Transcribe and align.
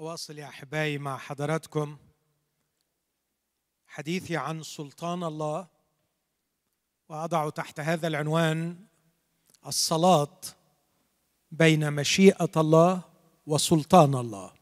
أواصل 0.00 0.38
يا 0.38 0.48
أحبائي 0.48 0.98
مع 0.98 1.16
حضراتكم 1.16 1.96
حديثي 3.86 4.36
عن 4.36 4.62
سلطان 4.62 5.24
الله 5.24 5.66
وأضع 7.08 7.50
تحت 7.50 7.80
هذا 7.80 8.06
العنوان 8.06 8.76
الصلاة 9.66 10.40
بين 11.52 11.92
مشيئة 11.92 12.50
الله 12.56 13.02
وسلطان 13.46 14.14
الله. 14.14 14.52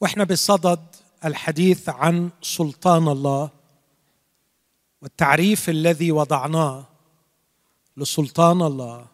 وإحنا 0.00 0.24
بصدد 0.24 0.86
الحديث 1.24 1.88
عن 1.88 2.30
سلطان 2.42 3.08
الله 3.08 3.50
والتعريف 5.02 5.68
الذي 5.68 6.12
وضعناه 6.12 6.86
لسلطان 7.96 8.62
الله 8.62 9.06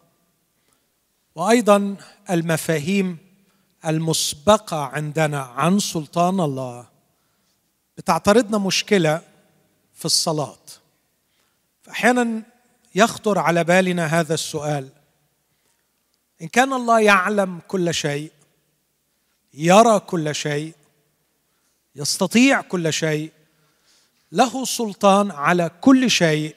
وأيضا 1.35 1.97
المفاهيم 2.29 3.30
المسبقة 3.85 4.85
عندنا 4.85 5.41
عن 5.41 5.79
سلطان 5.79 6.39
الله 6.39 6.85
بتعترضنا 7.97 8.57
مشكلة 8.57 9.21
في 9.93 10.05
الصلاة. 10.05 10.57
فأحيانا 11.81 12.43
يخطر 12.95 13.39
على 13.39 13.63
بالنا 13.63 14.05
هذا 14.05 14.33
السؤال. 14.33 14.89
إن 16.41 16.47
كان 16.47 16.73
الله 16.73 16.99
يعلم 16.99 17.61
كل 17.67 17.93
شيء 17.93 18.31
يرى 19.53 19.99
كل 19.99 20.35
شيء 20.35 20.73
يستطيع 21.95 22.61
كل 22.61 22.93
شيء 22.93 23.31
له 24.31 24.65
سلطان 24.65 25.31
على 25.31 25.71
كل 25.81 26.11
شيء 26.11 26.55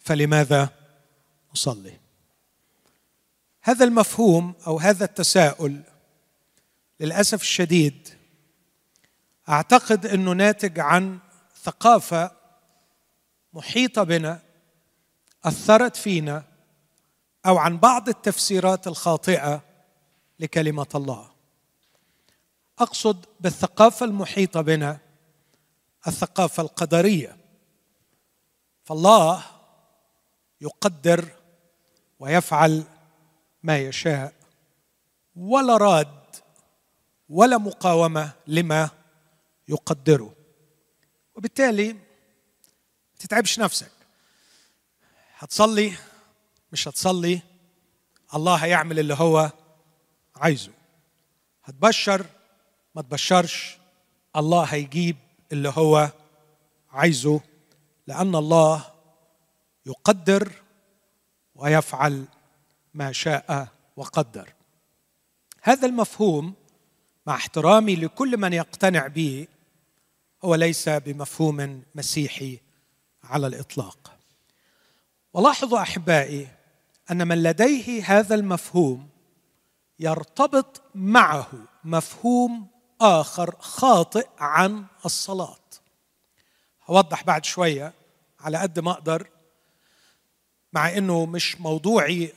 فلماذا 0.00 0.68
نصلي؟ 1.52 1.92
هذا 3.62 3.84
المفهوم 3.84 4.54
أو 4.66 4.78
هذا 4.78 5.04
التساؤل 5.04 5.82
للأسف 7.00 7.42
الشديد 7.42 8.08
أعتقد 9.48 10.06
إنه 10.06 10.32
ناتج 10.32 10.80
عن 10.80 11.18
ثقافة 11.62 12.30
محيطة 13.52 14.02
بنا 14.02 14.40
أثرت 15.44 15.96
فينا 15.96 16.44
أو 17.46 17.58
عن 17.58 17.78
بعض 17.78 18.08
التفسيرات 18.08 18.86
الخاطئة 18.86 19.62
لكلمة 20.38 20.86
الله. 20.94 21.30
أقصد 22.78 23.26
بالثقافة 23.40 24.06
المحيطة 24.06 24.60
بنا 24.60 24.98
الثقافة 26.06 26.62
القدرية. 26.62 27.36
فالله 28.84 29.44
يقدر 30.60 31.28
ويفعل 32.18 32.84
ما 33.62 33.78
يشاء 33.78 34.32
ولا 35.36 35.76
راد 35.76 36.17
ولا 37.28 37.58
مقاومة 37.58 38.32
لما 38.46 38.90
يقدره. 39.68 40.34
وبالتالي 41.34 41.96
تتعبش 43.18 43.58
نفسك. 43.58 43.90
هتصلي؟ 45.38 45.92
مش 46.72 46.88
هتصلي. 46.88 47.40
الله 48.34 48.54
هيعمل 48.54 48.98
اللي 48.98 49.14
هو 49.14 49.50
عايزه. 50.36 50.72
هتبشر؟ 51.64 52.26
ما 52.94 53.02
تبشرش. 53.02 53.78
الله 54.36 54.64
هيجيب 54.64 55.16
اللي 55.52 55.72
هو 55.76 56.10
عايزه 56.90 57.40
لأن 58.06 58.34
الله 58.34 58.92
يقدر 59.86 60.52
ويفعل 61.54 62.24
ما 62.94 63.12
شاء 63.12 63.68
وقدر. 63.96 64.52
هذا 65.62 65.86
المفهوم 65.86 66.54
مع 67.28 67.34
احترامي 67.34 67.96
لكل 67.96 68.36
من 68.36 68.52
يقتنع 68.52 69.06
به 69.06 69.46
هو 70.44 70.54
ليس 70.54 70.88
بمفهوم 70.88 71.82
مسيحي 71.94 72.60
على 73.24 73.46
الإطلاق. 73.46 74.18
ولاحظوا 75.32 75.82
أحبائي 75.82 76.48
أن 77.10 77.28
من 77.28 77.42
لديه 77.42 78.04
هذا 78.04 78.34
المفهوم 78.34 79.08
يرتبط 79.98 80.82
معه 80.94 81.50
مفهوم 81.84 82.66
آخر 83.00 83.56
خاطئ 83.58 84.28
عن 84.38 84.84
الصلاة. 85.04 85.58
هوضح 86.86 87.24
بعد 87.24 87.44
شوية 87.44 87.92
على 88.40 88.58
قد 88.58 88.80
ما 88.80 88.90
أقدر 88.90 89.28
مع 90.72 90.96
إنه 90.96 91.26
مش 91.26 91.60
موضوعي 91.60 92.32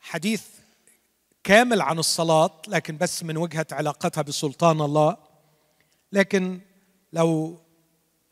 حديث 0.00 0.57
كامل 1.44 1.80
عن 1.80 1.98
الصلاة 1.98 2.62
لكن 2.68 2.96
بس 2.96 3.22
من 3.22 3.36
وجهة 3.36 3.66
علاقتها 3.72 4.22
بسلطان 4.22 4.80
الله. 4.80 5.16
لكن 6.12 6.60
لو 7.12 7.58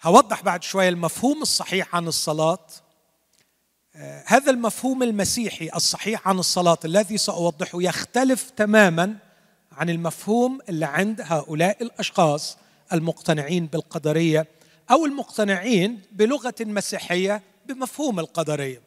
هوضح 0.02 0.42
بعد 0.42 0.62
شوية 0.62 0.88
المفهوم 0.88 1.42
الصحيح 1.42 1.96
عن 1.96 2.08
الصلاة 2.08 2.66
هذا 4.26 4.50
المفهوم 4.50 5.02
المسيحي 5.02 5.70
الصحيح 5.76 6.28
عن 6.28 6.38
الصلاة 6.38 6.78
الذي 6.84 7.18
سأوضحه 7.18 7.82
يختلف 7.82 8.50
تماما 8.50 9.16
عن 9.72 9.90
المفهوم 9.90 10.58
اللي 10.68 10.86
عند 10.86 11.20
هؤلاء 11.24 11.82
الأشخاص 11.82 12.58
المقتنعين 12.92 13.66
بالقدرية 13.66 14.46
أو 14.90 15.06
المقتنعين 15.06 16.02
بلغة 16.12 16.54
مسيحية 16.60 17.42
بمفهوم 17.66 18.20
القدرية. 18.20 18.82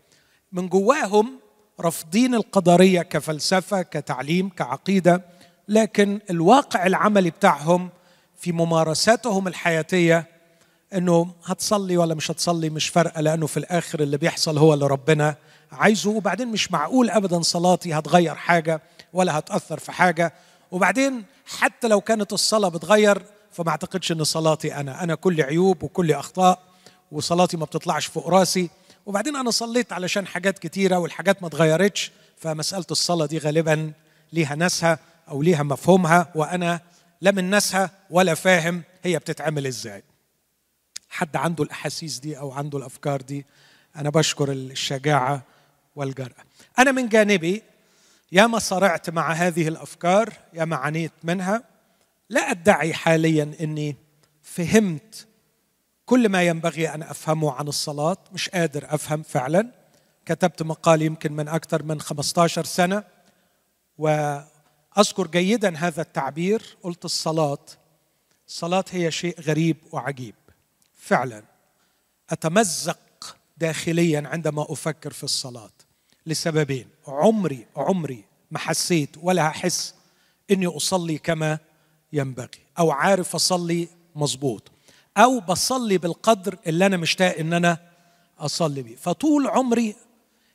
من 0.51 0.67
جواهم 0.69 1.39
رافضين 1.79 2.35
القدرية 2.35 3.01
كفلسفة 3.01 3.81
كتعليم 3.81 4.49
كعقيدة 4.49 5.21
لكن 5.67 6.19
الواقع 6.29 6.85
العملي 6.85 7.29
بتاعهم 7.29 7.89
في 8.37 8.51
ممارساتهم 8.51 9.47
الحياتية 9.47 10.27
إنه 10.93 11.27
هتصلي 11.45 11.97
ولا 11.97 12.15
مش 12.15 12.31
هتصلي 12.31 12.69
مش 12.69 12.87
فارقة 12.89 13.21
لأنه 13.21 13.47
في 13.47 13.57
الآخر 13.57 13.99
اللي 13.99 14.17
بيحصل 14.17 14.57
هو 14.57 14.73
اللي 14.73 14.87
ربنا 14.87 15.35
عايزه. 15.71 16.09
وبعدين 16.09 16.47
مش 16.47 16.71
معقول 16.71 17.09
ابدا 17.09 17.41
صلاتي 17.41 17.93
هتغير 17.93 18.35
حاجة 18.35 18.81
ولا 19.13 19.39
هتأثر 19.39 19.79
في 19.79 19.91
حاجة. 19.91 20.33
وبعدين 20.71 21.23
حتى 21.45 21.87
لو 21.87 22.01
كانت 22.01 22.33
الصلاة 22.33 22.69
بتغير 22.69 23.21
فما 23.51 23.69
أعتقدش 23.69 24.11
إن 24.11 24.23
صلاتي 24.23 24.75
أنا. 24.75 25.03
أنا 25.03 25.15
كل 25.15 25.41
عيوب 25.41 25.83
وكل 25.83 26.11
أخطاء 26.11 26.59
وصلاتي 27.11 27.57
ما 27.57 27.65
بتطلعش 27.65 28.05
فوق 28.05 28.27
راسي. 28.27 28.69
وبعدين 29.09 29.35
أنا 29.35 29.51
صليت 29.51 29.93
علشان 29.93 30.27
حاجات 30.27 30.59
كتيرة 30.59 30.97
والحاجات 30.97 31.41
ما 31.41 31.47
اتغيرتش 31.47 32.11
فمسألة 32.37 32.85
الصلاة 32.91 33.25
دي 33.25 33.37
غالبا 33.37 33.93
ليها 34.33 34.55
ناسها 34.55 34.99
أو 35.29 35.41
ليها 35.41 35.63
مفهومها 35.63 36.31
وأنا 36.35 36.79
لا 37.21 37.31
من 37.31 37.49
ناسها 37.49 37.91
ولا 38.09 38.33
فاهم 38.33 38.83
هي 39.03 39.19
بتتعمل 39.19 39.67
إزاي. 39.67 40.03
حد 41.09 41.35
عنده 41.35 41.63
الأحاسيس 41.63 42.19
دي 42.19 42.39
أو 42.39 42.51
عنده 42.51 42.77
الأفكار 42.77 43.21
دي 43.21 43.45
أنا 43.95 44.09
بشكر 44.09 44.51
الشجاعة 44.51 45.43
والجرأة. 45.95 46.43
أنا 46.79 46.91
من 46.91 47.09
جانبي 47.09 47.63
ياما 48.31 48.59
صرعت 48.59 49.09
مع 49.09 49.31
هذه 49.31 49.67
الأفكار 49.67 50.33
ياما 50.53 50.75
عانيت 50.75 51.11
منها 51.23 51.63
لا 52.29 52.51
أدعي 52.51 52.93
حاليا 52.93 53.51
إني 53.61 53.95
فهمت 54.41 55.27
كل 56.09 56.29
ما 56.29 56.43
ينبغي 56.43 56.89
أن 56.89 57.03
أفهمه 57.03 57.51
عن 57.51 57.67
الصلاة 57.67 58.17
مش 58.33 58.49
قادر 58.49 58.85
أفهم 58.93 59.23
فعلا. 59.23 59.71
كتبت 60.25 60.63
مقال 60.63 61.01
يمكن 61.01 61.33
من 61.33 61.47
أكثر 61.47 61.83
من 61.83 62.01
15 62.01 62.63
سنة 62.65 63.03
وأذكر 63.97 65.27
جيدا 65.27 65.77
هذا 65.77 66.01
التعبير. 66.01 66.77
قلت 66.83 67.05
الصلاة 67.05 67.65
الصلاة 68.47 68.85
هي 68.91 69.11
شيء 69.11 69.41
غريب 69.41 69.77
وعجيب. 69.91 70.35
فعلا 70.97 71.43
أتمزق 72.29 73.37
داخليا 73.57 74.23
عندما 74.25 74.65
أفكر 74.69 75.13
في 75.13 75.23
الصلاة. 75.23 75.71
لسببين. 76.25 76.87
عمري 77.07 77.67
عمري 77.75 78.23
ما 78.51 78.59
حسيت 78.59 79.09
ولا 79.21 79.47
هحس 79.47 79.95
إني 80.51 80.67
أصلي 80.67 81.17
كما 81.17 81.59
ينبغي 82.13 82.61
أو 82.79 82.91
عارف 82.91 83.35
أصلي 83.35 83.87
مظبوط. 84.15 84.71
أو 85.19 85.39
بصلي 85.39 85.97
بالقدر 85.97 86.57
اللي 86.67 86.85
أنا 86.85 86.97
مشتاق 86.97 87.37
إن 87.37 87.53
أنا 87.53 87.77
أصلي 88.39 88.81
بيه. 88.81 88.95
فطول 88.95 89.47
عمري 89.47 89.95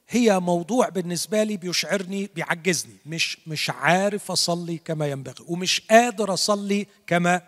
هي 0.09 0.41
موضوع 0.41 0.89
بالنسبة 0.89 1.43
لي 1.43 1.57
بيشعرني 1.57 2.31
بيعجزني. 2.35 2.97
مش 3.07 3.39
مش 3.47 3.71
عارف 3.71 4.31
أصلي 4.31 4.79
كما 4.79 5.07
ينبغي 5.07 5.45
ومش 5.49 5.83
قادر 5.91 6.35
أصلي 6.35 6.87
كما 7.07 7.41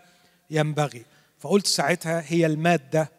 ينبغي. 0.50 1.04
فقلت 1.38 1.66
ساعتها 1.66 2.24
هي 2.26 2.46
المادة 2.46 3.10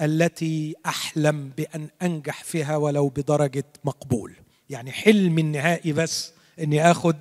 التي 0.00 0.74
أحلم 0.86 1.52
بأن 1.56 1.88
أنجح 2.02 2.44
فيها 2.44 2.76
ولو 2.76 3.08
بدرجة 3.08 3.64
مقبول. 3.84 4.32
يعني 4.70 4.92
حلمي 4.92 5.42
النهائي 5.42 5.92
بس 5.92 6.32
إني 6.60 6.90
آخد 6.90 7.16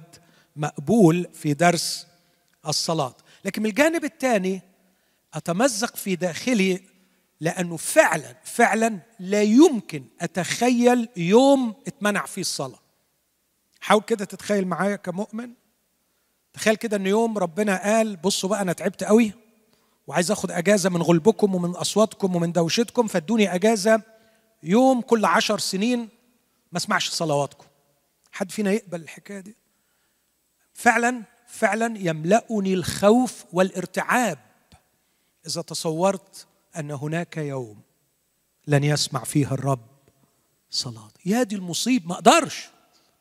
مقبول 0.55 1.27
في 1.33 1.53
درس 1.53 2.07
الصلاة. 2.67 3.15
لكن 3.45 3.61
من 3.61 3.69
الجانب 3.69 4.03
الثاني 4.03 4.61
أتمزق 5.33 5.95
في 5.95 6.15
داخلي 6.15 6.81
لأنه 7.41 7.77
فعلا 7.77 8.35
فعلا 8.43 8.99
لا 9.19 9.41
يمكن 9.43 10.05
أتخيل 10.21 11.09
يوم 11.17 11.75
اتمنع 11.87 12.25
فيه 12.25 12.41
الصلاة. 12.41 12.79
حاول 13.81 14.01
كده 14.01 14.25
تتخيل 14.25 14.67
معايا 14.67 14.95
كمؤمن. 14.95 15.53
تخيل 16.53 16.75
كده 16.75 16.97
ان 16.97 17.05
يوم 17.07 17.37
ربنا 17.37 17.83
قال 17.83 18.15
بصوا 18.15 18.49
بقى 18.49 18.61
أنا 18.61 18.73
تعبت 18.73 19.03
قوي 19.03 19.33
وعايز 20.07 20.31
آخد 20.31 20.51
أجازة 20.51 20.89
من 20.89 21.01
غلبكم 21.01 21.55
ومن 21.55 21.69
أصواتكم 21.69 22.35
ومن 22.35 22.51
دوشتكم 22.51 23.07
فادوني 23.07 23.55
أجازة 23.55 24.01
يوم 24.63 25.01
كل 25.01 25.25
عشر 25.25 25.59
سنين 25.59 25.99
ما 26.71 26.77
اسمعش 26.77 27.09
صلواتكم. 27.09 27.65
حد 28.31 28.51
فينا 28.51 28.71
يقبل 28.71 29.01
الحكاية 29.01 29.39
دي؟ 29.39 29.55
فعلا 30.73 31.23
فعلا 31.47 31.97
يملأني 31.99 32.73
الخوف 32.73 33.45
والارتعاب 33.53 34.39
إذا 35.47 35.61
تصورت 35.61 36.47
أن 36.77 36.91
هناك 36.91 37.37
يوم 37.37 37.81
لن 38.67 38.83
يسمع 38.83 39.23
فيه 39.23 39.53
الرب 39.53 39.85
صلاة. 40.69 41.09
يا 41.25 41.43
دي 41.43 41.55
المصيب 41.55 42.07
ما 42.07 42.13
أقدرش. 42.13 42.69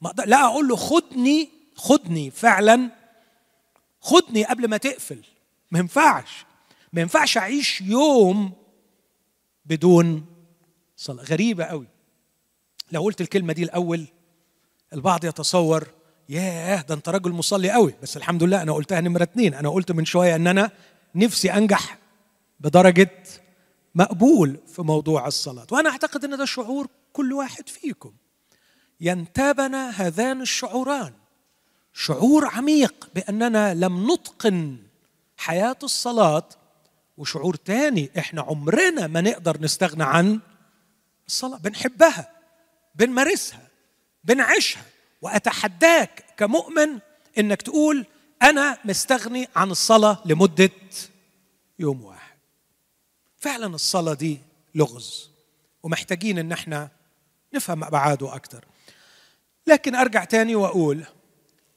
ما 0.01 0.09
أقدر 0.09 0.25
لا 0.25 0.47
أقول 0.47 0.69
له 0.69 0.77
خدني 0.77 1.49
خدني 1.75 2.31
فعلا. 2.31 2.91
خدني 4.01 4.45
قبل 4.45 4.69
ما 4.69 4.77
تقفل. 4.77 5.25
ما 5.71 5.79
ينفعش. 5.79 6.45
ما 6.93 7.01
ينفعش 7.01 7.39
أعيش 7.39 7.81
يوم 7.81 8.53
بدون 9.67 10.27
صلاة. 10.97 11.25
غريبة 11.25 11.65
قوي 11.65 11.87
لو 12.93 13.03
قلت 13.03 13.21
الكلمة 13.21 13.53
دي 13.53 13.63
الأول 13.63 14.07
البعض 14.93 15.25
يتصور 15.25 15.89
ياه 16.29 16.83
ده 16.83 16.95
أنت 16.95 17.09
راجل 17.09 17.33
مصلي 17.33 17.71
قوي 17.71 17.95
بس 18.03 18.17
الحمد 18.17 18.43
لله 18.43 18.63
أنا 18.63 18.73
قلتها 18.73 19.01
نمرة 19.01 19.23
اتنين. 19.23 19.55
أنا 19.55 19.69
قلت 19.69 19.93
من 19.93 20.05
شوية 20.05 20.37
إن 20.37 20.47
أنا 20.47 20.71
نفسي 21.15 21.53
أنجح 21.53 21.99
بدرجة 22.61 23.23
مقبول 23.95 24.61
في 24.67 24.83
موضوع 24.83 25.27
الصلاة. 25.27 25.67
وأنا 25.71 25.91
أعتقد 25.91 26.25
أن 26.25 26.37
ده 26.39 26.45
شعور 26.45 26.89
كل 27.13 27.33
واحد 27.33 27.69
فيكم. 27.69 28.13
ينتابنا 29.01 29.91
هذان 29.91 30.41
الشعوران. 30.41 31.13
شعور 31.93 32.47
عميق 32.47 33.09
بأننا 33.15 33.75
لم 33.75 34.13
نتقن 34.13 34.77
حياة 35.37 35.77
الصلاة 35.83 36.49
وشعور 37.17 37.55
تاني 37.55 38.11
إحنا 38.19 38.43
عمرنا 38.43 39.07
ما 39.07 39.21
نقدر 39.21 39.61
نستغنى 39.61 40.05
عن 40.05 40.41
الصلاة. 41.27 41.59
بنحبها 41.59 42.31
بنمارسها 42.95 43.69
بنعيشها. 44.25 44.83
وأتحداك 45.23 46.25
كمؤمن 46.37 46.99
إنك 47.39 47.63
تقول 47.63 48.07
أنا 48.43 48.79
مستغني 48.85 49.49
عن 49.57 49.71
الصلاة 49.71 50.19
لمدة 50.25 50.71
يوم 51.79 52.05
واحد. 52.05 52.16
فعلا 53.47 53.67
الصلاة 53.67 54.15
دي 54.15 54.39
لغز 54.75 55.31
ومحتاجين 55.83 56.39
إن 56.39 56.53
إحنا 56.53 56.89
نفهم 57.55 57.85
ابعاده 57.85 58.35
أكثر 58.37 58.65
لكن 59.67 59.95
أرجع 59.95 60.25
تاني 60.25 60.55
وأقول 60.55 61.05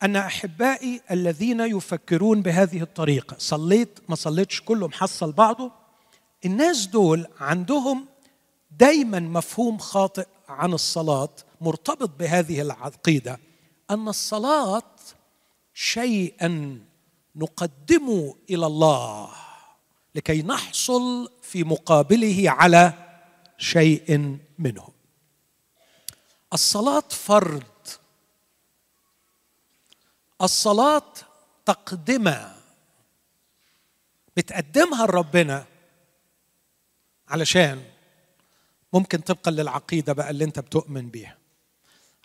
أن 0.03 0.15
أحبائي 0.15 1.01
الذين 1.11 1.59
يفكرون 1.59 2.41
بهذه 2.41 2.81
الطريقة 2.81 3.35
صليت 3.39 3.99
ما 4.09 4.15
صليتش 4.15 4.61
كله 4.61 4.87
محصل 4.87 5.31
بعضه 5.31 5.71
الناس 6.45 6.85
دول 6.85 7.27
عندهم 7.39 8.05
دايما 8.79 9.19
مفهوم 9.19 9.77
خاطئ 9.77 10.27
عن 10.47 10.73
الصلاة 10.73 11.29
مرتبط 11.61 12.09
بهذه 12.19 12.61
العقيدة 12.61 13.39
أن 13.91 14.07
الصلاة 14.07 14.83
شيئا 15.73 16.79
نقدمه 17.35 18.35
إلى 18.49 18.65
الله. 18.65 19.29
لكي 20.15 20.41
نحصل 20.41 21.31
في 21.41 21.63
مقابله 21.63 22.43
على 22.51 22.93
شيء 23.57 24.37
منه. 24.59 24.89
الصلاة 26.53 27.03
فرض. 27.09 27.63
الصلاة 30.41 31.13
تقدمة. 31.65 32.55
بتقدمها 34.37 35.05
لربنا 35.07 35.65
علشان 37.27 37.83
ممكن 38.93 39.17
طبقا 39.17 39.51
للعقيدة 39.51 40.13
بقى 40.13 40.29
اللي 40.29 40.43
انت 40.43 40.59
بتؤمن 40.59 41.09
بيها. 41.09 41.37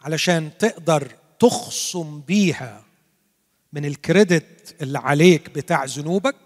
علشان 0.01 0.59
تقدر 0.59 1.13
تخصم 1.39 2.21
بيها 2.21 2.85
من 3.73 3.85
الكريدت 3.85 4.83
اللي 4.83 4.99
عليك 4.99 5.51
بتاع 5.51 5.85
ذنوبك 5.85 6.37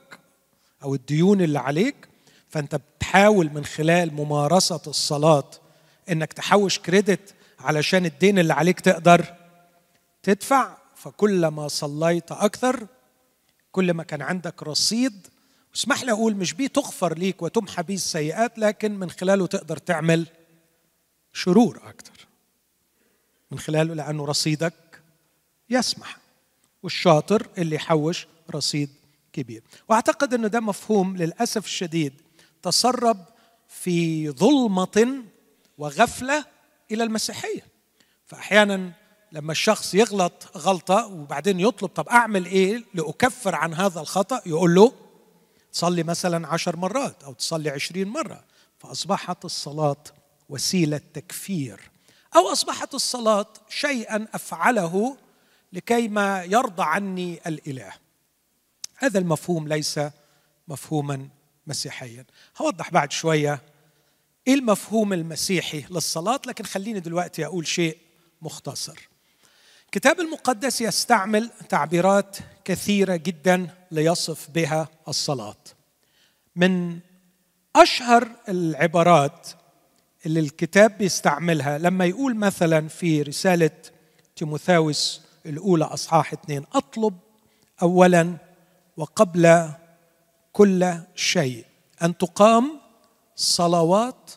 أو 0.82 0.94
الديون 0.94 1.40
اللي 1.40 1.58
عليك 1.58 2.08
فأنت 2.48 2.74
بتحاول 2.74 3.50
من 3.54 3.64
خلال 3.64 4.14
ممارسة 4.14 4.80
الصلاة 4.86 5.50
إنك 6.10 6.32
تحوش 6.32 6.78
كريدت 6.78 7.34
علشان 7.58 8.06
الدين 8.06 8.38
اللي 8.38 8.52
عليك 8.52 8.80
تقدر 8.80 9.34
تدفع. 10.22 10.78
فكلما 10.98 11.68
صليت 11.68 12.32
أكثر 12.32 12.86
كل 13.72 13.94
ما 13.94 14.02
كان 14.02 14.22
عندك 14.22 14.62
رصيد 14.62 15.26
اسمح 15.74 16.02
لي 16.02 16.12
أقول 16.12 16.34
مش 16.34 16.52
بيه 16.52 16.66
تغفر 16.66 17.18
ليك 17.18 17.42
وتمحى 17.42 17.82
بيه 17.82 17.94
السيئات 17.94 18.58
لكن 18.58 18.98
من 18.98 19.10
خلاله 19.10 19.46
تقدر 19.46 19.76
تعمل 19.76 20.26
شرور 21.32 21.80
أكثر. 21.86 22.26
من 23.50 23.58
خلاله 23.58 23.94
لأنه 23.94 24.24
رصيدك 24.24 24.74
يسمح 25.70 26.16
والشاطر 26.82 27.48
اللي 27.58 27.76
يحوش 27.76 28.26
رصيد 28.54 28.90
كبير. 29.42 29.62
وأعتقد 29.88 30.34
أنه 30.34 30.48
ده 30.48 30.60
مفهوم 30.60 31.16
للأسف 31.16 31.64
الشديد. 31.64 32.12
تسرب 32.62 33.24
في 33.68 34.30
ظلمة 34.30 35.24
وغفلة 35.78 36.44
إلى 36.90 37.04
المسيحية. 37.04 37.66
فأحيانا 38.26 38.92
لما 39.32 39.52
الشخص 39.52 39.94
يغلط 39.94 40.56
غلطة 40.56 41.06
وبعدين 41.06 41.60
يطلب 41.60 41.90
طب 41.90 42.08
أعمل 42.08 42.46
إيه 42.46 42.84
لأكفر 42.94 43.54
عن 43.54 43.74
هذا 43.74 44.00
الخطأ؟ 44.00 44.42
يقول 44.46 44.74
له 44.74 44.92
تصلي 45.72 46.02
مثلا 46.02 46.48
عشر 46.48 46.76
مرات 46.76 47.24
أو 47.24 47.32
تصلي 47.32 47.70
عشرين 47.70 48.08
مرة. 48.08 48.44
فأصبحت 48.78 49.44
الصلاة 49.44 50.04
وسيلة 50.48 51.00
تكفير. 51.14 51.80
أو 52.36 52.52
أصبحت 52.52 52.94
الصلاة 52.94 53.46
شيئا 53.68 54.28
أفعله 54.34 55.16
لكي 55.72 56.08
ما 56.08 56.44
يرضى 56.44 56.82
عني 56.82 57.40
الإله. 57.46 57.92
هذا 58.98 59.18
المفهوم 59.18 59.68
ليس 59.68 60.00
مفهوما 60.68 61.28
مسيحيا. 61.66 62.24
هوضح 62.56 62.90
بعد 62.90 63.12
شوية 63.12 63.62
إيه 64.48 64.54
المفهوم 64.54 65.12
المسيحي 65.12 65.84
للصلاة 65.90 66.40
لكن 66.46 66.64
خليني 66.64 67.00
دلوقتي 67.00 67.46
أقول 67.46 67.66
شيء 67.66 67.98
مختصر. 68.42 69.08
الكتاب 69.84 70.20
المقدس 70.20 70.80
يستعمل 70.80 71.50
تعبيرات 71.68 72.36
كثيرة 72.64 73.16
جدا 73.16 73.68
ليصف 73.90 74.50
بها 74.50 74.88
الصلاة. 75.08 75.56
من 76.56 76.98
أشهر 77.76 78.28
العبارات 78.48 79.48
اللي 80.26 80.40
الكتاب 80.40 80.98
بيستعملها 80.98 81.78
لما 81.78 82.04
يقول 82.04 82.36
مثلا 82.36 82.88
في 82.88 83.22
رسالة 83.22 83.70
تيموثاوس 84.36 85.20
الأولى 85.46 85.84
أصحاح 85.84 86.32
اثنين 86.32 86.64
أطلب 86.72 87.18
أولا 87.82 88.36
وقبل 88.98 89.70
كل 90.52 90.94
شيء. 91.14 91.64
أن 92.02 92.18
تقام 92.18 92.80
صلوات 93.36 94.30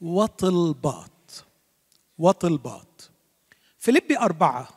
وطلبات. 0.00 1.10
وطلبات. 2.18 3.02
فيليبي 3.78 4.18
أربعة 4.18 4.68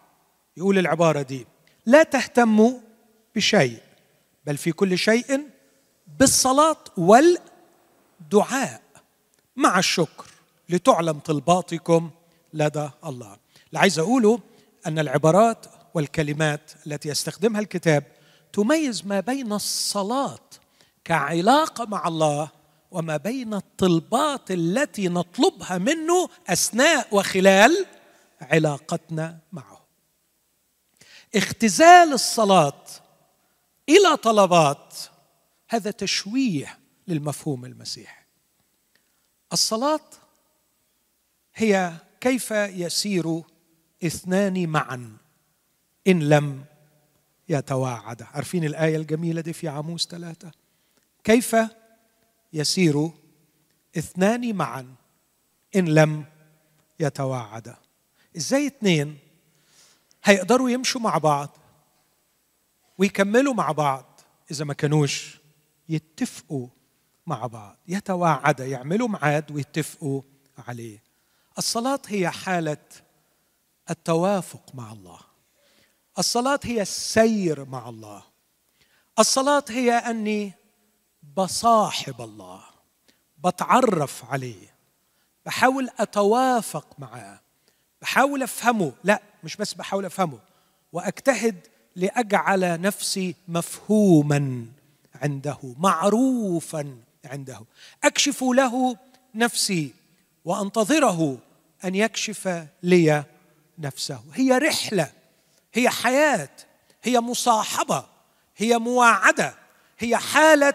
يقول 0.57 0.77
العبارة 0.77 1.21
دي 1.21 1.47
لا 1.85 2.03
تهتموا 2.03 2.79
بشيء 3.35 3.81
بل 4.45 4.57
في 4.57 4.71
كل 4.71 4.97
شيء 4.97 5.49
بالصلاة 6.19 6.83
والدعاء 6.97 8.81
مع 9.55 9.79
الشكر 9.79 10.25
لتعلم 10.69 11.19
طلباتكم 11.19 12.11
لدى 12.53 12.89
الله. 13.05 13.37
اللي 13.67 13.79
عايز 13.79 13.99
أقوله 13.99 14.39
أن 14.87 14.99
العبارات 14.99 15.65
والكلمات 15.93 16.71
التي 16.87 17.09
يستخدمها 17.09 17.61
الكتاب 17.61 18.03
تميز 18.57 19.05
ما 19.05 19.19
بين 19.19 19.53
الصلاة 19.53 20.49
كعلاقة 21.03 21.85
مع 21.85 22.07
الله 22.07 22.51
وما 22.91 23.17
بين 23.17 23.53
الطلبات 23.53 24.51
التي 24.51 25.07
نطلبها 25.07 25.77
منه 25.77 26.29
أثناء 26.47 27.07
وخلال 27.15 27.85
علاقتنا 28.41 29.37
معه. 29.51 29.85
اختزال 31.35 32.13
الصلاة 32.13 32.83
إلى 33.89 34.17
طلبات 34.17 34.95
هذا 35.69 35.91
تشويه 35.91 36.79
للمفهوم 37.07 37.65
المسيحي. 37.65 38.23
الصلاة 39.53 40.09
هي 41.55 41.93
كيف 42.21 42.51
يسير 42.51 43.41
اثنان 44.03 44.69
معا 44.69 45.17
إن 46.07 46.29
لم 46.29 46.65
يتواعدا 47.49 48.25
عارفين 48.25 48.63
الآية 48.63 48.97
الجميلة 48.97 49.41
دي 49.41 49.53
في 49.53 49.67
عاموس 49.67 50.07
ثلاثة؟ 50.07 50.51
كيف 51.23 51.55
يسير 52.53 53.11
اثنان 53.97 54.55
معا 54.55 54.95
إن 55.75 55.85
لم 55.85 56.25
يتواعدا؟ 56.99 57.75
إزاي 58.37 58.67
اثنين؟ 58.67 59.17
هيقدروا 60.23 60.69
يمشوا 60.69 61.01
مع 61.01 61.17
بعض 61.17 61.57
ويكملوا 62.97 63.53
مع 63.53 63.71
بعض 63.71 64.21
إذا 64.51 64.65
ما 64.65 64.73
كانوش 64.73 65.39
يتفقوا 65.89 66.67
مع 67.27 67.47
بعض. 67.47 67.77
يتواعدا 67.87 68.65
يعملوا 68.65 69.07
ميعاد 69.07 69.51
ويتفقوا 69.51 70.21
عليه. 70.57 71.03
الصلاة 71.57 72.01
هي 72.07 72.29
حالة 72.29 72.77
التوافق 73.89 74.75
مع 74.75 74.91
الله. 74.91 75.19
الصلاة 76.19 76.59
هي 76.63 76.81
السير 76.81 77.65
مع 77.65 77.89
الله. 77.89 78.23
الصلاة 79.19 79.63
هي 79.69 79.91
أني 79.91 80.53
بصاحب 81.37 82.21
الله 82.21 82.61
بتعرف 83.45 84.25
عليه 84.31 84.73
بحاول 85.45 85.89
أتوافق 85.99 86.95
معاه 86.99 87.39
بحاول 88.01 88.43
أفهمه. 88.43 88.91
لا 89.03 89.21
مش 89.43 89.55
بس 89.55 89.73
بحاول 89.73 90.05
أفهمه 90.05 90.39
وأجتهد 90.93 91.67
لأجعل 91.95 92.81
نفسي 92.81 93.35
مفهوما 93.47 94.65
عنده 95.15 95.57
معروفا 95.77 96.97
عنده. 97.25 97.61
أكشف 98.03 98.43
له 98.43 98.97
نفسي 99.35 99.93
وأنتظره 100.45 101.37
أن 101.85 101.95
يكشف 101.95 102.67
لي 102.83 103.23
نفسه. 103.79 104.21
هي 104.33 104.57
رحلة 104.57 105.11
هي 105.77 105.89
حياة 105.89 106.49
هي 107.03 107.19
مصاحبة 107.19 108.05
هي 108.57 108.77
مواعدة 108.77 109.55
هي 109.99 110.17
حالة 110.17 110.73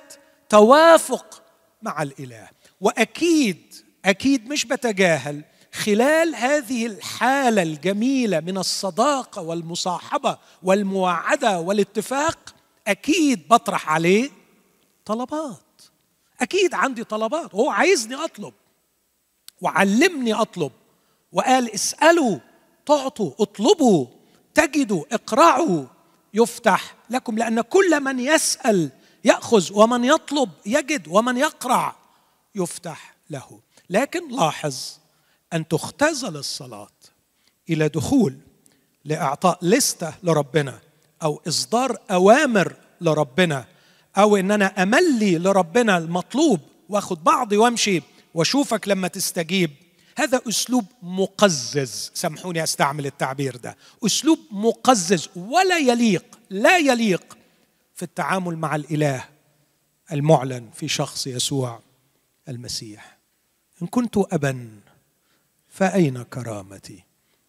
توافق 0.49 1.43
مع 1.83 2.03
الإله. 2.03 2.49
وأكيد 2.81 3.75
أكيد 4.05 4.49
مش 4.49 4.65
بتجاهل 4.65 5.45
خلال 5.73 6.35
هذه 6.35 6.87
الحالة 6.87 7.63
الجميلة 7.63 8.41
من 8.41 8.59
الصداقة 8.59 9.43
والمصاحبة 9.43 10.39
والمواعدة 10.63 11.61
والاتفاق 11.61 12.55
أكيد 12.87 13.49
بطرح 13.49 13.91
عليه 13.91 14.31
طلبات. 15.05 15.59
أكيد 16.41 16.75
عندي 16.75 17.05
طلبات. 17.05 17.55
هو 17.55 17.71
عايزني 17.71 18.15
أطلب. 18.15 18.53
وعلمني 19.61 20.35
أطلب. 20.35 20.73
وقال 21.33 21.75
اسألوا 21.75 22.39
تعطوا 22.87 23.33
اطلبوا. 23.41 24.07
تجدوا 24.55 25.05
اقرعوا 25.13 25.85
يفتح 26.35 26.95
لكم 27.11 27.39
لأن 27.39 27.61
كل 27.61 28.01
من 28.01 28.21
يسأل 28.21 28.91
يأخذ 29.25 29.73
ومن 29.73 30.05
يطلب 30.05 30.51
يجد 30.67 31.09
ومن 31.09 31.37
يقرع 31.37 31.97
يفتح 32.55 33.15
له. 33.31 33.61
لكن 33.91 34.37
لاحظ 34.37 34.77
أن 35.53 35.69
تختزل 35.69 36.37
الصلاة 36.37 36.89
إلى 37.71 37.89
دخول 37.89 38.37
لإعطاء 39.05 39.59
لستة 39.63 40.15
لربنا 40.23 40.79
أو 41.23 41.43
إصدار 41.49 41.99
أوامر 42.11 42.77
لربنا 43.01 43.65
أو 44.17 44.37
إن 44.37 44.51
أنا 44.51 44.83
أملي 44.83 45.39
لربنا 45.39 45.99
المطلوب 45.99 46.61
واخد 46.89 47.25
بعضي 47.25 47.57
وأمشي 47.57 48.03
وأشوفك 48.35 48.89
لما 48.89 49.09
تستجيب. 49.09 49.71
هذا 50.17 50.41
أسلوب 50.49 50.85
مقزز. 51.03 52.11
سامحوني 52.15 52.63
أستعمل 52.63 53.07
التعبير 53.07 53.57
ده. 53.57 53.77
أسلوب 54.07 54.39
مقزز 54.51 55.29
ولا 55.37 55.79
يليق 55.79 56.39
لا 56.51 56.79
يليق 56.79 57.39
في 57.95 58.03
التعامل 58.03 58.57
مع 58.57 58.77
الإله 58.77 59.25
المعلن 60.13 60.71
في 60.75 60.89
شخص 60.89 61.27
يسوع 61.27 61.81
المسيح. 62.49 63.19
إن 63.83 63.87
كنت 63.87 64.17
أبا 64.17 64.81
فأين 65.69 66.23
كرامتي؟ 66.23 67.05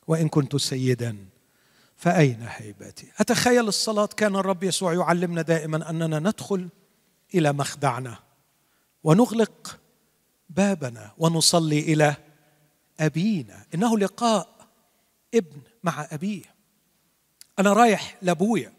وإن 0.08 0.30
كنت 0.30 0.56
سيدا 0.56 1.18
فأين 1.98 2.46
هيبتي؟ 2.50 3.08
أتخيل 3.18 3.68
الصلاة 3.68 4.06
كان 4.06 4.36
الرب 4.36 4.64
يسوع 4.64 4.94
يعلمنا 4.94 5.42
دائما 5.42 5.90
أننا 5.90 6.20
ندخل 6.20 6.70
إلى 7.36 7.54
مخدعنا 7.54 8.20
ونغلق 9.04 9.80
بابنا 10.50 11.12
ونصلي 11.18 11.80
إلى 11.80 12.16
أبينا. 13.00 13.66
إنه 13.74 13.98
لقاء 13.98 14.68
ابن 15.34 15.62
مع 15.84 16.08
أبيه. 16.12 16.44
أنا 17.60 17.74
رايح 17.74 18.18
لأبويا. 18.22 18.74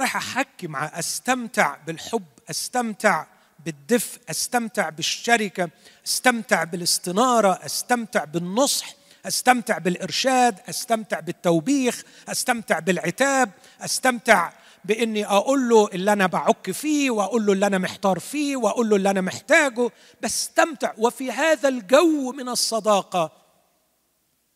رايح 0.00 0.16
أحكي 0.16 0.66
مع 0.66 0.98
أستمتع 0.98 1.76
بالحب 1.86 2.24
أستمتع 2.50 3.26
بالدفء 3.64 4.20
أستمتع 4.30 4.88
بالشركة 4.88 5.70
أستمتع 6.06 6.64
بالاستنارة 6.64 7.60
أستمتع 7.64 8.24
بالنصح 8.24 8.94
أستمتع 9.26 9.78
بالإرشاد 9.78 10.60
أستمتع 10.68 11.20
بالتوبيخ 11.20 12.02
أستمتع 12.28 12.78
بالعتاب 12.78 13.50
أستمتع 13.80 14.52
بإني 14.88 15.26
أقول 15.26 15.68
له 15.68 15.88
اللي 15.88 16.12
أنا 16.12 16.26
بعك 16.26 16.70
فيه 16.70 17.10
واقول 17.10 17.46
له 17.46 17.52
اللي 17.52 17.66
أنا 17.66 17.78
محتار 17.78 18.18
فيه 18.18 18.56
واقول 18.56 18.88
له 18.88 18.96
اللي 18.96 19.10
أنا 19.10 19.20
محتاجه 19.20 19.90
بستمتع. 20.22 20.92
وفي 20.98 21.30
هذا 21.30 21.68
الجو 21.68 22.32
من 22.32 22.48
الصداقة 22.48 23.32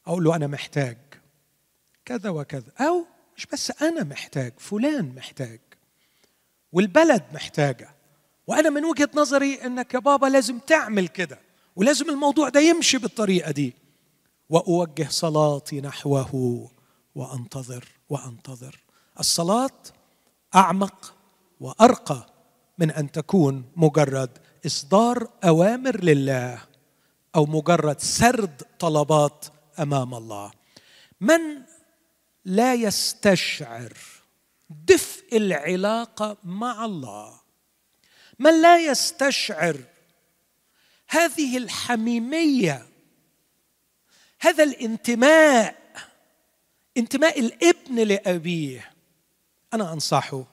أقول 0.07 0.25
له 0.25 0.37
أنا 0.37 0.47
محتاج 0.47 0.99
كذا 2.05 2.31
وكذا. 2.31 2.73
أو 2.81 3.07
مش 3.37 3.47
بس 3.47 3.83
أنا 3.83 4.05
محتاج 4.05 4.53
فلان 4.59 5.15
محتاج 5.15 5.61
والبلد 6.73 7.23
محتاجة. 7.33 7.95
وأنا 8.47 8.71
من 8.71 8.85
وجهة 8.85 9.11
نظري 9.15 9.55
إنك 9.55 9.95
يا 9.95 9.99
بابا 9.99 10.27
لازم 10.27 10.59
تعمل 10.59 11.09
كده 11.09 11.39
ولازم 11.77 12.11
الموضوع 12.11 12.49
ده 12.49 12.61
يمشي 12.61 12.99
بالطريقة 12.99 13.51
دي. 13.51 13.75
وأوجه 14.49 15.07
صلاتي 15.11 15.81
نحوه 15.81 16.71
وأنتظر 17.15 17.89
وأنتظر. 18.09 18.79
الصلاة 19.21 19.71
أعمق 20.55 21.15
وأرقى 21.61 22.27
من 22.79 22.91
أن 22.91 23.13
تكون 23.13 23.65
مجرد 23.77 24.39
إصدار 24.67 25.29
أوامر 25.45 26.05
لله 26.05 26.63
أو 27.35 27.47
مجرد 27.47 28.01
سرد 28.01 28.63
طلبات 28.79 29.47
أمام 29.79 30.15
الله. 30.15 30.51
من 31.21 31.41
لا 32.45 32.75
يستشعر 32.75 33.93
دفء 34.71 35.37
العلاقه 35.37 36.37
مع 36.45 36.85
الله. 36.85 37.41
من 38.39 38.63
لا 38.63 38.79
يستشعر 38.79 39.77
هذه 41.09 41.59
الحميمية 41.59 42.87
هذا 44.41 44.65
الانتماء 44.65 45.83
انتماء 46.97 47.41
الابن 47.41 47.95
لأبيه 47.95 48.92
أنا 49.75 49.93
أنصحه 49.93 50.45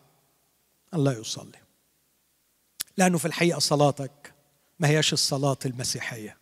أن 0.94 1.04
لا 1.04 1.12
يصلي. 1.12 1.60
لأنه 2.98 3.18
في 3.18 3.26
الحقيقة 3.26 3.60
صلاتك 3.60 4.34
ما 4.80 4.88
هياش 4.88 5.14
الصلاة 5.14 5.58
المسيحية. 5.66 6.38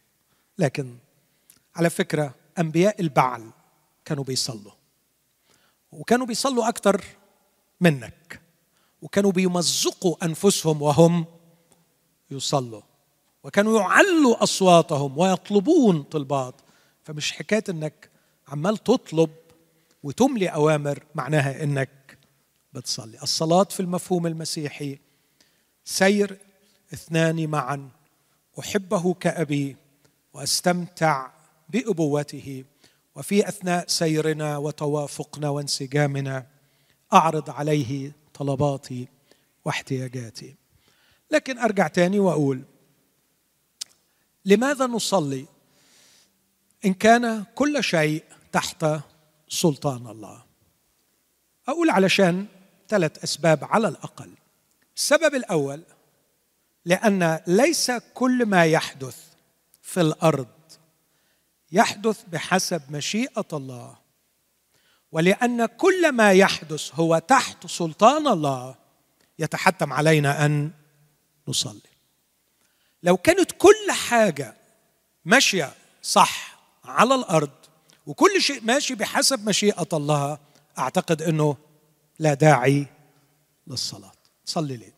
لكن 0.57 0.97
على 1.75 1.89
فكرة 1.89 2.35
أنبياء 2.59 3.01
البعل 3.01 3.51
كانوا 4.05 4.23
بيصلوا. 4.23 4.71
وكانوا 5.91 6.25
بيصلوا 6.25 6.69
أكثر 6.69 7.03
منك. 7.81 8.41
وكانوا 9.01 9.31
بيمزقوا 9.31 10.25
أنفسهم 10.25 10.81
وهم 10.81 11.25
يصلوا. 12.31 12.81
وكانوا 13.43 13.79
يعلوا 13.79 14.43
أصواتهم 14.43 15.17
ويطلبون 15.17 16.03
طلبات. 16.03 16.55
فمش 17.03 17.31
حكاية 17.31 17.63
إنك 17.69 18.09
عمال 18.47 18.77
تطلب 18.77 19.29
وتملي 20.03 20.47
أوامر 20.47 21.03
معناها 21.15 21.63
إنك 21.63 21.89
بتصلي. 22.79 23.17
الصلاة 23.23 23.63
في 23.63 23.79
المفهوم 23.79 24.27
المسيحي 24.27 24.99
سير 25.85 26.37
اثنان 26.93 27.49
معا 27.49 27.89
أحبه 28.59 29.13
كأبي 29.13 29.75
وأستمتع 30.33 31.29
بأبوته. 31.69 32.63
وفي 33.15 33.49
أثناء 33.49 33.87
سيرنا 33.87 34.57
وتوافقنا 34.57 35.49
وانسجامنا 35.49 36.47
أعرض 37.13 37.49
عليه 37.49 38.11
طلباتي 38.33 39.07
واحتياجاتي. 39.65 40.55
لكن 41.31 41.59
أرجع 41.59 41.87
تاني 41.87 42.19
وأقول 42.19 42.63
لماذا 44.45 44.85
نصلي 44.85 45.45
إن 46.85 46.93
كان 46.93 47.45
كل 47.55 47.83
شيء 47.83 48.23
تحت 48.51 48.85
سلطان 49.49 50.07
الله؟ 50.07 50.43
أقول 51.67 51.89
علشان 51.89 52.45
ثلاث 52.89 53.23
أسباب 53.23 53.63
على 53.63 53.87
الأقل. 53.87 54.31
السبب 54.97 55.35
الأول 55.35 55.83
لأن 56.85 57.39
ليس 57.47 57.91
كل 57.91 58.45
ما 58.45 58.65
يحدث 58.65 59.17
في 59.81 60.01
الأرض 60.01 60.47
يحدث 61.71 62.23
بحسب 62.27 62.81
مشيئة 62.89 63.47
الله. 63.53 63.95
ولأن 65.11 65.65
كل 65.65 66.11
ما 66.11 66.31
يحدث 66.31 66.91
هو 66.93 67.17
تحت 67.17 67.67
سلطان 67.67 68.27
الله 68.27 68.75
يتحتم 69.39 69.93
علينا 69.93 70.45
أن 70.45 70.71
نصلي. 71.47 71.81
لو 73.03 73.17
كانت 73.17 73.51
كل 73.51 73.91
حاجة 73.91 74.55
ماشية 75.25 75.73
صح 76.01 76.59
على 76.85 77.15
الأرض 77.15 77.51
وكل 78.05 78.41
شيء 78.41 78.63
ماشي 78.63 78.95
بحسب 78.95 79.49
مشيئة 79.49 79.87
الله 79.93 80.37
أعتقد 80.77 81.21
إنه 81.21 81.57
لا 82.19 82.33
داعي 82.33 82.87
للصلاة. 83.67 84.11
صلي 84.45 84.77
لي. 84.77 84.93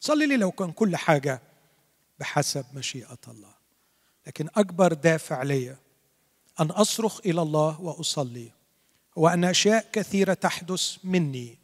صلي 0.00 0.26
لي 0.26 0.36
لو 0.36 0.50
كان 0.50 0.72
كل 0.72 0.96
حاجة 0.96 1.42
بحسب 2.18 2.64
مشيئة 2.74 3.18
الله. 3.28 3.54
لكن 4.26 4.48
أكبر 4.56 4.92
دافع 4.92 5.42
لي 5.42 5.76
أن 6.60 6.70
أصرخ 6.70 7.20
إلى 7.26 7.42
الله 7.42 7.80
وأصلي. 7.80 8.50
هو 9.18 9.28
أن 9.28 9.44
أشياء 9.44 9.90
كثيرة 9.92 10.34
تحدث 10.34 10.96
مني 11.04 11.58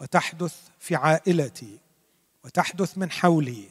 وتحدث 0.00 0.56
في 0.78 0.96
عائلتي 0.96 1.78
وتحدث 2.44 2.98
من 2.98 3.10
حولي 3.10 3.68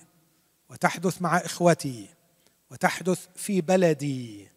وتحدث 0.69 1.21
مع 1.21 1.37
إخوتي 1.37 2.09
وتحدث 2.71 3.27
في 3.35 3.61
بلدي 3.61 4.47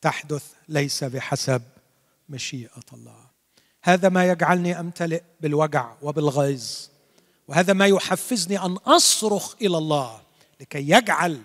تحدث 0.00 0.54
ليس 0.68 1.04
بحسب 1.04 1.62
مشيئة 2.28 2.84
الله. 2.92 3.29
هذا 3.82 4.08
ما 4.08 4.28
يجعلني 4.28 4.80
أمتلئ 4.80 5.22
بالوجع 5.40 5.92
وبالغيظ 6.02 6.64
وهذا 7.48 7.72
ما 7.72 7.86
يحفزني 7.86 8.58
أن 8.58 8.76
أصرخ 8.76 9.54
إلى 9.62 9.78
الله 9.78 10.20
لكي 10.60 10.90
يجعل 10.90 11.42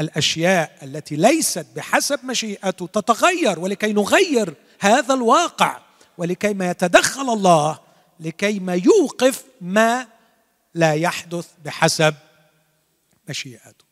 الأشياء 0.00 0.78
التي 0.82 1.16
ليست 1.16 1.66
بحسب 1.76 2.24
مشيئته 2.24 2.86
تتغير 2.86 3.58
ولكي 3.58 3.92
نغير 3.92 4.54
هذا 4.80 5.14
الواقع 5.14 5.80
ولكي 6.18 6.54
ما 6.54 6.70
يتدخل 6.70 7.32
الله 7.32 7.78
لكي 8.20 8.58
ما 8.58 8.74
يوقف 8.74 9.44
ما 9.60 10.06
لا 10.74 10.94
يحدث 10.94 11.48
بحسب 11.64 12.14
مشيئته. 13.28 13.84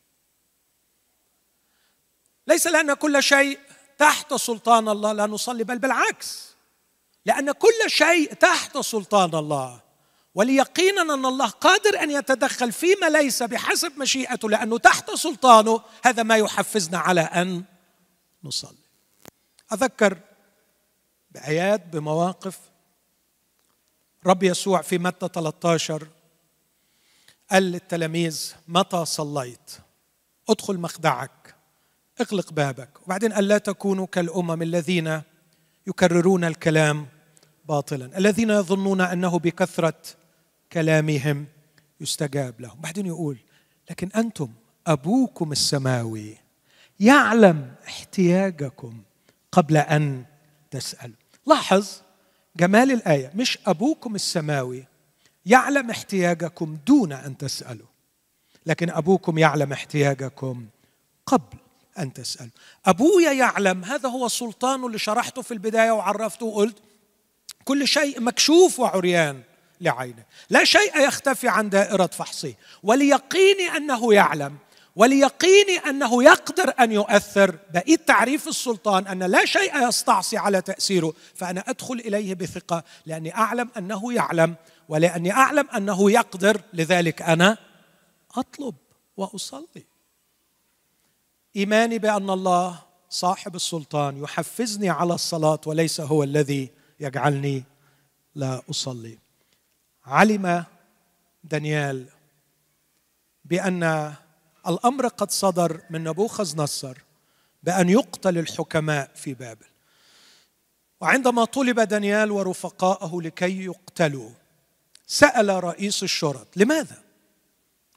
ليس 2.47 2.67
لأن 2.67 2.95
كل 2.95 3.23
شيء 3.23 3.59
تحت 3.99 4.35
سلطان 4.35 4.89
الله 4.89 5.13
لا 5.13 5.27
نصلي 5.27 5.65
بل 5.65 5.79
بالعكس. 5.79 6.54
لأن 7.27 7.53
كل 7.53 7.91
شيء 7.91 8.33
تحت 8.33 8.79
سلطان 8.79 9.35
الله. 9.35 9.81
وليقينا 10.35 11.03
أن 11.03 11.27
الله 11.27 11.49
قادر 11.49 12.03
أن 12.03 12.11
يتدخل 12.11 12.73
فيما 12.73 13.07
ليس 13.07 13.43
بحسب 13.43 13.99
مشيئته 13.99 14.51
لأنه 14.51 14.79
تحت 14.79 15.11
سلطانه 15.11 15.81
هذا 16.05 16.23
ما 16.23 16.37
يحفزنا 16.37 16.99
على 16.99 17.21
أن 17.21 17.65
نصلي. 18.45 18.85
أذكر 19.73 20.19
بآيات 21.31 21.87
بمواقف. 21.87 22.59
رب 24.27 24.43
يسوع 24.43 24.83
في 24.83 24.99
متى 24.99 25.29
13 25.35 26.07
قال 27.51 27.63
للتلاميذ 27.63 28.55
متى 28.69 29.05
صليت؟ 29.05 29.71
ادخل 30.49 30.79
مخدعك 30.79 31.55
اغلق 32.21 32.53
بابك. 32.53 32.91
وبعدين 33.07 33.33
قال 33.33 33.49
لا 33.49 33.59
تكونوا 33.59 34.07
كالأمم 34.07 34.63
الذين 34.63 35.23
يكررون 35.87 36.45
الكلام 36.45 37.14
باطلا. 37.69 38.19
الذين 38.19 38.51
يظنون 38.51 39.01
أنه 39.01 39.39
بكثرة 39.39 40.03
كلامهم 40.73 41.47
يستجاب 42.01 42.61
لهم. 42.61 42.81
بعدين 42.81 43.07
يقول 43.07 43.39
لكن 43.91 44.09
أنتم 44.17 44.49
أبوكم 44.87 45.53
السماوي 45.53 46.37
يعلم 47.01 47.75
احتياجكم 47.89 49.03
قبل 49.53 49.77
أن 49.77 50.25
تسألوا. 50.71 51.17
لاحظ 51.47 51.89
جمال 52.57 52.93
الآية 52.93 53.33
مش 53.35 53.59
أبوكم 53.67 54.15
السماوي 54.15 54.85
يعلم 55.47 55.91
احتياجكم 55.91 56.79
دون 56.87 57.13
أن 57.13 57.37
تسألوا 57.37 57.87
لكن 58.67 58.91
أبوكم 58.91 59.39
يعلم 59.39 59.73
احتياجكم 59.73 60.67
قبل 61.27 61.59
أن 61.99 62.13
تسألوا. 62.13 62.51
أبويا 62.87 63.33
يعلم 63.33 63.85
هذا 63.85 64.09
هو 64.09 64.29
سلطانه 64.29 64.87
اللي 64.87 64.99
شرحته 64.99 65.43
في 65.43 65.55
البداية 65.55 65.91
وعرفته 65.91 66.47
وقلت 66.47 66.79
كل 67.65 67.89
شيء 67.89 68.21
مكشوف 68.21 68.81
وعريان 68.81 69.43
لعينه. 69.81 70.25
لا 70.51 70.65
شيء 70.65 71.07
يختفي 71.07 71.49
عن 71.49 71.71
دائرة 71.71 72.07
فحصه. 72.07 72.55
وليقيني 72.83 73.77
أنه 73.77 74.15
يعلم 74.15 74.57
وليقيني 74.97 75.77
أنه 75.77 76.25
يقدر 76.25 76.75
أن 76.81 76.93
يؤثر. 76.93 77.59
بقية 77.75 77.97
تعريف 77.97 78.49
السلطان 78.49 79.07
أن 79.07 79.23
لا 79.23 79.45
شيء 79.45 79.89
يستعصي 79.89 80.37
على 80.37 80.61
تأثيره 80.61 81.13
فأنا 81.35 81.65
أدخل 81.67 81.95
إليه 81.95 82.35
بثقة 82.35 82.85
لأني 83.07 83.35
أعلم 83.35 83.71
أنه 83.79 84.13
يعلم 84.13 84.55
ولأني 84.89 85.33
أعلم 85.33 85.69
أنه 85.77 86.11
يقدر. 86.11 86.61
لذلك 86.73 87.23
أنا 87.23 87.59
أطلب 88.37 88.75
وأصلي. 89.17 89.85
إيماني 91.57 91.99
بأن 91.99 92.31
الله 92.31 92.79
صاحب 93.11 93.55
السلطان 93.55 94.23
يحفزني 94.23 94.91
على 94.91 95.15
الصلاة 95.15 95.61
وليس 95.67 96.01
هو 96.01 96.23
الذي 96.23 96.71
يجعلني 97.05 97.65
لا 98.35 98.63
أصلي. 98.71 99.19
علم 100.07 100.65
دانيال 101.45 102.07
بأن 103.45 104.15
الأمر 104.67 105.09
قد 105.09 105.31
صدر 105.31 105.81
من 105.91 106.05
نبوخذ 106.05 106.57
نصر 106.63 106.99
بأن 107.63 107.89
يقتل 107.89 108.39
الحكماء 108.39 109.11
في 109.15 109.35
بابل. 109.35 109.67
وعندما 111.01 111.45
طلب 111.45 111.81
دانيال 111.81 112.31
ورفقائه 112.31 113.21
لكي 113.23 113.65
يقتلوا 113.65 114.31
سأل 115.07 115.65
رئيس 115.65 116.03
الشرط 116.03 116.57
لماذا؟ 116.57 117.03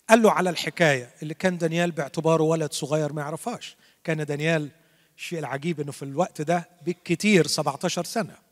قال 0.10 0.22
له 0.22 0.32
على 0.32 0.50
الحكاية 0.50 1.13
اللي 1.22 1.34
كان 1.34 1.58
دانيال 1.58 1.91
باعتباره 1.91 2.43
ولد 2.43 2.74
صغير 2.74 3.13
ما 3.13 3.22
يعرفهاش. 3.22 3.78
كان 4.04 4.26
دانيال 4.26 4.70
الشيء 5.17 5.39
العجيب 5.39 5.80
إنه 5.80 5.91
في 5.91 6.04
الوقت 6.04 6.41
ده 6.41 6.70
بالكثير 6.86 7.48
17 7.48 8.04
سنة. 8.04 8.46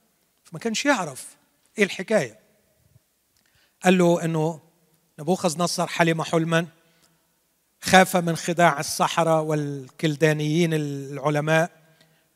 فما 0.46 0.60
كانش 0.60 0.86
يعرف 0.86 1.36
إيه 1.78 1.84
الحكاية. 1.84 2.40
قال 3.84 3.98
له 3.98 4.26
إنه 4.26 4.62
نبوخذ 5.20 5.60
نصر 5.60 5.88
حلم 5.88 6.24
حلما 6.24 6.68
خاف 7.82 8.18
من 8.18 8.36
خداع 8.36 8.80
السحرة 8.80 9.42
والكلدانيين 9.42 10.74
العلماء 10.74 11.72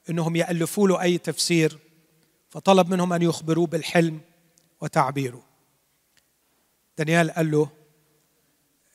إنهم 0.09 0.35
يألفوا 0.35 0.87
له 0.87 1.01
أي 1.01 1.17
تفسير 1.17 1.79
فطلب 2.49 2.89
منهم 2.89 3.13
أن 3.13 3.21
يخبروه 3.21 3.67
بالحلم 3.67 4.21
وتعبيره. 4.81 5.43
دانيال 6.97 7.31
قال 7.31 7.51
له 7.51 7.69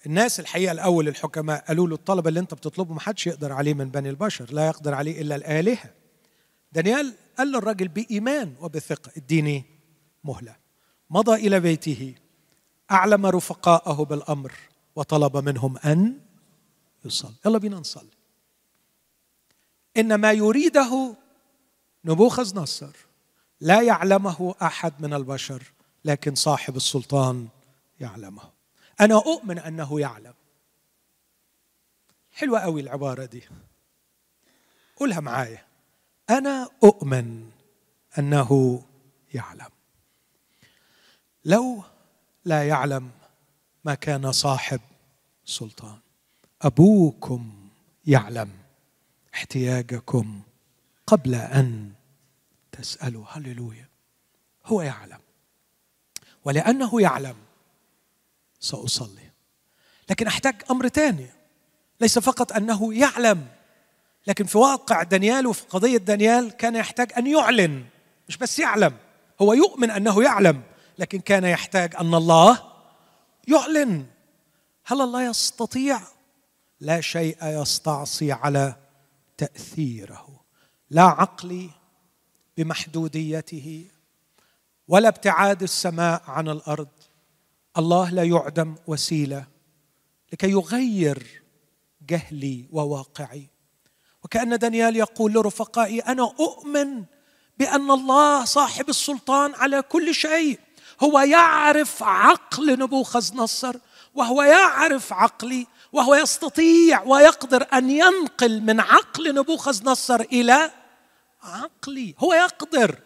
الناس 0.07 0.41
الحقيقة 0.41 0.73
الأول 0.73 1.09
الحكماء 1.09 1.65
قالوا 1.65 1.89
له 1.89 1.95
الطلب 1.95 2.29
اللي 2.29 2.41
أنت 2.41 2.55
بتطلبه 2.55 2.95
ما 2.95 3.01
حدش 3.01 3.27
يقدر 3.27 3.53
عليه 3.53 3.75
من 3.75 3.91
بني 3.91 4.11
البشر 4.11 4.53
لا 4.53 4.67
يقدر 4.67 4.95
عليه 4.95 5.21
إلا 5.21 5.37
الآلهة. 5.37 5.91
دانيال 6.75 7.15
قال 7.39 7.53
للرجل 7.53 7.89
بإيمان 7.89 8.55
وبثقة 8.61 9.13
اديني 9.17 9.65
مهلة. 10.25 10.57
مضى 11.11 11.35
إلى 11.35 11.61
بيته 11.61 12.15
أعلم 12.91 13.27
رفقاءه 13.27 14.05
بالأمر 14.05 14.53
وطلب 14.97 15.37
منهم 15.37 15.79
أن 15.79 16.21
يصلي. 17.05 17.35
يلا 17.47 17.59
بينا 17.59 17.77
نصلي. 17.77 18.11
إن 19.97 20.15
ما 20.15 20.33
يريده 20.33 21.17
نبوخذ 22.05 22.61
نصر 22.61 22.97
لا 23.61 23.83
يعلمه 23.83 24.55
أحد 24.63 24.93
من 24.99 25.15
البشر 25.15 25.63
لكن 26.05 26.35
صاحب 26.35 26.77
السلطان 26.77 27.49
يعلمه. 28.01 28.43
أنا 29.01 29.15
أؤمن 29.15 29.59
أنه 29.59 30.01
يعلم. 30.01 30.35
حلوة 32.33 32.61
قوي 32.61 32.81
العبارة 32.81 33.25
دي. 33.25 33.43
قولها 34.97 35.21
معايا. 35.21 35.74
أنا 36.31 36.71
أؤمن 36.85 37.51
أنه 38.19 38.83
يعلم. 39.35 39.71
لو 41.45 41.83
لا 42.45 42.69
يعلم 42.69 43.11
ما 43.85 43.95
كان 43.95 44.33
صاحب 44.33 44.81
سلطان 45.45 45.99
أبوكم 46.63 47.69
يعلم 48.07 48.51
احتياجكم 49.35 50.43
قبل 51.07 51.35
أن 51.35 51.93
تسألوا. 52.73 53.25
هللويا. 53.29 53.89
هو 54.67 54.83
يعلم. 54.83 55.19
ولأنه 56.45 57.03
يعلم 57.03 57.37
سأصلي. 58.61 59.31
لكن 60.11 60.27
أحتاج 60.27 60.63
أمر 60.71 60.89
ثاني 60.89 61.27
ليس 62.01 62.19
فقط 62.19 62.53
أنه 62.53 62.95
يعلم 62.95 63.49
لكن 64.27 64.45
في 64.45 64.59
واقع 64.59 65.03
دانيال 65.03 65.47
وفي 65.47 65.65
قضية 65.67 65.97
دانيال 65.97 66.53
كان 66.53 66.77
يحتاج 66.77 67.13
أن 67.19 67.27
يعلن. 67.27 67.85
مش 68.29 68.37
بس 68.37 68.59
يعلم 68.59 68.97
هو 69.43 69.53
يؤمن 69.53 69.91
أنه 69.91 70.23
يعلم 70.23 70.63
لكن 70.99 71.21
كان 71.21 71.45
يحتاج 71.45 71.97
أن 71.97 72.15
الله 72.15 72.63
يعلن. 73.49 74.07
هل 74.85 75.01
الله 75.01 75.23
يستطيع؟ 75.23 76.01
لا 76.81 77.01
شيء 77.01 77.37
يستعصي 77.43 78.33
على 78.33 78.77
تأثيره. 79.37 80.41
لا 80.91 81.03
عقلي 81.03 81.71
بمحدوديته 82.57 83.89
ولا 84.89 85.09
ابتعاد 85.09 85.63
السماء 85.63 86.23
عن 86.27 86.49
الأرض. 86.49 86.89
الله 87.79 88.11
لا 88.11 88.23
يعدم 88.23 88.75
وسيلة 88.87 89.47
لكي 90.33 90.51
يغير 90.51 91.43
جهلي 92.09 92.67
وواقعي. 92.73 93.54
وكأن 94.25 94.59
دانيال 94.59 94.97
يقول 94.97 95.33
لرفقائي 95.33 96.01
أنا 96.01 96.23
أؤمن 96.23 97.05
بأن 97.59 97.91
الله 97.91 98.45
صاحب 98.45 98.89
السلطان 98.89 99.55
على 99.55 99.83
كل 99.83 100.15
شيء. 100.15 100.59
هو 101.03 101.21
يعرف 101.21 102.03
عقل 102.03 102.79
نبوخذ 102.79 103.37
نصر 103.37 103.77
وهو 104.15 104.43
يعرف 104.43 105.13
عقلي 105.13 105.67
وهو 105.93 106.15
يستطيع 106.15 107.03
ويقدر 107.03 107.67
أن 107.73 107.91
ينقل 107.91 108.61
من 108.61 108.81
عقل 108.81 109.35
نبوخذ 109.35 109.85
نصر 109.85 110.21
إلى 110.21 110.71
عقلي. 111.43 112.15
هو 112.19 112.33
يقدر. 112.35 113.01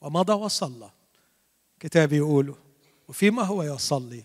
ومضى 0.00 0.32
وصلى. 0.32 0.90
كتاب 1.80 2.12
يقول 2.12 2.54
وفيما 3.08 3.42
هو 3.42 3.62
يصلي 3.62 4.24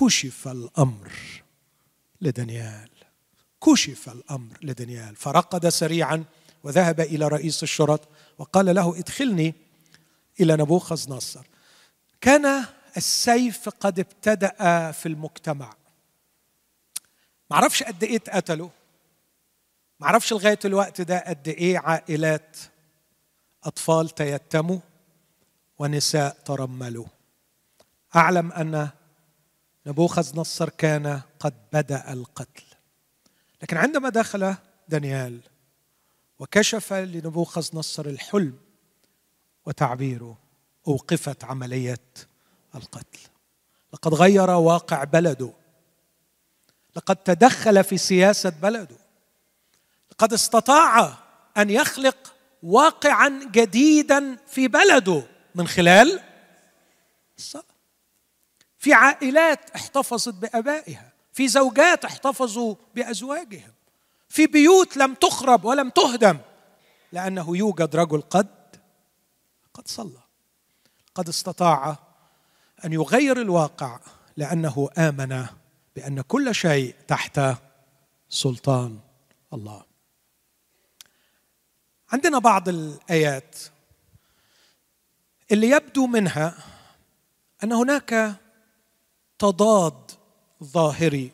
كشف 0.00 0.48
الأمر 0.48 1.12
لدانيال. 2.20 2.90
كشف 3.64 4.08
الأمر 4.08 4.58
لدانيال 4.62 5.16
فرقد 5.16 5.68
سريعا 5.68 6.24
وذهب 6.64 7.00
إلى 7.00 7.28
رئيس 7.28 7.62
الشرط 7.62 8.08
وقال 8.38 8.74
له 8.74 8.98
ادخلني 8.98 9.54
إلى 10.40 10.56
نبوخذ 10.56 11.10
نصر 11.12 11.46
كان 12.20 12.64
السيف 12.96 13.68
قد 13.68 13.98
ابتدأ 13.98 14.92
في 14.92 15.06
المجتمع. 15.06 15.74
معرفش 17.50 17.82
قد 17.82 18.04
إيه 18.04 18.16
اتقتلوا. 18.16 18.68
معرفش 20.00 20.32
لغاية 20.32 20.58
الوقت 20.64 21.00
ده 21.00 21.24
قد 21.26 21.48
إيه 21.48 21.78
عائلات 21.78 22.56
أطفال 23.64 24.08
تيتموا 24.08 24.78
ونساء 25.78 26.36
ترملوا. 26.44 27.06
أعلم 28.16 28.52
أن 28.52 28.88
نبوخذ 29.86 30.40
نصر 30.40 30.68
كان 30.68 31.20
قد 31.40 31.54
بدأ 31.72 32.12
القتل. 32.12 32.69
لكن 33.62 33.76
عندما 33.76 34.08
دخل 34.08 34.54
دانيال 34.88 35.40
وكشف 36.38 36.92
لنبوخذ 36.92 37.68
نصر 37.74 38.06
الحلم 38.06 38.58
وتعبيره 39.66 40.38
أوقفت 40.88 41.44
عملية 41.44 42.00
القتل. 42.74 43.18
لقد 43.92 44.14
غير 44.14 44.50
واقع 44.50 45.04
بلده. 45.04 45.52
لقد 46.96 47.16
تدخل 47.16 47.84
في 47.84 47.98
سياسة 47.98 48.50
بلده. 48.50 48.96
لقد 50.12 50.32
استطاع 50.32 51.18
أن 51.56 51.70
يخلق 51.70 52.34
واقعا 52.62 53.40
جديدا 53.52 54.36
في 54.46 54.68
بلده 54.68 55.22
من 55.54 55.68
خلال 55.68 56.20
الصلاة. 57.38 57.64
في 58.78 58.92
عائلات 58.92 59.70
احتفظت 59.70 60.34
بآبائها. 60.34 61.09
في 61.40 61.48
زوجات 61.48 62.04
احتفظوا 62.04 62.74
بأزواجهم 62.94 63.72
في 64.28 64.46
بيوت 64.46 64.96
لم 64.96 65.14
تخرب 65.14 65.64
ولم 65.64 65.90
تهدم 65.90 66.38
لأنه 67.12 67.56
يوجد 67.56 67.96
رجل 67.96 68.20
قد 68.20 68.48
قد 69.74 69.88
صلى 69.88 70.20
قد 71.14 71.28
استطاع 71.28 71.96
أن 72.84 72.92
يغير 72.92 73.40
الواقع 73.40 74.00
لأنه 74.36 74.88
آمن 74.98 75.46
بأن 75.96 76.20
كل 76.20 76.54
شيء 76.54 76.94
تحت 77.08 77.40
سلطان 78.28 79.00
الله. 79.52 79.84
عندنا 82.12 82.38
بعض 82.38 82.68
الآيات 82.68 83.58
اللي 85.52 85.70
يبدو 85.70 86.06
منها 86.06 86.58
أن 87.64 87.72
هناك 87.72 88.36
تضاد 89.38 90.19
ظاهري. 90.64 91.30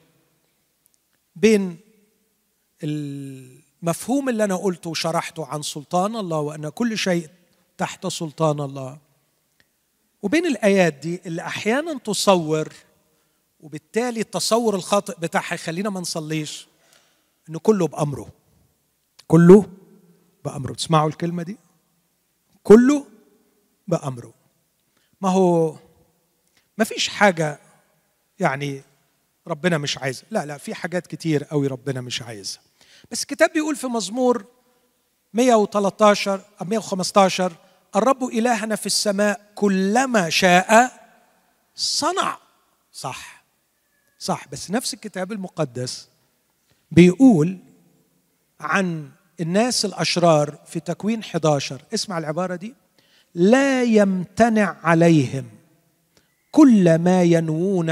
بين 1.36 1.78
المفهوم 2.82 4.28
اللي 4.28 4.44
أنا 4.44 4.56
قلته 4.56 4.90
وشرحته 4.90 5.46
عن 5.46 5.62
سلطان 5.62 6.16
الله 6.16 6.38
وأن 6.40 6.68
كل 6.68 6.98
شيء 6.98 7.28
تحت 7.78 8.06
سلطان 8.06 8.60
الله 8.60 8.98
وبين 10.22 10.46
الآيات 10.46 10.92
دي 10.92 11.20
اللي 11.26 11.42
أحيانا 11.42 11.98
تصور 11.98 12.72
وبالتالي 13.60 14.20
التصور 14.20 14.74
الخاطئ 14.74 15.14
بتاعها 15.20 15.54
يخلينا 15.54 15.90
ما 15.90 16.00
نصليش 16.00 16.66
إنه 17.48 17.58
كله 17.58 17.86
بأمره. 17.86 18.28
كله 19.28 19.66
بأمره. 20.44 20.74
تسمعوا 20.74 21.08
الكلمة 21.08 21.42
دي؟ 21.42 21.56
كله 22.62 23.06
بأمره. 23.88 24.34
ما 25.20 25.28
هو 25.28 25.76
ما 26.78 26.84
فيش 26.84 27.08
حاجة 27.08 27.60
يعني 28.40 28.82
ربنا 29.46 29.78
مش 29.78 29.98
عايزها 29.98 30.24
لا 30.30 30.46
لا 30.46 30.58
في 30.58 30.74
حاجات 30.74 31.06
كتير 31.06 31.44
قوي 31.44 31.66
ربنا 31.66 32.00
مش 32.00 32.22
عايزها 32.22 32.60
بس 33.10 33.22
الكتاب 33.22 33.52
بيقول 33.52 33.76
في 33.76 33.86
مزمور 33.86 34.44
113 35.34 36.40
أو 36.60 36.66
115 36.66 37.52
الرب 37.96 38.24
إلهنا 38.24 38.76
في 38.76 38.86
السماء 38.86 39.40
كلما 39.54 40.30
شاء 40.30 40.92
صنع. 41.74 42.38
صح. 42.92 43.44
صح. 44.18 44.48
بس 44.52 44.70
نفس 44.70 44.94
الكتاب 44.94 45.32
المقدس 45.32 46.08
بيقول 46.90 47.58
عن 48.60 49.10
الناس 49.40 49.84
الأشرار 49.84 50.58
في 50.66 50.80
تكوين 50.80 51.20
11 51.20 51.82
اسمع 51.94 52.18
العبارة 52.18 52.56
دي. 52.56 52.74
لا 53.34 53.82
يمتنع 53.82 54.76
عليهم 54.82 55.50
كل 56.50 56.98
ما 56.98 57.22
ينوون 57.22 57.90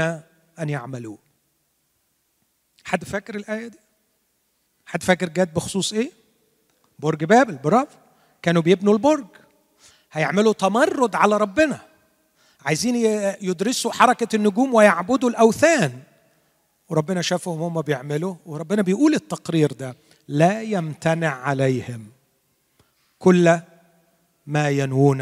أن 0.59 0.69
يعملوه. 0.69 1.24
حد 2.85 3.03
فاكر 3.03 3.35
الآية 3.35 3.67
دي؟ 3.67 3.79
حد 4.85 5.03
فاكر 5.03 5.29
جت 5.29 5.49
بخصوص 5.55 5.93
إيه؟ 5.93 6.11
برج 6.99 7.23
بابل 7.23 7.55
برافو. 7.55 7.97
كانوا 8.41 8.61
بيبنوا 8.61 8.93
البرج. 8.93 9.25
هيعملوا 10.11 10.53
تمرد 10.53 11.15
على 11.15 11.37
ربنا. 11.37 11.79
عايزين 12.65 12.95
يدرسوا 13.41 13.91
حركة 13.91 14.35
النجوم 14.35 14.73
ويعبدوا 14.73 15.29
الأوثان. 15.29 15.99
وربنا 16.89 17.21
شافهم 17.21 17.61
هم 17.61 17.81
بيعملوا 17.81 18.35
وربنا 18.45 18.81
بيقول 18.81 19.13
التقرير 19.13 19.71
ده 19.73 19.95
لا 20.27 20.61
يمتنع 20.61 21.35
عليهم 21.35 22.05
كل 23.19 23.59
ما 24.47 24.69
ينوون 24.69 25.21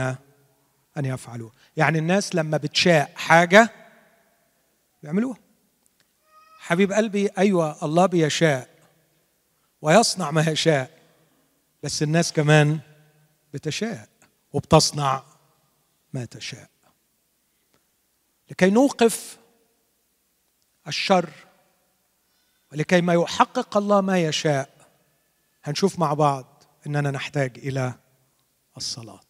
أن 0.98 1.06
يفعلوه. 1.06 1.52
يعني 1.78 2.00
الناس 2.00 2.36
لما 2.36 2.58
بتشاء 2.58 3.12
حاجة 3.16 3.72
بيعملوها. 5.04 5.43
حبيب 6.64 6.92
قلبي 6.92 7.28
أيوة 7.38 7.86
الله 7.86 8.06
بيشاء 8.06 8.70
ويصنع 9.82 10.32
ما 10.32 10.42
يشاء 10.42 11.00
بس 11.84 12.04
الناس 12.04 12.34
كمان 12.34 12.80
بتشاء 13.54 14.10
وبتصنع 14.54 15.24
ما 16.14 16.26
تشاء. 16.26 16.70
لكي 18.52 18.70
نوقف 18.70 19.38
الشر 20.88 21.30
ولكي 22.72 23.02
ما 23.02 23.14
يحقق 23.14 23.78
الله 23.78 24.02
ما 24.02 24.20
يشاء 24.20 24.70
هنشوف 25.64 26.00
مع 26.00 26.14
بعض 26.14 26.64
إننا 26.88 27.12
نحتاج 27.12 27.58
إلى 27.58 27.94
الصلاة. 28.78 29.24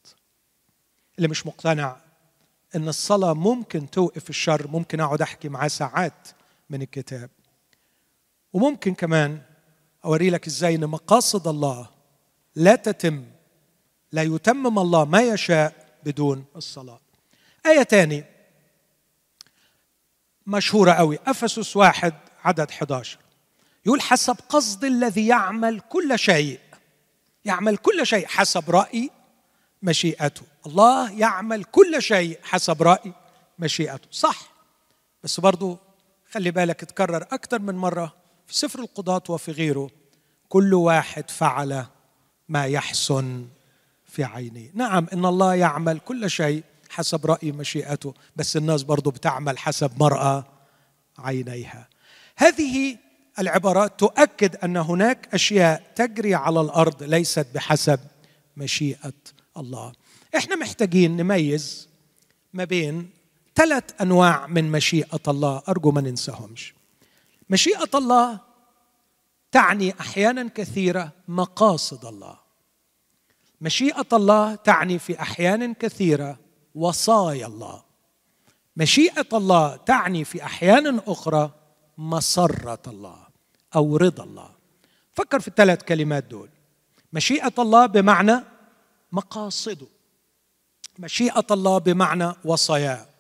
اللي 1.18 1.28
مش 1.28 1.48
مقتنع 1.48 1.98
إن 2.76 2.88
الصلاة 2.88 3.34
ممكن 3.34 3.90
توقف 3.90 4.30
الشر 4.30 4.68
ممكن 4.68 5.00
أقعد 5.00 5.22
أحكي 5.22 5.50
معاه 5.50 5.68
ساعات 5.68 6.28
من 6.70 6.82
الكتاب. 6.82 7.30
وممكن 8.54 8.94
كمان 8.94 9.42
أوري 10.06 10.30
لك 10.30 10.48
إزاي 10.48 10.76
إن 10.76 10.88
مقاصد 10.88 11.48
الله 11.48 11.90
لا 12.56 12.76
تتم 12.76 13.26
لا 14.12 14.24
يتمم 14.24 14.80
الله 14.80 15.06
ما 15.06 15.22
يشاء 15.22 15.98
بدون 16.04 16.46
الصلاة. 16.56 17.00
آية 17.66 17.84
تاني 17.84 18.24
مشهورة 20.48 20.92
قوي 20.92 21.20
أفسس 21.26 21.78
واحد 21.78 22.14
عدد 22.44 22.70
11 22.70 23.20
يقول 23.86 24.02
حسب 24.02 24.36
قصد 24.50 24.86
الذي 24.86 25.28
يعمل 25.28 25.80
كل 25.80 26.20
شيء 26.20 26.60
يعمل 27.46 27.78
كل 27.78 28.08
شيء 28.08 28.28
حسب 28.28 28.70
رأي 28.70 29.10
مشيئته. 29.82 30.42
الله 30.66 31.12
يعمل 31.12 31.64
كل 31.64 32.02
شيء 32.02 32.40
حسب 32.44 32.84
رأي 32.84 33.14
مشيئته. 33.60 34.08
صح؟ 34.12 34.54
بس 35.24 35.40
برضو 35.40 35.78
خلي 36.34 36.52
بالك 36.52 36.84
اتكرر 36.84 37.24
أكثر 37.24 37.60
من 37.60 37.76
مرة 37.76 38.14
في 38.48 38.56
سفر 38.56 38.80
القضاة 38.80 39.24
وفي 39.30 39.52
غيره. 39.52 39.90
كل 40.50 40.74
واحد 40.74 41.32
فعل 41.32 41.86
ما 42.50 42.66
يحسن 42.66 43.48
في 44.06 44.24
عينيه. 44.24 44.72
نعم 44.74 45.08
إن 45.14 45.26
الله 45.26 45.56
يعمل 45.56 46.00
كل 46.00 46.30
شيء 46.30 46.64
حسب 46.90 47.26
رأي 47.26 47.52
مشيئته 47.52 48.14
بس 48.36 48.58
الناس 48.58 48.84
برضو 48.84 49.12
بتعمل 49.12 49.58
حسب 49.58 49.92
مرأى 50.00 50.44
عينيها. 51.18 51.88
هذه 52.36 52.98
العبارات 53.40 54.00
تؤكد 54.00 54.56
أن 54.56 54.78
هناك 54.78 55.28
أشياء 55.34 55.92
تجري 55.96 56.36
على 56.36 56.62
الأرض 56.62 57.04
ليست 57.04 57.48
بحسب 57.56 58.00
مشيئة 58.58 59.14
الله. 59.58 59.94
إحنا 60.36 60.56
محتاجين 60.56 61.18
نميز 61.18 61.90
ما 62.54 62.64
بين 62.64 63.10
ثلاث 63.56 64.02
أنواع 64.02 64.48
من 64.48 64.72
مشيئة 64.72 65.22
الله. 65.28 65.62
أرجو 65.70 65.92
ما 65.92 66.02
ننساهمش. 66.02 66.74
مشيئة 67.50 67.90
الله 67.96 68.40
تعني 69.52 70.00
أحيانا 70.00 70.50
كثيرة 70.50 71.12
مقاصد 71.28 72.06
الله. 72.06 72.40
مشيئة 73.62 74.08
الله 74.14 74.56
تعني 74.56 75.00
في 75.00 75.22
احيان 75.22 75.74
كثيرة 75.74 76.40
وصايا 76.76 77.48
الله. 77.48 77.84
مشيئة 78.78 79.28
الله 79.34 79.76
تعني 79.76 80.24
في 80.24 80.44
احيان 80.44 81.00
أخرى 81.08 81.52
مسره 81.98 82.82
الله 82.88 83.18
أو 83.76 83.98
رضا 83.98 84.24
الله. 84.24 84.50
فكر 85.14 85.40
في 85.40 85.48
الثلاث 85.48 85.84
كلمات 85.84 86.24
دول. 86.24 86.50
مشيئة 87.14 87.54
الله 87.60 87.86
بمعنى 87.86 88.44
مقاصده. 89.12 89.88
مشيئة 91.00 91.46
الله 91.52 91.78
بمعنى 91.78 92.34
وصاياه. 92.46 93.13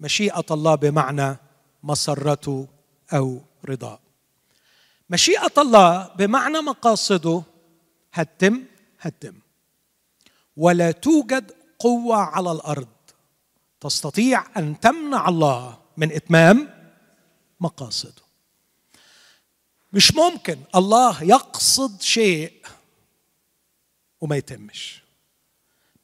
مشيئة 0.00 0.44
الله 0.50 0.74
بمعنى 0.74 1.36
مسرته 1.82 2.68
أو 3.12 3.40
رضاه 3.64 3.98
مشيئة 5.10 5.52
الله 5.58 6.14
بمعنى 6.14 6.58
مقاصده 6.58 7.42
هتتم 8.12 8.62
هتتم 9.00 9.34
ولا 10.56 10.90
توجد 10.90 11.52
قوة 11.78 12.16
على 12.16 12.52
الأرض 12.52 12.88
تستطيع 13.80 14.44
أن 14.56 14.80
تمنع 14.80 15.28
الله 15.28 15.78
من 15.96 16.12
إتمام 16.12 16.68
مقاصده. 17.60 18.22
مش 19.92 20.14
ممكن 20.14 20.58
الله 20.74 21.22
يقصد 21.22 22.02
شيء 22.02 22.52
وما 24.20 24.36
يتمش. 24.36 25.02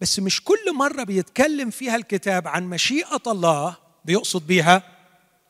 بس 0.01 0.19
مش 0.19 0.45
كل 0.45 0.75
مرة 0.75 1.05
بيتكلم 1.05 1.71
فيها 1.71 1.97
الكتاب 1.97 2.49
عن 2.49 2.65
مشيئة 2.65 3.23
الله 3.27 3.77
بيقصد 4.07 4.47
بيها 4.47 4.83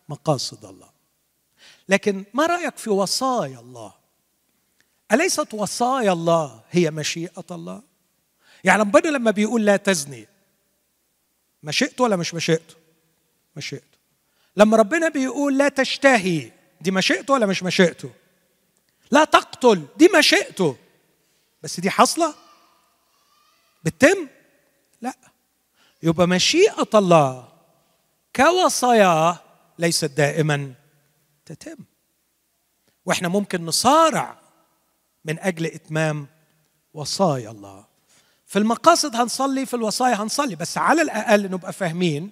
مقاصد 0.08 0.64
الله. 0.64 0.90
لكن 1.88 2.24
ما 2.34 2.46
رأيك 2.46 2.76
في 2.76 2.90
وصايا 2.90 3.58
الله؟ 3.60 3.92
أليست 5.12 5.54
وصايا 5.54 6.12
الله 6.12 6.60
هي 6.70 6.90
مشيئة 6.90 7.44
الله؟ 7.50 7.82
يعني 8.64 8.80
ربنا 8.80 9.08
لما 9.08 9.30
بيقول 9.30 9.64
لا 9.64 9.76
تزني 9.76 10.28
مشيئته 11.62 12.04
ولا 12.04 12.16
مش 12.16 12.34
مشيئته؟ 12.34 12.74
مشيئته. 13.56 13.96
لما 14.56 14.76
ربنا 14.76 15.08
بيقول 15.08 15.58
لا 15.58 15.68
تشتهي 15.68 16.52
دي 16.80 16.90
مشيئته 16.90 17.34
ولا 17.34 17.46
مش 17.46 17.62
مشيئته؟ 17.62 18.10
لا 19.10 19.24
تقتل 19.24 19.86
دي 19.96 20.08
مشيئته. 20.18 20.76
بس 21.62 21.80
دي 21.80 21.90
حاصله 21.90 22.34
بتتم؟ 23.84 24.28
لا. 25.02 25.14
يبقى 26.02 26.28
مشيئة 26.28 26.88
الله 26.94 27.55
كوصاياه 28.36 29.38
ليست 29.78 30.04
دائما 30.04 30.74
تتم. 31.46 31.76
وإحنا 33.06 33.28
ممكن 33.28 33.64
نصارع 33.66 34.38
من 35.24 35.38
أجل 35.38 35.66
إتمام 35.66 36.26
وصايا 36.94 37.50
الله. 37.50 37.84
في 38.46 38.58
المقاصد 38.58 39.16
هنصلي 39.16 39.66
في 39.66 39.74
الوصايا 39.74 40.14
هنصلي 40.22 40.56
بس 40.56 40.78
على 40.78 41.02
الأقل 41.02 41.50
نبقى 41.50 41.72
فاهمين 41.72 42.30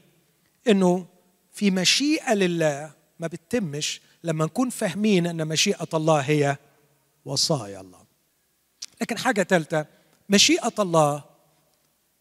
إنه 0.69 1.07
في 1.53 1.71
مشيئة 1.71 2.35
لله 2.35 2.90
ما 3.21 3.27
بتتمش 3.27 4.01
لما 4.25 4.45
نكون 4.45 4.71
فاهمين 4.71 5.27
إن 5.27 5.49
مشيئة 5.49 5.88
الله 5.95 6.21
هي 6.21 6.57
وصايا 7.25 7.81
الله. 7.81 8.05
لكن 9.01 9.19
حاجة 9.19 9.43
ثالثه 9.43 9.87
مشيئة 10.29 10.73
الله 10.79 11.25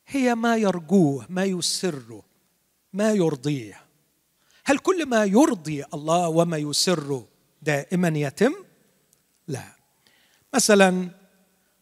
هي 0.08 0.36
ما 0.36 0.58
يرجوه 0.58 1.26
ما 1.30 1.44
يسره. 1.46 2.24
ما 2.94 3.12
يرضيه. 3.12 3.82
هل 4.66 4.78
كل 4.78 5.06
ما 5.06 5.26
يرضي 5.26 5.84
الله 5.94 6.28
وما 6.28 6.58
يسره 6.58 7.28
دائما 7.62 8.08
يتم؟ 8.08 8.54
لا. 9.48 9.76
مثلا 10.54 11.10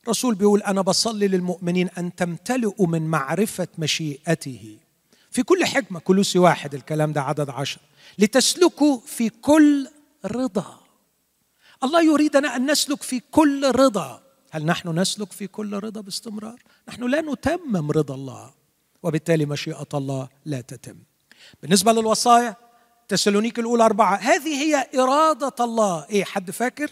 رسول 0.09 0.35
بيقول 0.35 0.61
أنا 0.61 0.81
بصلي 0.81 1.27
للمؤمنين 1.27 1.89
أن 1.89 2.15
تمتلئوا 2.15 2.87
من 2.87 3.01
معرفة 3.07 3.67
مشيئته. 3.77 4.77
في 5.31 5.43
كل 5.43 5.65
حكمة 5.65 5.99
كلوسي 5.99 6.39
واحد 6.39 6.75
الكلام 6.75 7.13
ده 7.13 7.21
عدد 7.21 7.49
عشر. 7.49 7.81
لتسلكوا 8.19 8.99
في 9.05 9.29
كل 9.29 9.87
رضا. 10.25 10.79
الله 11.83 12.01
يريدنا 12.03 12.55
أن 12.55 12.71
نسلك 12.71 13.03
في 13.03 13.21
كل 13.31 13.71
رضا. 13.75 14.23
هل 14.51 14.65
نحن 14.65 14.99
نسلك 14.99 15.31
في 15.31 15.47
كل 15.47 15.73
رضا 15.73 16.01
باستمرار؟ 16.01 16.63
نحن 16.89 17.03
لا 17.03 17.21
نتمم 17.21 17.91
رضا 17.91 18.15
الله. 18.15 18.60
وبالتالي 19.03 19.45
مشيئة 19.45 19.87
الله 19.93 20.29
لا 20.45 20.61
تتم. 20.61 20.97
بالنسبة 21.61 21.91
للوصايا 21.91 22.55
تسالونيك 23.07 23.59
الأولى 23.59 23.85
أربعة 23.85 24.15
هذه 24.15 24.63
هي 24.63 24.87
إرادة 24.99 25.65
الله. 25.65 26.05
إيه 26.09 26.23
حد 26.23 26.51
فاكر؟ 26.51 26.91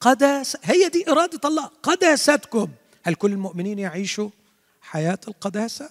قداس 0.00 0.56
هي 0.62 0.88
دي 0.88 1.10
إرادة 1.10 1.48
الله. 1.48 1.70
قداستكم 1.82 2.68
هل 3.02 3.14
كل 3.14 3.32
المؤمنين 3.32 3.78
يعيشوا 3.78 4.30
حياة 4.80 5.18
القداسة؟ 5.28 5.90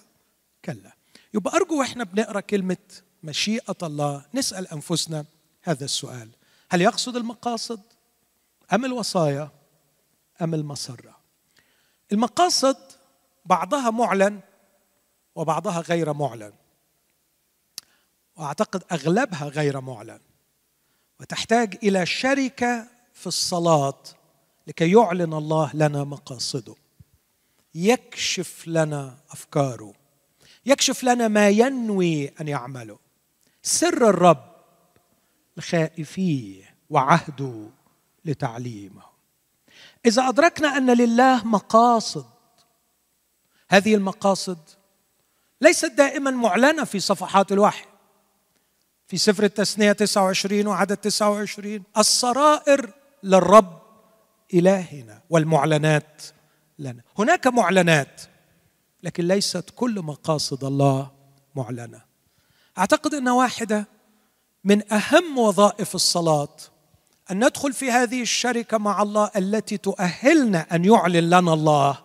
كلا. 0.64 0.92
يبقى 1.34 1.56
أرجو 1.56 1.78
وإحنا 1.78 2.04
بنقرأ 2.04 2.40
كلمة 2.40 2.76
مشيئة 3.22 3.76
الله 3.82 4.24
نسأل 4.34 4.68
أنفسنا 4.68 5.24
هذا 5.62 5.84
السؤال. 5.84 6.28
هل 6.70 6.80
يقصد 6.80 7.16
المقاصد 7.16 7.80
أم 8.72 8.84
الوصايا 8.84 9.50
أم 10.42 10.54
المسرة؟ 10.54 11.16
المقاصد 12.12 12.76
بعضها 13.44 13.90
معلن 13.90 14.40
وبعضها 15.34 15.80
غير 15.80 16.12
معلن. 16.12 16.52
وأعتقد 18.36 18.84
أغلبها 18.92 19.48
غير 19.48 19.80
معلن. 19.80 20.20
وتحتاج 21.20 21.78
إلى 21.82 22.06
شركة 22.06 22.88
في 23.12 23.26
الصلاة 23.26 24.02
لكي 24.66 24.92
يعلن 24.92 25.32
الله 25.32 25.70
لنا 25.74 26.04
مقاصده. 26.04 26.74
يكشف 27.74 28.68
لنا 28.68 29.16
أفكاره. 29.30 29.94
يكشف 30.66 31.04
لنا 31.04 31.28
ما 31.28 31.48
ينوي 31.48 32.28
أن 32.28 32.48
يعمله. 32.48 32.98
سر 33.62 34.08
الرب 34.08 34.52
لخائفيه 35.56 36.74
وعهده 36.90 37.70
لتعليمه. 38.24 39.02
إذا 40.06 40.28
أدركنا 40.28 40.76
أن 40.76 40.90
لله 40.90 41.44
مقاصد 41.44 42.26
هذه 43.68 43.94
المقاصد 43.94 44.58
ليست 45.62 45.92
دائما 45.92 46.30
معلنة 46.30 46.84
في 46.84 47.00
صفحات 47.00 47.52
الوحي. 47.52 47.84
في 49.06 49.18
سفر 49.18 49.44
التثنية 49.44 49.92
29 49.92 50.66
وعدد 50.66 50.96
29 50.96 51.82
السرائر 51.98 52.90
للرب 53.22 53.82
إلهنا 54.54 55.22
والمعلنات 55.30 56.22
لنا. 56.78 57.02
هناك 57.18 57.46
معلنات 57.46 58.20
لكن 59.02 59.28
ليست 59.28 59.64
كل 59.76 60.02
مقاصد 60.02 60.64
الله 60.64 61.10
معلنة. 61.54 62.02
أعتقد 62.78 63.14
أن 63.14 63.28
واحدة 63.28 63.86
من 64.64 64.92
أهم 64.92 65.38
وظائف 65.38 65.94
الصلاة 65.94 66.56
أن 67.30 67.44
ندخل 67.44 67.72
في 67.72 67.90
هذه 67.90 68.22
الشركة 68.22 68.78
مع 68.78 69.02
الله 69.02 69.30
التي 69.36 69.76
تؤهلنا 69.76 70.66
أن 70.74 70.84
يعلن 70.84 71.30
لنا 71.30 71.52
الله 71.52 71.98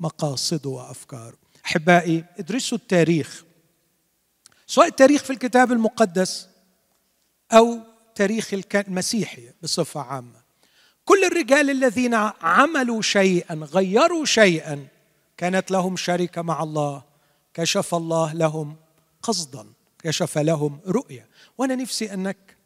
مقاصده 0.00 0.70
وافكاره 0.70 1.47
أحبائي 1.68 2.24
ادرسوا 2.38 2.78
التاريخ. 2.78 3.44
سواء 4.66 4.86
التاريخ 4.86 5.22
في 5.22 5.30
الكتاب 5.30 5.72
المقدس 5.72 6.48
أو 7.52 7.78
تاريخ 8.14 8.54
المسيحي 8.74 9.52
بصفة 9.62 10.00
عامة. 10.00 10.40
كل 11.04 11.24
الرجال 11.24 11.70
الذين 11.70 12.14
عملوا 12.40 13.02
شيئا 13.02 13.54
غيروا 13.54 14.24
شيئا 14.24 14.86
كانت 15.36 15.70
لهم 15.70 15.96
شركة 15.96 16.42
مع 16.42 16.62
الله. 16.62 17.02
كشف 17.54 17.94
الله 17.94 18.32
لهم 18.32 18.76
قصدا 19.22 19.66
كشف 19.98 20.38
لهم 20.38 20.80
رؤية. 20.86 21.28
وأنا 21.58 21.74
نفسي 21.74 22.14
أنك 22.14 22.56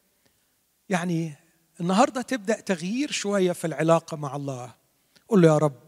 يعني 0.88 1.35
النهارده 1.81 2.23
تبدأ 2.23 2.61
تغيير 2.61 3.11
شوية 3.11 3.53
في 3.53 3.67
العلاقة 3.67 4.17
مع 4.17 4.37
الله. 4.37 4.75
قل 5.29 5.43
له 5.43 5.49
يا 5.49 5.59
رب 5.59 5.83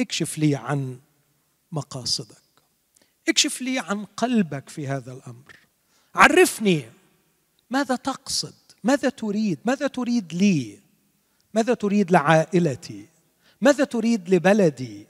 اكشف 0.00 0.38
لي 0.38 0.56
عن 0.56 1.00
مقاصدك. 1.72 2.45
اكشف 3.28 3.62
لي 3.62 3.78
عن 3.78 4.04
قلبك 4.04 4.68
في 4.68 4.88
هذا 4.88 5.12
الأمر. 5.12 5.56
عرفني 6.14 6.84
ماذا 7.70 7.96
تقصد 7.96 8.54
ماذا 8.84 9.08
تريد 9.08 9.58
ماذا 9.64 9.86
تريد 9.86 10.32
لي 10.32 10.80
ماذا 11.54 11.74
تريد 11.74 12.10
لعائلتي 12.10 13.08
ماذا 13.60 13.84
تريد 13.84 14.28
لبلدي 14.34 15.06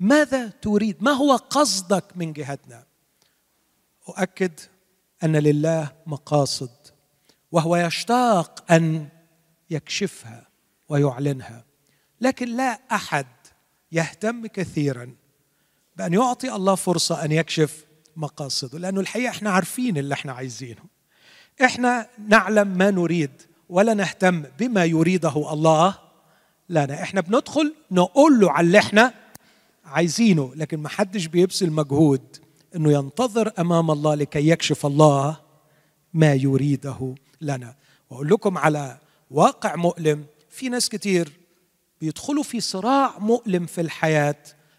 ماذا 0.00 0.48
تريد 0.48 1.02
ما 1.02 1.10
هو 1.10 1.36
قصدك 1.36 2.04
من 2.16 2.32
جهتنا؟ 2.32 2.84
أؤكد 4.08 4.60
أن 5.24 5.36
لله 5.36 5.92
مقاصد 6.06 6.70
وهو 7.52 7.76
يشتاق 7.76 8.72
أن 8.72 9.08
يكشفها 9.70 10.48
ويعلنها 10.88 11.64
لكن 12.20 12.56
لا 12.56 12.80
أحد 12.92 13.26
يهتم 13.92 14.46
كثيرا 14.46 15.14
بأن 15.98 16.12
يعطي 16.12 16.54
الله 16.54 16.74
فرصة 16.74 17.24
أن 17.24 17.32
يكشف 17.32 17.84
مقاصده 18.16 18.78
لأنه 18.78 19.00
الحقيقة 19.00 19.30
إحنا 19.30 19.50
عارفين 19.50 19.98
اللي 19.98 20.14
إحنا 20.14 20.32
عايزينه. 20.32 20.82
إحنا 21.64 22.08
نعلم 22.28 22.68
ما 22.68 22.90
نريد 22.90 23.42
ولا 23.68 23.94
نهتم 23.94 24.44
بما 24.58 24.84
يريده 24.84 25.52
الله. 25.52 25.98
لنا 26.68 27.02
إحنا 27.02 27.20
بندخل 27.20 27.74
نقول 27.90 28.40
له 28.40 28.50
على 28.50 28.66
اللي 28.66 28.78
إحنا 28.78 29.14
عايزينه 29.84 30.52
لكن 30.54 30.78
ما 30.78 30.88
حدش 30.88 31.26
بيبذل 31.26 31.72
مجهود 31.72 32.36
إنه 32.76 32.92
ينتظر 32.92 33.52
أمام 33.58 33.90
الله 33.90 34.14
لكي 34.14 34.48
يكشف 34.48 34.86
الله 34.86 35.40
ما 36.14 36.34
يريده 36.34 37.14
لنا. 37.40 37.74
وأقول 38.10 38.28
لكم 38.28 38.58
على 38.58 38.98
واقع 39.30 39.76
مؤلم 39.76 40.26
في 40.50 40.68
ناس 40.68 40.88
كتير 40.88 41.32
بيدخلوا 42.00 42.42
في 42.42 42.60
صراع 42.60 43.18
مؤلم 43.18 43.66
في 43.66 43.80
الحياة. 43.80 44.36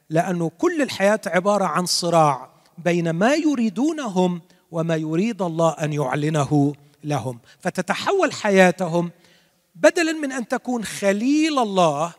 لأنه 0.10 0.52
كل 0.58 0.82
الحياة 0.82 1.22
عبارة 1.26 1.66
عن 1.66 1.86
صراع 1.86 2.50
بين 2.78 3.10
ما 3.10 3.36
يريدونهم 3.36 4.42
وما 4.72 4.96
يريد 4.96 5.42
الله 5.42 5.72
أن 5.72 5.94
يعلنه 5.94 6.74
لهم. 7.04 7.40
فتتحول 7.60 8.34
حياتهم 8.34 9.12
بدلا 9.76 10.12
من 10.12 10.32
أن 10.32 10.48
تكون 10.48 10.84
خليل 10.84 11.60
الله 11.60 12.14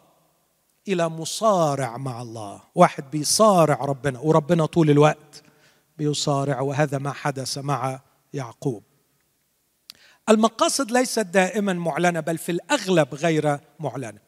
إلى 0.88 1.08
مصارع 1.08 1.96
مع 1.96 2.22
الله. 2.22 2.60
واحد 2.74 3.10
بيصارع 3.10 3.84
ربنا 3.84 4.18
وربنا 4.18 4.66
طول 4.66 4.90
الوقت 4.90 5.42
بيصارع 5.98 6.60
وهذا 6.60 6.98
ما 6.98 7.12
حدث 7.12 7.58
مع 7.58 8.00
يعقوب. 8.32 8.82
المقاصد 10.28 10.90
ليست 10.90 11.18
دائما 11.18 11.72
معلنة 11.72 12.20
بل 12.20 12.38
في 12.38 12.52
الأغلب 12.52 13.14
غير 13.14 13.58
معلنة. 13.80 14.18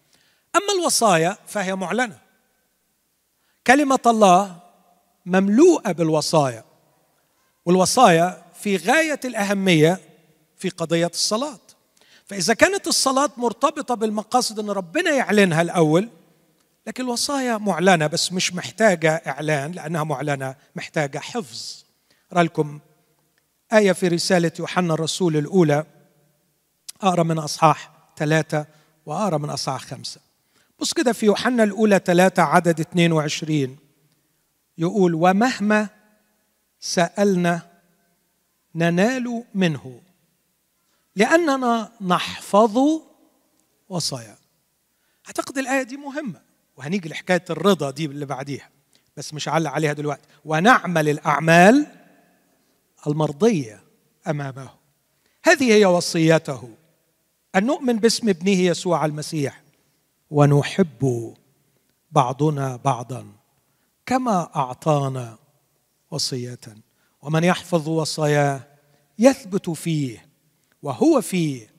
أما 0.57 0.81
الوصايا 0.81 1.37
فهي 1.47 1.77
معلنة. 1.77 2.19
كلمة 3.67 4.01
الله 4.07 4.57
مملوءة 5.27 5.93
بالوصايا 5.93 6.65
والوصايا 7.65 8.43
في 8.55 8.77
غاية 8.77 9.21
الأهمية 9.25 10.01
في 10.57 10.69
قضية 10.69 11.07
الصلاة. 11.07 11.61
فإذا 12.27 12.55
كانت 12.55 12.87
الصلاة 12.87 13.31
مرتبطة 13.37 13.95
بالمقاصد 13.95 14.59
إن 14.59 14.71
ربنا 14.71 15.11
يعلنها 15.11 15.63
الأول 15.63 16.09
لكن 16.87 17.05
الوصايا 17.05 17.59
معلنة 17.59 18.07
بس 18.07 18.33
مش 18.33 18.55
محتاجة 18.55 19.23
إعلان 19.27 19.73
لأنها 19.73 20.05
معلنة 20.05 20.55
محتاجة 20.77 21.19
حفظ. 21.19 21.85
أقرأ 22.33 22.43
لكم 22.43 22.81
آية 23.73 23.93
في 23.93 24.09
رسالة 24.09 24.53
يوحنا 24.59 24.95
الرسول 24.95 25.37
الأولى 25.37 25.85
أقرأ 27.03 27.23
من 27.23 27.39
أصحاح 27.39 27.91
ثلاثة 28.17 28.67
وأقرأ 29.07 29.39
من 29.39 29.51
أصحاح 29.51 29.85
خمسة. 29.85 30.21
بص 30.83 30.93
كده 30.93 31.13
في 31.13 31.27
يوحنا 31.27 31.65
الأولى 31.65 32.01
ثلاثة 32.05 32.43
عدد 32.43 32.81
22 32.81 33.77
يقول 34.79 35.15
ومهما 35.15 35.89
سألنا 36.81 37.71
ننال 38.75 39.45
منه 39.55 40.01
لأننا 41.17 41.93
نحفظ 42.01 42.79
وصايا. 43.89 44.37
أعتقد 45.27 45.59
الآية 45.59 45.83
دي 45.83 45.97
مهمة 45.97 46.41
وهنيجي 46.77 47.09
لحكاية 47.09 47.45
الرضا 47.51 47.91
دي 47.91 48.05
اللي 48.05 48.27
بعديها 48.27 48.71
بس 49.17 49.35
مش 49.35 49.49
هعلق 49.49 49.71
عليها 49.71 49.93
دلوقتي. 49.93 50.29
ونعمل 50.45 51.09
الأعمال 51.09 51.87
المرضية 53.07 53.83
أمامه. 54.29 54.71
هذه 55.45 55.73
هي 55.73 55.85
وصيته 55.85 56.71
أن 57.57 57.67
نؤمن 57.67 57.97
باسم 57.97 58.29
ابنه 58.29 58.59
يسوع 58.59 59.05
المسيح. 59.05 59.62
ونحب 60.33 61.35
بعضنا 62.11 62.77
بعضا 62.77 63.27
كما 64.07 64.57
أعطانا 64.57 65.39
وصية. 66.11 66.59
ومن 67.23 67.45
يحفظ 67.45 67.89
وصاياه 67.89 68.61
يثبت 69.19 69.71
فيه 69.71 70.27
وهو 70.83 71.21
فيه. 71.21 71.71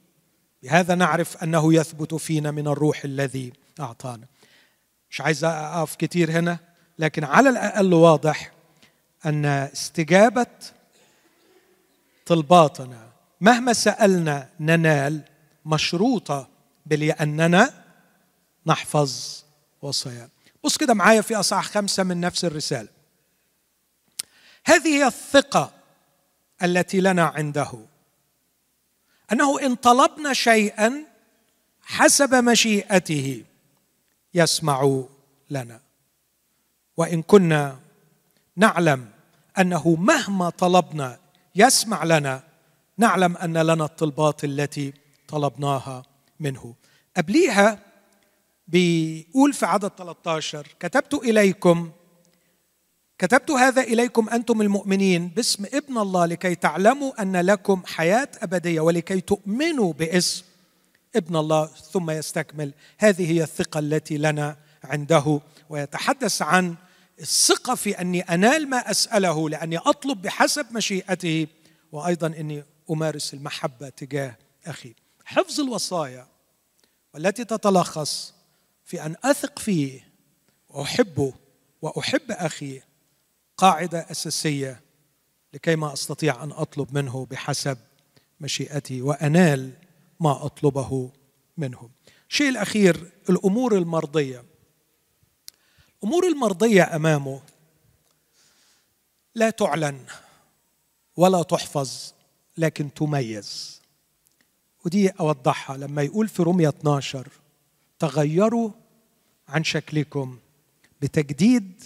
بهذا 0.63 0.96
نعرف 0.96 1.44
أنه 1.44 1.74
يثبت 1.74 2.16
فينا 2.16 2.52
من 2.52 2.68
الروح 2.68 3.04
الذي 3.04 3.54
أعطانا. 3.80 4.28
مش 5.10 5.22
عايز 5.22 5.44
أقف 5.44 5.96
كتير 5.96 6.32
هنا 6.32 6.60
لكن 7.00 7.24
على 7.24 7.50
الأقل 7.50 7.94
واضح 7.94 8.52
أن 9.26 9.46
استجابة 9.46 10.46
طلباتنا 12.26 13.10
مهما 13.42 13.74
سألنا 13.74 14.50
ننال 14.60 15.22
مشروطة 15.66 16.48
بلأننا 16.86 17.83
نحفظ 18.65 19.43
وصايا 19.82 20.30
بص 20.63 20.78
كده 20.78 20.93
معايا 20.93 21.21
في 21.21 21.36
أصحاح 21.36 21.65
خمسة 21.65 22.04
من 22.04 22.19
نفس 22.19 22.45
الرسالة. 22.45 22.89
هذه 24.65 24.88
هي 24.88 25.08
الثقة 25.08 25.71
التي 26.63 27.02
لنا 27.02 27.23
عنده. 27.23 27.86
أنه 29.32 29.60
إن 29.60 29.76
طلبنا 29.76 30.34
شيئا 30.34 31.06
حسب 31.82 32.36
مشيئته 32.36 33.43
يسمع 34.34 35.04
لنا. 35.49 35.80
وإن 36.97 37.21
كنا 37.21 37.80
نعلم 38.56 39.10
أنه 39.60 39.95
مهما 39.95 40.49
طلبنا 40.49 41.19
يسمع 41.56 42.04
لنا 42.04 42.43
نعلم 42.97 43.38
أن 43.38 43.58
لنا 43.58 43.86
الطلبات 43.86 44.43
التي 44.43 44.93
طلبناها 45.28 46.04
منه. 46.39 46.76
قبليها 47.17 47.80
بيقول 48.67 49.54
في 49.54 49.65
عدد 49.65 49.91
13 49.97 50.67
كتبت 50.80 51.13
إليكم 51.13 51.91
كتبت 53.17 53.52
هذا 53.52 53.82
إليكم 53.82 54.30
أنتم 54.30 54.62
المؤمنين 54.62 55.28
باسم 55.28 55.65
ابن 55.73 55.97
الله 55.97 56.26
لكي 56.26 56.56
تعلموا 56.56 57.21
أن 57.21 57.38
لكم 57.38 57.84
حياة 57.86 58.30
أبدية 58.41 58.82
ولكي 58.82 59.21
تؤمنوا 59.21 59.93
باسم 59.93 60.43
ابن 61.15 61.36
الله 61.36 61.65
ثم 61.65 62.12
يستكمل. 62.12 62.73
هذه 62.97 63.32
هي 63.32 63.43
الثقة 63.43 63.80
التي 63.80 64.17
لنا 64.17 64.58
عنده 64.84 65.39
ويتحدث 65.69 66.41
عن 66.41 66.76
الثقة 67.19 67.76
في 67.76 68.02
أني 68.02 68.21
أنال 68.21 68.69
ما 68.69 68.91
أسأله 68.91 69.49
لأني 69.49 69.78
أطلب 69.78 70.21
بحسب 70.21 70.65
مشيئته 70.71 71.47
وأيضا 71.91 72.28
أني 72.28 72.63
أمارس 72.91 73.34
المحبة 73.34 73.89
تجاه 73.89 74.38
أخي. 74.67 74.95
حفظ 75.26 75.60
الوصايا 75.60 76.28
والتي 77.13 77.45
تتلخص 77.45 78.33
في 78.94 79.06
أن 79.06 79.16
أثق 79.24 79.60
فيه 79.60 80.08
وأحبه 80.70 81.34
وأحب 81.82 82.32
أخي 82.32 82.82
قاعدة 83.58 84.06
أساسية 84.12 84.82
لكي 85.54 85.76
ما 85.76 85.94
أستطيع 85.94 86.44
أن 86.44 86.52
أطلب 86.52 86.98
منه 86.98 87.28
بحسب 87.32 87.78
مشيئتي 88.40 89.02
وأنال 89.02 89.72
ما 90.20 90.46
أطلبه 90.46 91.12
منه. 91.58 91.90
الشيء 92.30 92.50
الأخير 92.50 93.12
الأمور 93.30 93.78
المرضية. 93.78 94.44
الأمور 96.04 96.28
المرضية 96.28 96.96
أمامه 96.96 97.42
لا 99.36 99.50
تعلن 99.50 100.06
ولا 101.18 101.44
تحفظ 101.44 102.14
لكن 102.58 102.94
تميز. 102.94 103.82
ودي 104.86 105.10
أوضحها 105.10 105.78
لما 105.78 106.02
يقول 106.02 106.28
في 106.28 106.44
رمية 106.44 106.70
12 106.70 107.28
تغيروا 108.00 108.83
عن 109.48 109.64
شكلكم 109.64 110.40
بتجديد 111.02 111.84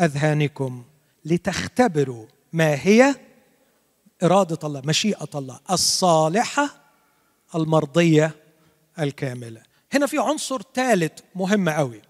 أذهانكم 0.00 0.84
لتختبروا 1.24 2.26
ما 2.52 2.74
هي 2.74 3.16
إرادة 4.22 4.58
الله 4.64 4.82
مشيئة 4.84 5.28
الله 5.34 5.60
الصالحة 5.70 6.82
المرضية 7.54 8.36
الكاملة. 8.98 9.62
هنا 9.92 10.06
في 10.06 10.18
عنصر 10.18 10.62
ثالث 10.74 11.12
مهم 11.34 11.68
قوي 11.68 12.02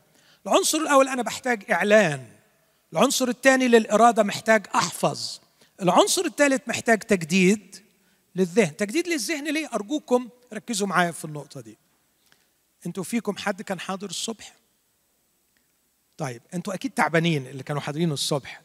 العنصر 0.46 0.78
الأول 0.78 1.08
أنا 1.08 1.22
بحتاج 1.22 1.70
إعلان. 1.70 2.26
العنصر 2.92 3.28
الثاني 3.28 3.68
للإرادة 3.68 4.22
محتاج 4.22 4.66
أحفظ. 4.74 5.38
العنصر 5.82 6.24
الثالث 6.24 6.68
محتاج 6.68 6.98
تجديد 6.98 7.76
للذهن. 8.36 8.76
تجديد 8.76 9.08
للذهن 9.08 9.52
ليه؟ 9.54 9.68
أرجوكم 9.74 10.28
ركزوا 10.52 10.86
معايا 10.86 11.10
في 11.10 11.24
النقطة 11.24 11.60
دي. 11.60 11.78
أنتوا 12.86 13.04
فيكم 13.04 13.36
حد 13.36 13.62
كان 13.62 13.80
حاضر 13.80 14.10
الصبح؟ 14.10 14.61
طيب 16.18 16.42
أنتوا 16.54 16.74
أكيد 16.74 16.90
تعبانين 16.90 17.46
اللي 17.46 17.62
كانوا 17.62 17.82
حاضرين 17.82 18.12
الصبح. 18.12 18.62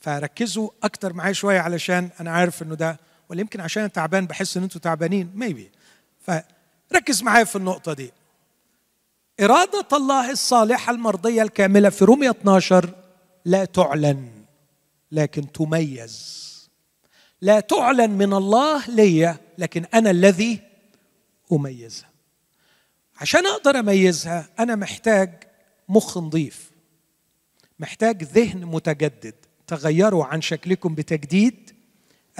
فركزوا 0.00 0.70
أكتر 0.82 1.12
معايا 1.12 1.32
شوية 1.32 1.60
علشان 1.60 2.10
أنا 2.20 2.30
عارف 2.30 2.62
انه 2.62 2.74
ده 2.74 3.00
ولا 3.28 3.40
يمكن 3.40 3.60
عشان 3.60 3.92
تعبان 3.92 4.26
بحس 4.26 4.56
ان 4.56 4.62
أنتوا 4.62 4.80
تعبانين؟ 4.80 5.32
ميبي 5.34 5.70
فركز 6.20 7.22
معايا 7.22 7.44
في 7.44 7.56
النقطة 7.56 7.92
دي. 7.92 8.12
إرادة 9.40 9.86
الله 9.92 10.30
الصالحة 10.30 10.92
المرضية 10.92 11.42
الكاملة 11.42 11.88
في 11.90 12.04
رومية 12.04 12.30
12 12.30 12.94
لا 13.44 13.64
تعلن 13.64 14.30
لكن 15.12 15.52
تميز. 15.52 16.40
لا 17.40 17.60
تعلن 17.60 18.10
من 18.10 18.32
الله 18.32 18.86
لي 18.90 19.36
لكن 19.58 19.84
أنا 19.94 20.10
الذي 20.10 20.60
أميزها. 21.52 22.10
عشان 23.20 23.46
أقدر 23.46 23.78
أميزها 23.78 24.48
أنا 24.58 24.74
محتاج 24.76 25.30
مخ 25.90 26.18
نظيف 26.18 26.70
محتاج 27.78 28.22
ذهن 28.24 28.64
متجدد. 28.64 29.34
تغيروا 29.66 30.24
عن 30.24 30.42
شكلكم 30.42 30.94
بتجديد. 30.94 31.70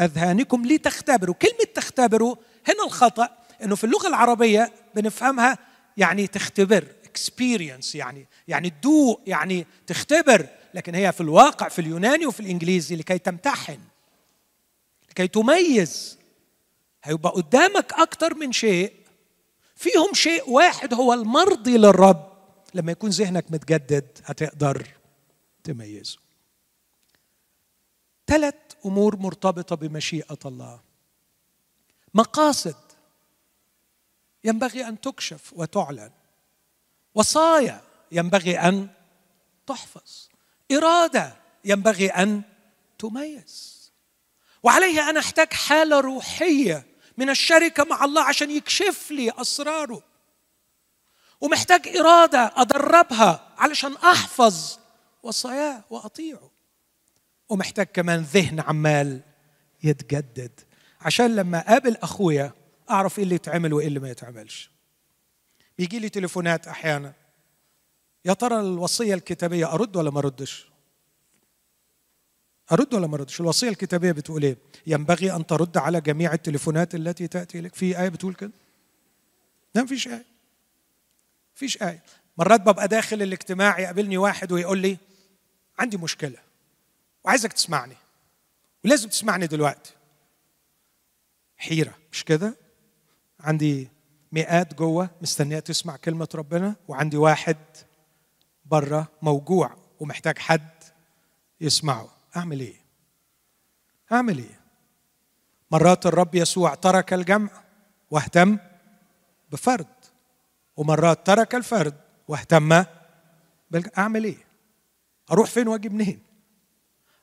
أذهانكم 0.00 0.66
لتختبروا. 0.66 1.34
كلمة 1.34 1.64
تختبروا 1.74 2.36
هنا 2.68 2.84
الخطأ 2.86 3.28
أنه 3.62 3.74
في 3.76 3.84
اللغة 3.84 4.08
العربية 4.08 4.72
بنفهمها 4.94 5.58
يعني 5.96 6.26
تختبر. 6.26 6.86
اكسبيرينس 7.04 7.94
يعني 7.94 8.26
يعني 8.48 8.70
تدوق 8.70 9.20
يعني 9.26 9.66
تختبر. 9.86 10.46
لكن 10.74 10.94
هي 10.94 11.12
في 11.12 11.20
الواقع 11.20 11.68
في 11.68 11.78
اليوناني 11.78 12.26
وفي 12.26 12.40
الإنجليزي 12.40 12.96
لكي 12.96 13.18
تمتحن. 13.18 13.78
لكي 15.10 15.28
تميز. 15.28 16.18
هيبقى 17.04 17.32
قدامك 17.32 17.92
أكتر 17.92 18.34
من 18.34 18.52
شيء. 18.52 18.92
فيهم 19.76 20.14
شيء 20.14 20.50
واحد 20.50 20.94
هو 20.94 21.12
المرضي 21.12 21.76
للرب. 21.76 22.29
لما 22.74 22.92
يكون 22.92 23.10
ذهنك 23.10 23.52
متجدد 23.52 24.18
هتقدر 24.24 24.88
تميزه. 25.64 26.18
ثلاث 28.26 28.54
أمور 28.86 29.16
مرتبطة 29.16 29.76
بمشيئة 29.76 30.38
الله. 30.44 30.80
مقاصد 32.14 32.76
ينبغي 34.44 34.88
أن 34.88 35.00
تكشف 35.00 35.52
وتعلن. 35.52 36.10
وصايا 37.14 37.80
ينبغي 38.12 38.58
أن 38.58 38.88
تحفظ. 39.66 40.28
إرادة 40.72 41.36
ينبغي 41.64 42.08
أن 42.08 42.42
تميز. 42.98 43.80
وعليه 44.62 45.10
أنا 45.10 45.20
أحتاج 45.20 45.52
حالة 45.52 46.00
روحية 46.00 46.86
من 47.16 47.30
الشركة 47.30 47.84
مع 47.84 48.04
الله 48.04 48.22
عشان 48.22 48.50
يكشف 48.50 49.10
لي 49.10 49.30
أسراره. 49.30 50.09
ومحتاج 51.40 51.88
إرادة 51.96 52.52
أدربها 52.56 53.54
علشان 53.58 53.92
أحفظ 53.96 54.78
وصاياه 55.22 55.84
وأطيعه. 55.90 56.50
ومحتاج 57.48 57.86
كمان 57.86 58.20
ذهن 58.20 58.60
عمال 58.60 59.20
يتجدد. 59.82 60.60
عشان 61.00 61.36
لما 61.36 61.58
أقابل 61.58 61.96
أخويا 61.96 62.52
أعرف 62.90 63.18
إيه 63.18 63.24
اللي 63.24 63.34
يتعمل 63.34 63.72
وإيه 63.72 63.86
اللي 63.86 64.00
ما 64.00 64.10
يتعملش. 64.10 64.70
بيجي 65.78 65.98
لي 65.98 66.08
تليفونات 66.08 66.68
أحيانا. 66.68 67.12
يا 68.24 68.32
ترى 68.32 68.60
الوصية 68.60 69.14
الكتابية 69.14 69.72
أرد 69.74 69.96
ولا 69.96 70.10
ما 70.10 70.18
أردش؟ 70.18 70.70
أرد 72.72 72.94
ولا 72.94 73.06
ما 73.06 73.14
أردش؟ 73.16 73.40
الوصية 73.40 73.68
الكتابية 73.68 74.12
بتقول 74.12 74.42
إيه؟ 74.42 74.56
ينبغي 74.86 75.36
أن 75.36 75.46
ترد 75.46 75.76
على 75.78 76.00
جميع 76.00 76.32
التليفونات 76.32 76.94
التي 76.94 77.28
تأتي 77.28 77.60
لك. 77.60 77.74
في 77.74 78.00
آية 78.00 78.08
بتقول 78.08 78.34
كده؟ 78.34 78.52
لا 79.74 79.82
مفيش 79.82 80.08
آية. 80.08 80.29
مفيش 81.60 81.82
آية. 81.82 82.02
مرات 82.38 82.60
ببقى 82.60 82.88
داخل 82.88 83.22
الاجتماع 83.22 83.78
يقابلني 83.78 84.18
واحد 84.18 84.52
ويقول 84.52 84.78
لي 84.78 84.96
عندي 85.78 85.96
مشكلة 85.96 86.38
وعايزك 87.24 87.52
تسمعني 87.52 87.96
ولازم 88.84 89.08
تسمعني 89.08 89.46
دلوقتي. 89.46 89.92
حيرة. 91.56 91.94
مش 92.12 92.24
كده؟ 92.24 92.54
عندي 93.40 93.88
مئات 94.32 94.74
جوة 94.74 95.10
مستنية 95.22 95.58
تسمع 95.58 95.96
كلمة 95.96 96.28
ربنا 96.34 96.74
وعندي 96.88 97.16
واحد 97.16 97.56
بره 98.64 99.08
موجوع 99.22 99.76
ومحتاج 100.00 100.38
حد 100.38 100.68
يسمعه. 101.60 102.08
أعمل 102.36 102.60
إيه؟ 102.60 102.80
أعمل 104.12 104.38
إيه؟ 104.38 104.60
مرات 105.70 106.06
الرب 106.06 106.34
يسوع 106.34 106.74
ترك 106.74 107.12
الجمع 107.12 107.50
واهتم 108.10 108.58
بفرد. 109.52 109.99
ومرات 110.80 111.26
ترك 111.26 111.54
الفرد 111.54 111.94
واهتم 112.28 112.84
أعمل 113.98 114.24
إيه؟ 114.24 114.46
أروح 115.32 115.50
فين 115.50 115.68
وأجي 115.68 115.88
منين؟ 115.88 116.22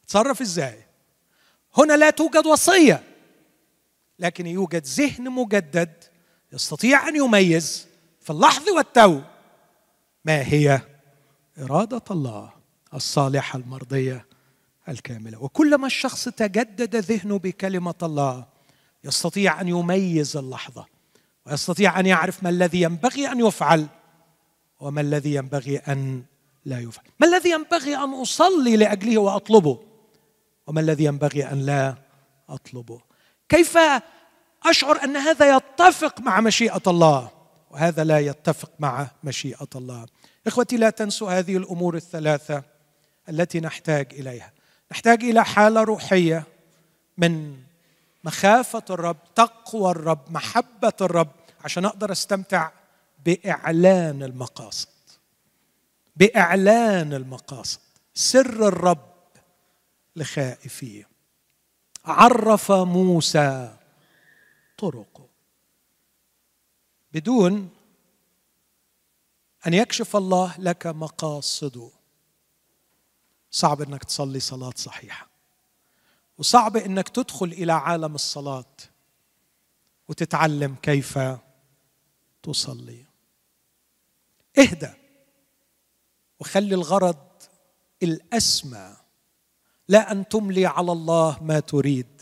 أتصرف 0.03 0.41
إزاي؟ 0.41 0.85
هنا 1.77 1.93
لا 1.93 2.09
توجد 2.09 2.45
وصية 2.45 3.03
لكن 4.19 4.47
يوجد 4.47 4.85
ذهن 4.85 5.31
مجدد 5.31 6.03
يستطيع 6.53 7.07
أن 7.07 7.15
يميز 7.15 7.87
في 8.21 8.29
اللحظه 8.29 8.75
والتو 8.75 9.21
ما 10.25 10.41
هي 10.41 10.81
إرادة 11.59 12.03
الله 12.11 12.53
الصالحة 12.93 13.59
المرضية 13.59 14.25
الكاملة. 14.89 15.43
وكلما 15.43 15.87
الشخص 15.87 16.29
تجدد 16.29 16.95
ذهنه 16.95 17.39
بكلمة 17.39 17.95
الله 18.03 18.45
يستطيع 19.03 19.61
أن 19.61 19.67
يميز 19.67 20.37
اللحظة. 20.37 20.96
ويستطيع 21.47 21.99
أن 21.99 22.05
يعرف 22.05 22.43
ما 22.43 22.49
الذي 22.49 22.81
ينبغي 22.81 23.31
أن 23.31 23.39
يفعل 23.39 23.87
وما 24.79 25.01
الذي 25.01 25.33
ينبغي 25.33 25.77
أن 25.77 26.23
لا 26.65 26.79
يفعل. 26.79 27.05
ما 27.19 27.27
الذي 27.27 27.49
ينبغي 27.49 27.95
أن 27.95 28.13
أصلي 28.13 28.77
لأجله 28.77 29.17
وأطلبه 29.17 29.79
وما 30.67 30.81
الذي 30.81 31.03
ينبغي 31.03 31.51
أن 31.51 31.65
لا 31.65 31.95
أطلبه. 32.49 33.01
كيف 33.49 33.77
أشعر 34.65 35.03
أن 35.03 35.17
هذا 35.17 35.55
يتفق 35.55 36.21
مع 36.21 36.41
مشيئة 36.41 36.81
الله 36.87 37.29
وهذا 37.71 38.03
لا 38.03 38.19
يتفق 38.19 38.71
مع 38.79 39.07
مشيئة 39.23 39.69
الله؟ 39.75 40.05
إخوتي 40.47 40.77
لا 40.77 40.89
تنسوا 40.89 41.39
هذه 41.39 41.57
الأمور 41.57 41.95
الثلاثة 41.95 42.63
التي 43.29 43.59
نحتاج 43.59 44.07
إليها. 44.13 44.51
نحتاج 44.91 45.23
إلى 45.23 45.45
حالة 45.45 45.83
روحية 45.83 46.43
من 47.17 47.57
مخافة 48.27 48.83
الرب 48.89 49.17
تقوى 49.35 49.91
الرب 49.91 50.31
محبة 50.31 50.93
الرب 51.01 51.31
عشان 51.63 51.85
أقدر 51.85 52.11
أستمتع 52.11 52.71
بإعلان 53.25 54.23
المقاصد. 54.23 54.89
بإعلان 56.15 57.13
المقاصد. 57.13 57.79
سر 58.13 58.67
الرب 58.67 59.13
لخائفيه 60.15 61.09
عرف 62.05 62.71
موسى 62.71 63.77
طرقه. 64.77 65.27
بدون 67.13 67.69
أن 69.67 69.73
يكشف 69.73 70.15
الله 70.15 70.55
لك 70.59 70.87
مقاصده. 70.87 71.89
صعب 73.51 73.81
إنك 73.81 74.03
تصلي 74.03 74.39
صلاة 74.39 74.73
صحيحة. 74.75 75.36
وصعب 76.37 76.77
إنك 76.77 77.09
تدخل 77.09 77.45
إلى 77.45 77.73
عالم 77.73 78.15
الصلاة 78.15 78.75
وتتعلم 80.07 80.75
كيف 80.75 81.19
تصلي. 82.43 83.05
اهدى 84.59 84.93
وخلي 86.39 86.75
الغرض 86.75 87.27
الأسمى 88.03 88.95
لا 89.87 90.11
أن 90.11 90.27
تملي 90.27 90.65
على 90.65 90.91
الله 90.91 91.43
ما 91.43 91.59
تريد 91.59 92.21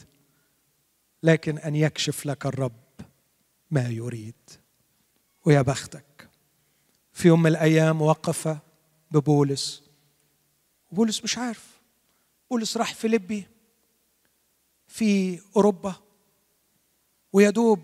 لكن 1.23 1.57
أن 1.57 1.75
يكشف 1.75 2.25
لك 2.25 2.45
الرب 2.45 2.83
ما 3.71 3.89
يريد. 3.89 4.49
ويا 5.45 5.61
بختك 5.61 6.29
في 7.13 7.27
يوم 7.27 7.41
من 7.41 7.51
الأيام 7.51 8.01
وقف 8.01 8.57
ببولس. 9.11 9.83
بولس 10.91 11.23
مش 11.23 11.37
عارف 11.37 11.79
بولس 12.49 12.77
راح 12.77 12.93
فيليبي. 12.93 13.47
في 14.95 15.39
أوروبا 15.55 15.95
ويدوب 17.33 17.79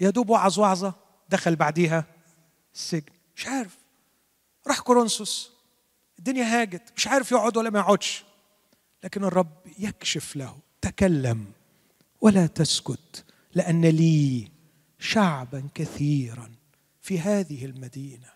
يدوب 0.00 0.30
وعظ 0.30 0.58
وعظه 0.58 0.94
دخل 1.28 1.56
بعديها 1.56 2.04
السجن. 2.74 3.12
مش 3.36 3.46
عارف. 3.46 3.76
راح 4.66 4.80
كورنثوس. 4.80 5.52
الدنيا 6.18 6.44
هاجت. 6.44 6.92
مش 6.96 7.06
عارف 7.06 7.32
يقعد 7.32 7.56
ولا 7.56 7.70
ما 7.70 7.78
يقعدش. 7.78 8.24
لكن 9.04 9.24
الرب 9.24 9.52
يكشف 9.78 10.36
له. 10.36 10.56
تكلم 10.80 11.52
ولا 12.20 12.46
تسكت 12.46 13.24
لأن 13.54 13.84
لي 13.84 14.50
شعبا 14.98 15.68
كثيرا 15.74 16.52
في 17.00 17.20
هذه 17.20 17.64
المدينة. 17.64 18.30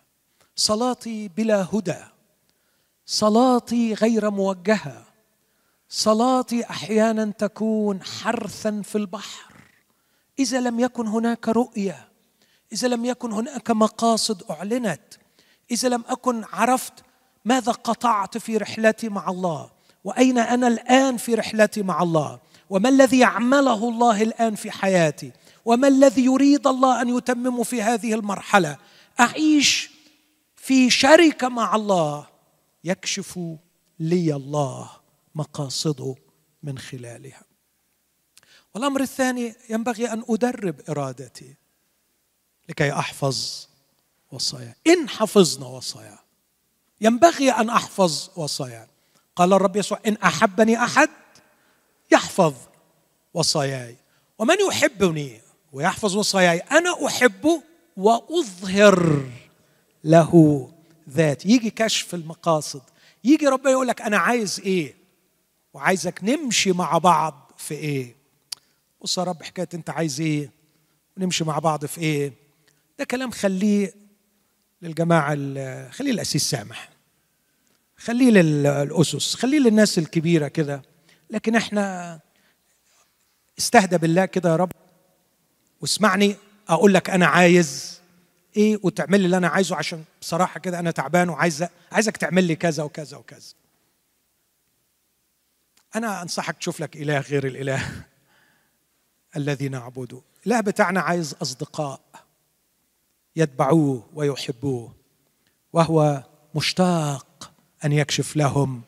صلاتي 0.55 1.27
بلا 1.27 1.67
هدى. 1.73 2.03
صلاتي 3.05 3.93
غير 3.93 4.29
موجهة. 4.29 5.10
صلاتي 5.93 6.63
أحيانا 6.69 7.31
تكون 7.37 8.03
حرثا 8.03 8.81
في 8.83 8.97
البحر. 8.97 9.53
إذا 10.39 10.59
لم 10.59 10.79
يكن 10.79 11.07
هناك 11.07 11.49
رؤية 11.49 12.07
إذا 12.73 12.87
لم 12.87 13.05
يكن 13.05 13.31
هناك 13.31 13.71
مقاصد 13.71 14.43
أعلنت 14.51 15.01
إذا 15.71 15.89
لم 15.89 16.03
أكن 16.07 16.43
عرفت 16.53 16.93
ماذا 17.45 17.71
قطعت 17.71 18.37
في 18.37 18.57
رحلتي 18.57 19.09
مع 19.09 19.29
الله 19.29 19.69
وأين 20.03 20.37
أنا 20.37 20.67
الآن 20.67 21.17
في 21.17 21.35
رحلتي 21.35 21.81
مع 21.81 22.03
الله 22.03 22.39
وما 22.69 22.89
الذي 22.89 23.19
يعمله 23.19 23.89
الله 23.89 24.21
الآن 24.21 24.55
في 24.55 24.71
حياتي 24.71 25.31
وما 25.65 25.87
الذي 25.87 26.25
يريد 26.25 26.67
الله 26.67 27.01
أن 27.01 27.17
يتممه 27.17 27.63
في 27.63 27.81
هذه 27.81 28.13
المرحلة 28.13 28.77
أعيش 29.19 29.91
في 30.55 30.89
شركة 30.89 31.49
مع 31.49 31.75
الله 31.75 32.27
يكشف 32.83 33.39
لي 33.99 34.35
الله. 34.35 35.00
مقاصده 35.35 36.15
من 36.63 36.79
خلالها. 36.79 37.43
والأمر 38.73 39.01
الثاني 39.01 39.55
ينبغي 39.69 40.13
أن 40.13 40.23
أدرب 40.29 40.81
إرادتي 40.89 41.55
لكي 42.69 42.91
أحفظ 42.91 43.67
وصايا. 44.31 44.75
إن 44.87 45.09
حفظنا 45.09 45.65
وصايا. 45.65 46.19
ينبغي 47.01 47.51
أن 47.51 47.69
أحفظ 47.69 48.29
وصايا. 48.35 48.87
قال 49.35 49.53
الرب 49.53 49.75
يسوع 49.75 49.99
إن 50.07 50.13
أحبني 50.13 50.83
أحد 50.83 51.09
يحفظ 52.11 52.53
وصاياي. 53.33 53.95
ومن 54.39 54.55
يحبني 54.67 55.41
ويحفظ 55.73 56.15
وصاياي 56.15 56.57
أنا 56.57 57.07
احبه 57.07 57.63
وأظهر 57.97 59.25
له 60.03 60.71
ذات 61.09 61.45
يجي 61.45 61.69
كشف 61.69 62.13
المقاصد. 62.15 62.81
يجي 63.23 63.47
ربنا 63.47 63.71
يقول 63.71 63.87
لك 63.87 64.01
أنا 64.01 64.17
عايز 64.17 64.59
إيه؟ 64.59 65.00
وعايزك 65.73 66.23
نمشي 66.23 66.71
مع 66.71 66.97
بعض 66.97 67.51
في 67.57 67.73
إيه؟ 67.73 68.15
بص 69.01 69.17
يا 69.17 69.23
رب 69.23 69.43
حكاية 69.43 69.69
أنت 69.73 69.89
عايز 69.89 70.21
إيه؟ 70.21 70.51
ونمشي 71.17 71.43
مع 71.43 71.59
بعض 71.59 71.85
في 71.85 72.01
إيه؟ 72.01 72.33
ده 72.99 73.05
كلام 73.05 73.31
خليه 73.31 73.93
للجماعة 74.81 75.35
خليه 75.89 76.11
الاسيس 76.11 76.49
سامح. 76.49 76.89
خليه 77.97 78.31
للأسس 78.31 79.35
خليه 79.35 79.59
للناس 79.59 79.97
الكبيرة 79.97 80.47
كده. 80.47 80.81
لكن 81.29 81.55
إحنا 81.55 82.19
استهدى 83.59 83.97
بالله 83.97 84.25
كده 84.25 84.49
يا 84.49 84.55
رب 84.55 84.71
واسمعني 85.81 86.35
أقول 86.69 86.93
لك 86.93 87.09
أنا 87.09 87.25
عايز 87.25 87.99
إيه 88.57 88.79
وتعمل 88.83 89.19
لي 89.19 89.25
اللي 89.25 89.37
أنا 89.37 89.47
عايزه 89.47 89.75
عشان 89.75 90.03
بصراحة 90.21 90.59
كده 90.59 90.79
أنا 90.79 90.91
تعبان 90.91 91.29
وعايز 91.29 91.65
عايزك 91.91 92.17
تعمل 92.17 92.43
لي 92.43 92.55
كذا 92.55 92.83
وكذا 92.83 93.17
وكذا. 93.17 93.53
أنا 95.95 96.21
أنصحك 96.21 96.57
تشوف 96.57 96.79
لك 96.79 96.95
إله 96.97 97.19
غير 97.19 97.47
الإله 97.47 97.83
الذي 99.37 99.69
نعبده. 99.69 100.21
الاله 100.47 100.61
بتاعنا 100.61 101.01
عايز 101.01 101.35
أصدقاء 101.41 102.01
يتبعوه 103.35 104.09
ويحبوه 104.13 104.93
وهو 105.73 106.23
مشتاق 106.55 107.51
أن 107.85 107.91
يكشف 107.91 108.35
لهم 108.35 108.81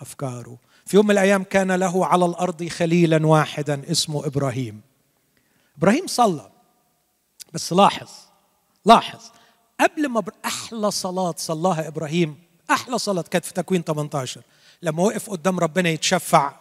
أفكاره. 0.00 0.58
في 0.86 0.96
يوم 0.96 1.04
من 1.04 1.10
الأيام 1.10 1.42
كان 1.42 1.72
له 1.72 2.06
على 2.06 2.24
الأرض 2.24 2.68
خليلا 2.68 3.26
واحدا 3.26 3.90
اسمه 3.90 4.26
إبراهيم. 4.26 4.80
إبراهيم 5.78 6.06
صلى 6.06 6.50
بس 7.52 7.72
لاحظ 7.72 8.08
لاحظ 8.84 9.20
قبل 9.80 10.08
ما 10.08 10.22
أحلى 10.44 10.90
صلاة 10.90 11.34
صلاها 11.36 11.88
إبراهيم 11.88 12.38
أحلى 12.70 12.98
صلاة 12.98 13.22
كانت 13.22 13.44
في 13.44 13.52
تكوين 13.52 13.82
18 13.82 14.42
لما 14.82 15.02
وقف 15.02 15.30
قدام 15.30 15.58
ربنا 15.58 15.88
يتشفع 15.88 16.56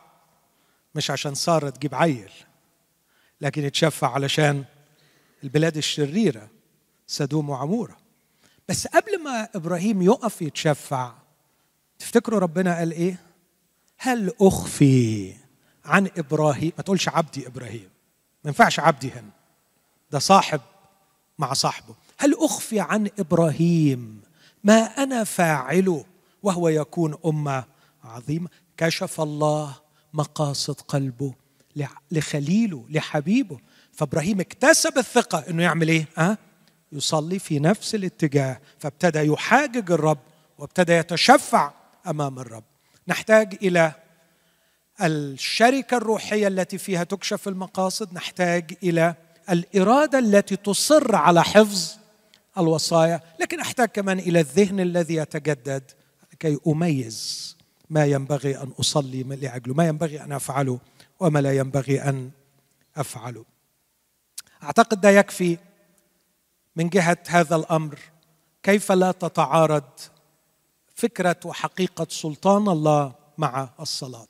مش 0.95 1.11
عشان 1.11 1.36
سارة 1.36 1.70
تجيب 1.70 1.95
عيل 1.95 2.32
لكن 3.41 3.63
يتشفع 3.63 4.13
علشان 4.13 4.63
البلاد 5.43 5.78
الشريرة 5.78 6.49
سدوم 7.07 7.49
وعمورة. 7.49 7.97
بس 8.70 8.88
قبل 8.88 9.24
ما 9.24 9.49
إبراهيم 9.55 10.01
يقف 10.01 10.41
يتشفع 10.41 11.13
تفتكروا 11.99 12.39
ربنا 12.39 12.78
قال 12.78 12.91
إيه؟ 12.91 13.20
هل 13.97 14.34
أخفي 14.41 15.34
عن 15.86 16.09
إبراهيم؟ 16.18 16.72
ما 16.78 16.84
تقولش 16.84 17.09
عبدي 17.09 17.47
إبراهيم 17.47 17.89
ما 18.43 18.49
ينفعش 18.49 18.80
عبدي 18.80 19.11
هنا. 19.11 19.30
ده 20.11 20.20
صاحب 20.20 20.61
مع 21.39 21.53
صاحبه. 21.53 21.95
هل 22.18 22.36
أخفي 22.39 22.80
عن 22.80 23.09
إبراهيم؟ 23.20 24.22
ما 24.63 24.74
أنا 24.84 25.24
فاعله 25.24 26.05
وهو 26.43 26.70
يكون 26.70 27.18
أمة 27.26 27.63
عظيمه 28.06 28.49
كشف 28.78 29.22
الله 29.22 29.76
مقاصد 30.14 30.82
قلبه 30.82 31.34
لخليله 32.12 32.86
لحبيبه. 32.89 33.60
فإبراهيم 33.93 34.39
اكتسب 34.39 34.97
الثقة 34.97 35.43
إنه 35.49 35.64
يعمل 35.64 35.89
إيه؟ 35.89 36.08
أه؟ 36.18 36.38
يصلي 36.91 37.39
في 37.39 37.60
نفس 37.60 37.95
الاتجاه. 37.95 38.60
فابتدى 38.80 39.20
يحاجج 39.20 39.91
الرب 39.91 40.20
وابتدى 40.58 40.93
يتشفع 40.93 41.74
أمام 42.08 42.39
الرب. 42.39 42.64
نحتاج 43.08 43.58
إلى 43.62 43.91
الشركة 45.01 45.97
الروحية 45.97 46.47
التي 46.47 46.78
فيها 46.78 47.03
تكشف 47.03 47.47
المقاصد. 47.47 48.14
نحتاج 48.14 48.74
إلى 48.84 49.16
الإرادة 49.49 50.20
التي 50.20 50.56
تصر 50.56 51.16
على 51.16 51.43
حفظ 51.43 51.91
الوصايا. 52.58 53.22
لكن 53.39 53.60
أحتاج 53.60 53.88
كمان 53.88 54.20
إلى 54.20 54.39
الذهن 54.39 54.80
الذي 54.80 55.16
يتجدد 55.16 55.91
لكي 56.34 56.58
أميز. 56.68 57.55
ما 57.89 58.05
ينبغي 58.05 58.57
أن 58.57 58.71
أصلي 58.79 59.23
لاجله 59.23 59.73
ما 59.73 59.88
ينبغي 59.88 60.21
أن 60.21 60.31
أفعله 60.31 60.79
وما 61.19 61.39
لا 61.39 61.57
ينبغي 61.57 62.01
أن 62.01 62.31
أفعله. 62.97 63.45
أعتقد 64.63 65.01
ده 65.01 65.09
يكفي 65.09 65.57
من 66.75 66.89
جهة 66.89 67.17
هذا 67.27 67.55
الأمر. 67.55 67.99
كيف 68.63 68.91
لا 68.91 69.11
تتعارض 69.11 69.83
فكرة 70.95 71.36
وحقيقة 71.45 72.07
سلطان 72.09 72.67
الله 72.67 73.13
مع 73.38 73.69
الصلاة؟ 73.79 74.27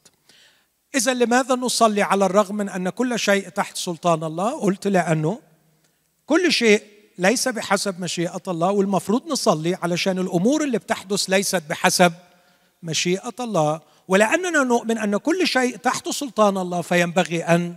إذا 0.95 1.13
لماذا 1.13 1.55
نصلي 1.55 2.01
على 2.01 2.25
الرغم 2.25 2.55
من 2.55 2.69
أن 2.69 2.89
كل 2.89 3.19
شيء 3.19 3.49
تحت 3.49 3.77
سلطان 3.77 4.23
الله؟ 4.23 4.61
قلت 4.61 4.87
لأنه 4.87 5.39
كل 6.25 6.51
شيء 6.51 6.83
ليس 7.17 7.47
بحسب 7.47 7.99
مشيئة 7.99 8.41
الله 8.47 8.71
والمفروض 8.71 9.27
نصلي 9.27 9.75
علشان 9.75 10.19
الأمور 10.19 10.63
اللي 10.63 10.77
بتحدث 10.77 11.29
ليست 11.29 11.63
بحسب 11.69 12.13
مشيئة 12.85 13.33
الله 13.39 13.81
ولأننا 14.07 14.63
نؤمن 14.63 14.97
أن 14.97 15.17
كل 15.17 15.47
شيء 15.47 15.75
تحت 15.75 16.09
سلطان 16.09 16.57
الله 16.57 16.81
فينبغي 16.81 17.43
أن 17.43 17.75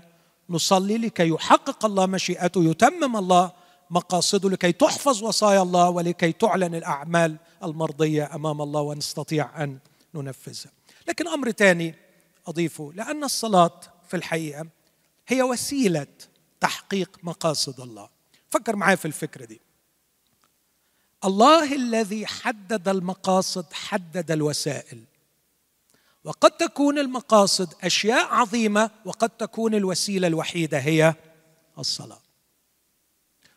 نصلي 0.50 0.98
لكي 0.98 1.28
يحقق 1.28 1.84
الله 1.84 2.06
مشيئته 2.06 2.64
يتمم 2.64 3.16
الله 3.16 3.52
مقاصده 3.90 4.50
لكي 4.50 4.72
تحفظ 4.72 5.22
وصايا 5.22 5.62
الله 5.62 5.90
ولكي 5.90 6.32
تعلن 6.32 6.74
الأعمال 6.74 7.36
المرضية 7.64 8.34
أمام 8.34 8.62
الله 8.62 8.80
ونستطيع 8.80 9.64
أن 9.64 9.78
ننفذها. 10.14 10.72
لكن 11.08 11.28
أمر 11.28 11.50
ثاني 11.50 11.94
أضيفه 12.46 12.92
لأن 12.94 13.24
الصلاة 13.24 13.80
في 14.08 14.16
الحقيقة 14.16 14.66
هي 15.28 15.42
وسيلة 15.42 16.06
تحقيق 16.60 17.18
مقاصد 17.22 17.80
الله. 17.80 18.08
فكر 18.50 18.76
معايا 18.76 18.96
في 18.96 19.04
الفكرة 19.04 19.44
دي. 19.44 19.60
الله 21.24 21.74
الذي 21.74 22.26
حدد 22.26 22.88
المقاصد 22.88 23.72
حدد 23.72 24.30
الوسائل. 24.30 25.04
وقد 26.24 26.50
تكون 26.50 26.98
المقاصد 26.98 27.74
أشياء 27.82 28.34
عظيمة 28.34 28.90
وقد 29.04 29.30
تكون 29.30 29.74
الوسيلة 29.74 30.26
الوحيدة 30.26 30.78
هي 30.78 31.14
الصلاة. 31.78 32.18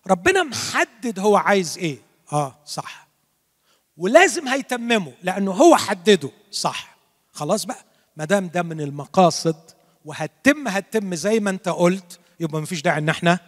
ربنا 0.08 0.44
محدد 0.44 1.20
هو 1.20 1.38
عايز 1.38 1.78
إيه. 1.78 1.98
آه 2.34 2.56
صح. 2.66 3.08
ولازم 3.98 4.48
هيتممه 4.48 5.14
لأنه 5.24 5.52
هو 5.52 5.76
حدده. 5.76 6.30
صح. 6.52 6.98
خلاص 7.32 7.66
بقى. 7.66 7.86
ما 8.18 8.26
دام 8.26 8.48
ده 8.48 8.64
من 8.64 8.82
المقاصد 8.82 9.56
وهتتم 10.06 10.68
هتتم 10.68 11.16
زي 11.16 11.40
ما 11.40 11.50
أنت 11.50 11.70
قلت 11.70 12.20
يبقى 12.40 12.62
مفيش 12.62 12.82
داعي 12.82 12.98
إن 12.98 13.10
إحنا 13.10 13.40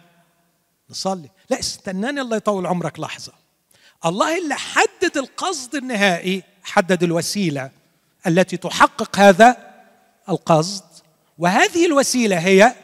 نصلي. 0.90 1.30
لا 1.50 1.58
استناني 1.60 2.20
الله 2.20 2.36
يطول 2.36 2.66
عمرك 2.66 3.00
لحظة. 3.00 3.32
الله 4.06 4.38
اللي 4.38 4.54
حدد 4.54 5.16
القصد 5.16 5.74
النهائي 5.74 6.42
حدد 6.62 7.02
الوسيلة 7.02 7.70
التي 8.26 8.56
تحقق 8.56 9.18
هذا 9.18 9.74
القصد. 10.28 10.84
وهذه 11.38 11.86
الوسيلة 11.86 12.38
هي 12.38 12.74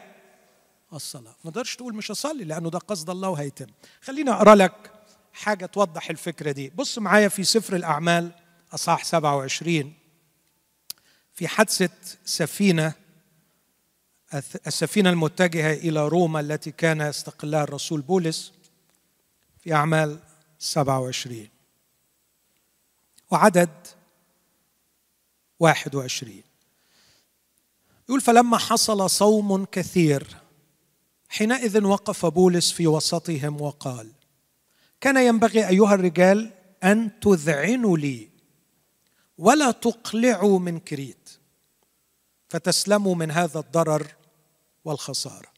الصلاة. 0.93 1.35
ما 1.43 1.51
تقدرش 1.51 1.75
تقول 1.75 1.95
مش 1.95 2.11
هصلي 2.11 2.43
لأنه 2.43 2.69
ده 2.69 2.79
قصد 2.79 3.09
الله 3.09 3.29
وهيتم 3.29 3.67
خليني 4.01 4.31
أقرأ 4.31 4.55
لك 4.55 4.91
حاجة 5.33 5.65
توضح 5.65 6.09
الفكرة 6.09 6.51
دي. 6.51 6.71
بص 6.75 6.97
معايا 6.97 7.27
في 7.27 7.43
سفر 7.43 7.75
الأعمال 7.75 8.31
أصحاح 8.73 9.03
27 9.05 9.93
في 11.33 11.47
حادثة 11.47 11.89
سفينة 12.25 12.93
السفينة 14.67 15.09
المتجهة 15.09 15.73
إلى 15.73 16.07
روما 16.07 16.39
التي 16.39 16.71
كان 16.71 17.01
يستقلها 17.01 17.63
الرسول 17.63 18.01
بولس 18.01 18.51
في 19.63 19.73
أعمال 19.73 20.19
27 20.61 21.47
وعدد 23.31 23.87
21 25.59 26.41
يقول 28.09 28.21
فلما 28.21 28.57
حصل 28.57 29.09
صوم 29.09 29.65
كثير 29.65 30.37
حينئذ 31.29 31.83
وقف 31.83 32.25
بولس 32.25 32.71
في 32.71 32.87
وسطهم 32.87 33.61
وقال 33.61 34.11
كان 35.01 35.17
ينبغي 35.17 35.67
أيها 35.67 35.93
الرجال 35.93 36.53
أن 36.83 37.19
تذعنوا 37.19 37.97
لي 37.97 38.29
ولا 39.37 39.71
تقلعوا 39.71 40.59
من 40.59 40.79
كريت 40.79 41.29
فتسلموا 42.49 43.15
من 43.15 43.31
هذا 43.31 43.59
الضرر 43.59 44.15
والخسارة. 44.85 45.51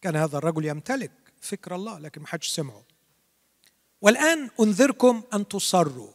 كان 0.00 0.16
هذا 0.16 0.38
الرجل 0.38 0.64
يمتلك 0.64 1.12
فكر 1.40 1.74
الله 1.74 1.98
لكن 1.98 2.20
ما 2.20 2.26
حدش 2.26 2.48
سمعه. 2.48 2.95
والآن 4.00 4.50
أنذركم 4.60 5.22
أن 5.34 5.48
تصروا 5.48 6.10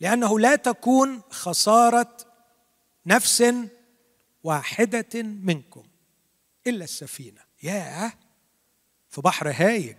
لأنه 0.00 0.40
لا 0.40 0.56
تكون 0.56 1.20
خسارة 1.30 2.16
نفس 3.06 3.44
واحدة 4.44 5.22
منكم 5.22 5.82
إلا 6.66 6.84
السفينة. 6.84 7.40
ياه! 7.62 8.12
في 9.08 9.20
بحر 9.20 9.50
هايج 9.50 9.96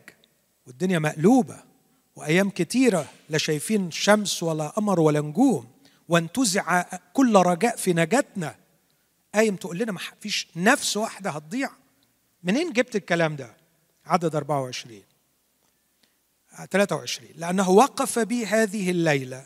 والدنيا 0.67 0.99
مقلوبة 0.99 1.63
وأيام 2.15 2.49
كتيرة 2.49 3.09
لا 3.29 3.37
شايفين 3.37 3.91
شمس 3.91 4.43
ولا 4.43 4.67
قمر 4.67 4.99
ولا 4.99 5.21
نجوم 5.21 5.71
وانتزع 6.09 6.81
كل 7.13 7.35
رجاء 7.35 7.75
في 7.75 7.93
نجاتنا. 7.93 8.55
قايم 9.35 9.55
تقول 9.55 9.77
لنا 9.77 9.91
ما 9.91 9.99
فيش 10.21 10.47
نفس 10.55 10.97
واحدة 10.97 11.29
هتضيع؟ 11.29 11.69
منين 12.43 12.73
جبت 12.73 12.95
الكلام 12.95 13.35
ده؟ 13.35 13.57
عدد 14.05 14.35
24 14.35 15.01
23 16.71 17.29
لأنه 17.35 17.69
وقف 17.69 18.19
بي 18.19 18.45
هذه 18.45 18.91
الليلة 18.91 19.45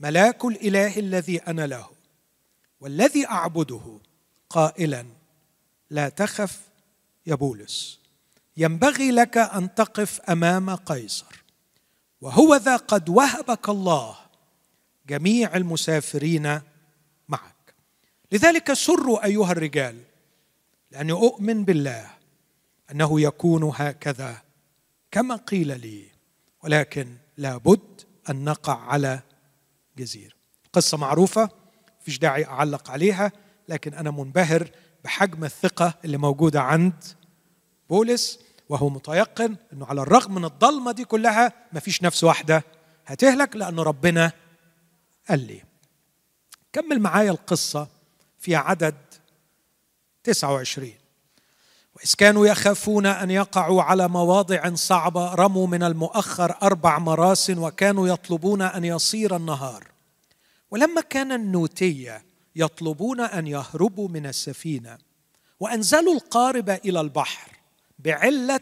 ملاك 0.00 0.44
الإله 0.44 0.98
الذي 0.98 1.38
أنا 1.38 1.66
له 1.66 1.88
والذي 2.80 3.26
أعبده 3.26 3.98
قائلا 4.50 5.06
لا 5.90 6.08
تخف 6.08 6.60
يا 7.26 7.34
بولس 7.34 7.98
ينبغي 8.56 9.10
لك 9.10 9.38
أن 9.38 9.74
تقف 9.74 10.20
أمام 10.20 10.70
قيصر 10.74 11.44
وهو 12.20 12.54
ذا 12.54 12.76
قد 12.76 13.08
وهبك 13.08 13.68
الله 13.68 14.16
جميع 15.08 15.56
المسافرين 15.56 16.60
معك. 17.28 17.74
لذلك 18.32 18.72
سروا 18.72 19.24
أيها 19.24 19.52
الرجال 19.52 20.00
لاني 20.90 21.12
اؤمن 21.12 21.64
بالله 21.64 22.10
أنه 22.90 23.20
يكون 23.20 23.72
هكذا 23.74 24.42
كما 25.14 25.36
قيل 25.36 25.80
لي 25.80 26.10
ولكن 26.64 27.16
لابد 27.36 28.00
أن 28.30 28.44
نقع 28.44 28.78
على 28.78 29.20
جزيرة. 29.98 30.34
قصة 30.72 30.96
معروفة 30.96 31.50
فيش 32.00 32.18
داعي 32.18 32.44
أعلق 32.44 32.90
عليها 32.90 33.32
لكن 33.68 33.94
أنا 33.94 34.10
منبهر 34.10 34.70
بحجم 35.04 35.44
الثقة 35.44 35.94
اللي 36.04 36.16
موجودة 36.16 36.62
عند 36.62 37.04
بولس 37.90 38.38
وهو 38.68 38.88
متيقن 38.88 39.56
إنه 39.72 39.86
على 39.86 40.02
الرغم 40.02 40.34
من 40.34 40.44
الضلمة 40.44 40.92
دي 40.92 41.04
كلها 41.04 41.52
ما 41.72 41.80
فيش 41.80 42.02
نفس 42.02 42.24
واحدة 42.24 42.64
هتهلك 43.06 43.56
لأن 43.56 43.78
ربنا 43.80 44.32
قال 45.28 45.46
لي. 45.46 45.62
كمل 46.72 47.00
معايا 47.00 47.30
القصة 47.30 47.88
في 48.38 48.56
عدد 48.56 48.96
29 50.24 50.92
وإذ 51.96 52.14
كانوا 52.18 52.46
يخافون 52.46 53.06
أن 53.06 53.30
يقعوا 53.30 53.82
على 53.82 54.08
مواضع 54.08 54.74
صعبة 54.74 55.34
رموا 55.34 55.66
من 55.66 55.82
المؤخر 55.82 56.56
أربع 56.62 56.98
مراس 56.98 57.50
وكانوا 57.50 58.08
يطلبون 58.08 58.62
أن 58.62 58.84
يصير 58.84 59.36
النهار. 59.36 59.84
ولما 60.70 61.00
كان 61.00 61.32
النوتية 61.32 62.24
يطلبون 62.56 63.20
أن 63.20 63.46
يهربوا 63.46 64.08
من 64.08 64.26
السفينة 64.26 64.98
وأنزلوا 65.60 66.14
القارب 66.14 66.70
إلى 66.70 67.00
البحر 67.00 67.52
بعلة 67.98 68.60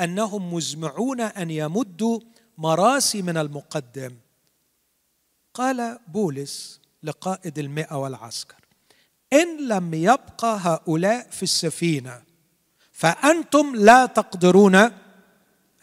أنهم 0.00 0.54
مزمعون 0.54 1.20
أن 1.20 1.50
يمدوا 1.50 2.20
مراسي 2.58 3.22
من 3.22 3.36
المقدم. 3.36 4.16
قال 5.54 5.98
بولس 6.08 6.80
لقائد 7.02 7.58
المئة 7.58 7.94
والعسكر 7.94 8.64
إن 9.32 9.68
لم 9.68 9.94
يبقى 9.94 10.58
هؤلاء 10.60 11.30
في 11.30 11.42
السفينة 11.42 12.22
فأنتم 13.00 13.76
لا 13.76 14.06
تقدرون 14.06 14.74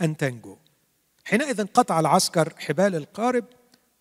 أن 0.02 0.18
تنجوا 0.18 0.56
حينئذ 1.26 1.66
قطع 1.66 2.00
العسكر 2.00 2.54
حبال 2.58 2.96
القارب 2.96 3.46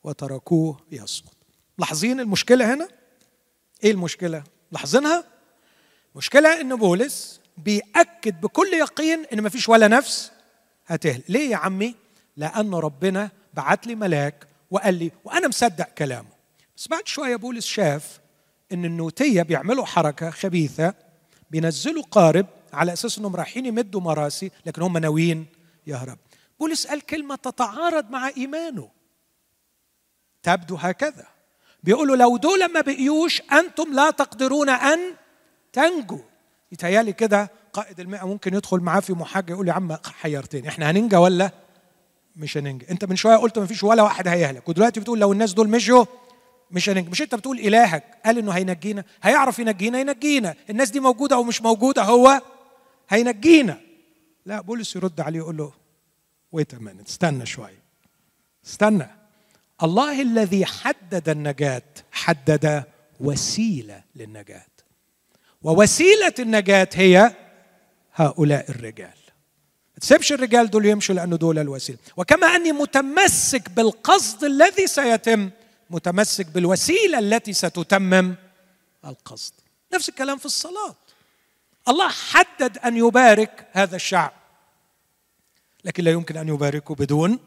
وتركوه 0.05 0.81
يسقط 0.93 1.37
لاحظين 1.79 2.21
المشكلة 2.21 2.75
هنا؟ 2.75 2.89
إيه 3.85 3.91
المشكلة؟ 3.91 4.45
لاحظينها؟ 4.73 5.25
المشكلة 6.13 6.61
إن 6.61 6.77
بولس 6.77 7.41
بيأكد 7.59 8.41
بكل 8.41 8.69
يقين 8.73 9.25
إن 9.33 9.43
مفيش 9.43 9.69
ولا 9.69 9.89
نفس 9.89 10.33
هتهلك 10.87 11.25
ليه 11.31 11.51
يا 11.51 11.57
عمي؟ 11.57 11.95
لأن 12.37 12.75
ربنا 12.75 13.31
بعت 13.55 13.87
لي 13.87 13.95
ملاك 13.95 14.47
وقال 14.71 14.95
لي 14.95 15.13
وأنا 15.25 15.49
مصدق 15.49 15.89
كلامه 15.99 16.29
بس 16.77 16.89
بعد 16.89 17.07
شوية 17.09 17.37
بولس 17.37 17.67
شاف 17.67 18.21
إن 18.73 18.85
النوتية 18.85 19.43
بيعملوا 19.43 19.85
حركة 19.85 20.31
خبيثة 20.31 20.95
بينزلوا 21.51 22.03
قارب 22.11 22.47
على 22.77 22.93
أساس 22.93 23.19
إنهم 23.19 23.37
رايحين 23.37 23.67
يمدوا 23.67 24.01
مراسي 24.01 24.51
لكن 24.67 24.83
هم 24.83 24.99
ناويين 24.99 25.47
يهرب. 25.87 26.19
بولس 26.61 26.87
قال 26.87 27.01
كلمة 27.01 27.35
تتعارض 27.37 28.11
مع 28.11 28.31
إيمانه. 28.37 28.89
تبدو 30.43 30.75
هكذا. 30.77 31.27
بيقولوا 31.83 32.17
لو 32.17 32.37
دول 32.37 32.73
ما 32.73 32.81
بقيوش 32.81 33.43
أنتم 33.53 33.93
لا 33.93 34.11
تقدرون 34.11 34.69
أن 34.69 34.99
تنجوا. 35.73 36.19
يتهيألي 36.73 37.13
كده 37.13 37.51
قائد 37.73 38.01
المئة 38.01 38.27
ممكن 38.27 38.55
يدخل 38.55 38.79
معاه 38.79 39.01
في 39.01 39.13
محاجة 39.13 39.53
يقول 39.53 39.69
يا 39.69 39.73
عم 39.73 39.97
حيرتني. 40.21 40.69
إحنا 40.69 40.91
هننجى 40.91 41.17
ولا 41.17 41.51
مش 42.37 42.59
هننجى؟ 42.59 42.91
أنت 42.91 43.05
من 43.05 43.17
شوية 43.17 43.37
قلت 43.37 43.59
ما 43.59 43.67
فيش 43.67 43.85
ولا 43.85 44.03
واحد 44.03 44.29
هيهلك. 44.29 44.69
ودلوقتي 44.69 45.01
بتقول 45.01 45.19
لو 45.19 45.33
الناس 45.33 45.53
دول 45.53 45.69
مشوا 45.69 46.05
مش 46.71 46.89
هننجي 46.89 47.11
مش 47.11 47.23
أنت 47.23 47.35
بتقول 47.35 47.59
إلهك 47.59 48.05
قال 48.25 48.39
إنه 48.39 48.53
هينجينا؟ 48.53 49.05
هيعرف 49.23 49.59
ينجينا؟ 49.59 50.01
ينجينا. 50.01 50.55
الناس 50.71 50.91
دي 50.91 51.01
موجودة 51.01 51.37
أو 51.37 51.43
مش 51.43 51.63
موجودة؟ 51.63 52.03
هو 52.03 52.43
هينجينا. 53.09 53.81
لا 54.47 54.61
بولس 54.61 54.97
يرد 54.97 55.21
عليه 55.21 55.39
يقول 55.39 55.57
له 55.57 55.73
ويت 56.53 56.75
استنى 57.09 57.47
شوية 57.47 57.83
استنى. 58.67 59.07
الله 59.83 60.23
الذي 60.23 60.67
حدد 60.67 61.29
النجاة 61.29 61.83
حدد 62.13 62.85
وسيلة 63.21 64.03
للنجاة. 64.17 64.67
ووسيلة 65.63 66.35
النجاة 66.39 66.89
هي 66.95 67.37
هؤلاء 68.15 68.71
الرجال. 68.71 69.19
ما 69.95 70.01
تسيبش 70.01 70.33
الرجال 70.33 70.71
دول 70.71 70.87
يمشوا 70.87 71.15
لأنه 71.15 71.37
دول 71.37 71.59
الوسيلة. 71.59 71.99
وكما 72.17 72.47
أني 72.47 72.73
متمسك 72.73 73.71
بالقصد 73.71 74.45
الذي 74.45 74.87
سيتم 74.87 75.51
متمسك 75.91 76.47
بالوسيلة 76.47 77.19
التي 77.19 77.53
ستتمم 77.53 78.35
القصد. 79.05 79.53
نفس 79.95 80.09
الكلام 80.09 80.39
في 80.39 80.47
الصلاة. 80.47 80.95
الله 81.89 82.09
حدد 82.09 82.79
أن 82.79 82.97
يبارك 82.97 83.69
هذا 83.73 83.97
الشعب. 83.97 84.33
لكن 85.85 86.05
لا 86.05 86.11
يمكن 86.11 86.37
أن 86.37 86.49
يباركه 86.49 86.95
بدون 86.95 87.39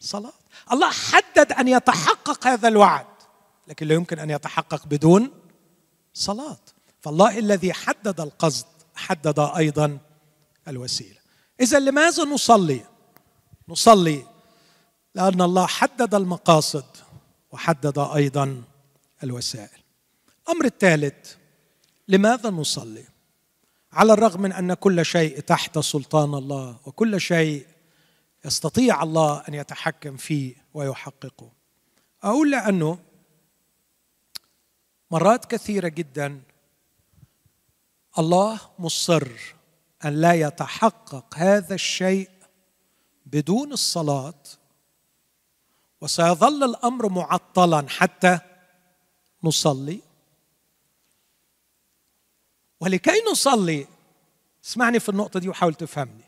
صلاة. 0.00 0.32
الله 0.72 0.90
حدد 0.90 1.52
أن 1.52 1.68
يتحقق 1.68 2.46
هذا 2.46 2.68
الوعد 2.68 3.06
لكن 3.68 3.86
لا 3.86 3.94
يمكن 3.94 4.18
أن 4.18 4.30
يتحقق 4.30 4.86
بدون 4.86 5.30
صلاة. 6.14 6.60
فالله 7.00 7.38
الذي 7.38 7.72
حدد 7.72 8.20
القصد 8.20 8.66
حدد 8.94 9.38
أيضا 9.38 9.98
الوسيلة. 10.68 11.18
اذا 11.60 11.78
لماذا 11.78 12.24
نصلي؟ 12.24 12.84
نصلي 13.68 14.26
لأن 15.14 15.42
الله 15.42 15.66
حدد 15.66 16.14
المقاصد 16.14 16.86
وحدد 17.50 17.98
أيضا 17.98 18.62
الوسائل. 19.22 19.82
الامر 20.46 20.64
الثالث 20.64 21.34
لماذا 22.08 22.50
نصلي؟ 22.50 23.04
على 23.92 24.12
الرغم 24.12 24.42
من 24.42 24.52
أن 24.52 24.74
كل 24.74 25.04
شيء 25.04 25.40
تحت 25.40 25.78
سلطان 25.78 26.34
الله 26.34 26.76
وكل 26.86 27.20
شيء 27.20 27.66
يستطيع 28.44 29.02
الله 29.02 29.42
أن 29.48 29.54
يتحكم 29.54 30.16
فيه 30.16 30.54
ويحققه. 30.74 31.50
أقول 32.22 32.50
لأنه 32.50 32.98
مرات 35.10 35.44
كثيرة 35.44 35.88
جدا 35.88 36.42
الله 38.18 38.60
مصر 38.78 39.28
أن 40.04 40.20
لا 40.20 40.32
يتحقق 40.32 41.34
هذا 41.34 41.74
الشيء 41.74 42.30
بدون 43.26 43.72
الصلاة 43.72 44.42
وسيظل 46.00 46.64
الأمر 46.64 47.08
معطلا 47.08 47.88
حتى 47.88 48.38
نصلي. 49.44 50.00
ولكي 52.82 53.22
نصلي 53.32 53.86
اسمعني 54.64 55.00
في 55.00 55.08
النقطة 55.08 55.40
دي 55.40 55.48
وحاول 55.48 55.74
تفهمني. 55.74 56.24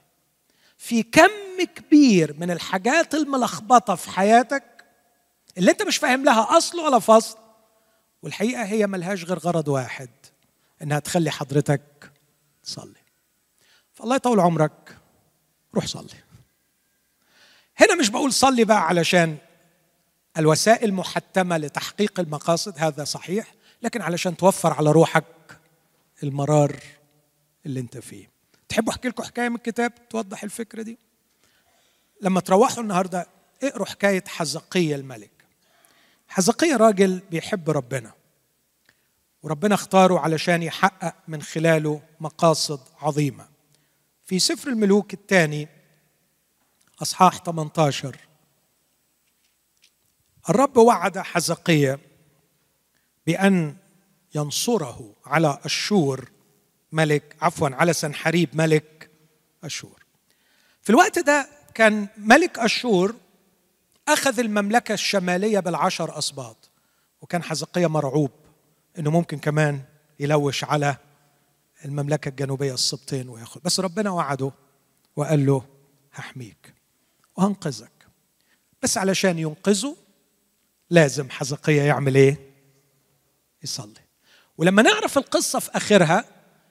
في 0.78 1.02
كم 1.02 1.64
كبير 1.76 2.36
من 2.40 2.50
الحاجات 2.50 3.14
الملخبطة 3.14 3.94
في 3.94 4.10
حياتك 4.10 4.84
اللي 5.58 5.70
انت 5.70 5.82
مش 5.82 5.96
فاهم 5.96 6.24
لها 6.24 6.56
أصل 6.58 6.78
ولا 6.80 6.98
فصل 6.98 7.38
والحقيقة 8.22 8.64
هي 8.64 8.86
ملهاش 8.86 9.24
غير 9.24 9.38
غرض 9.38 9.68
واحد 9.68 10.08
إنها 10.82 10.98
تخلي 10.98 11.30
حضرتك 11.30 12.12
تصلي. 12.62 13.00
فالله 13.92 14.16
يطول 14.16 14.40
عمرك 14.40 14.98
روح 15.74 15.86
صلي. 15.86 16.08
هنا 17.76 17.94
مش 17.94 18.08
بقول 18.10 18.32
صلي 18.32 18.64
بقى 18.64 18.86
علشان 18.86 19.36
الوسائل 20.38 20.94
محتمة 20.94 21.56
لتحقيق 21.56 22.20
المقاصد 22.20 22.74
هذا 22.76 23.04
صحيح 23.04 23.54
لكن 23.82 24.02
علشان 24.02 24.36
توفر 24.36 24.72
على 24.72 24.90
روحك 24.92 25.24
المرار 26.24 26.76
اللي 27.66 27.80
انت 27.80 27.98
فيه. 27.98 28.30
تحبوا 28.68 28.92
احكي 28.92 29.08
لكم 29.08 29.22
حكاية 29.22 29.48
من 29.48 29.56
الكتاب 29.56 30.08
توضح 30.08 30.42
الفكرة 30.44 30.82
دي؟ 30.82 30.98
لما 32.22 32.40
تروحوا 32.40 32.82
النهارده 32.82 33.26
اقروا 33.62 33.86
حكاية 33.86 34.24
حزقية 34.26 34.94
الملك. 34.94 35.30
حزقية 36.28 36.76
راجل 36.76 37.22
بيحب 37.30 37.70
ربنا. 37.70 38.12
وربنا 39.42 39.74
اختاره 39.74 40.18
علشان 40.18 40.62
يحقق 40.62 41.14
من 41.28 41.42
خلاله 41.42 42.02
مقاصد 42.20 42.80
عظيمة. 43.00 43.48
في 44.24 44.38
سفر 44.38 44.68
الملوك 44.68 45.14
الثاني 45.14 45.68
أصحاح 47.02 47.42
18 47.42 48.16
الرب 50.48 50.76
وعد 50.76 51.18
حزقية 51.18 51.98
بأن 53.26 53.76
ينصره 54.34 55.12
على 55.26 55.58
أشور 55.64 56.30
ملك 56.92 57.36
عفوا 57.40 57.68
على 57.68 57.92
سنحريب 57.92 58.48
ملك 58.54 59.10
أشور 59.64 60.04
في 60.82 60.90
الوقت 60.90 61.18
ده 61.18 61.48
كان 61.74 62.08
ملك 62.16 62.58
أشور 62.58 63.14
أخذ 64.08 64.38
المملكة 64.38 64.92
الشمالية 64.92 65.60
بالعشر 65.60 66.18
أسباط 66.18 66.70
وكان 67.22 67.42
حزقية 67.42 67.86
مرعوب 67.86 68.30
أنه 68.98 69.10
ممكن 69.10 69.38
كمان 69.38 69.82
يلوش 70.20 70.64
على 70.64 70.96
المملكة 71.84 72.28
الجنوبية 72.28 72.74
السبطين 72.74 73.28
وياخد. 73.28 73.62
بس 73.62 73.80
ربنا 73.80 74.10
وعده 74.10 74.52
وقال 75.16 75.46
له 75.46 75.64
هحميك 76.14 76.74
وهنقذك. 77.36 78.06
بس 78.82 78.98
علشان 78.98 79.38
ينقذه 79.38 79.96
لازم 80.90 81.30
حزقية 81.30 81.82
يعمل 81.82 82.14
إيه؟ 82.14 82.36
يصلي. 83.62 84.03
ولما 84.58 84.82
نعرف 84.82 85.18
القصة 85.18 85.58
في 85.58 85.70
آخرها 85.74 86.24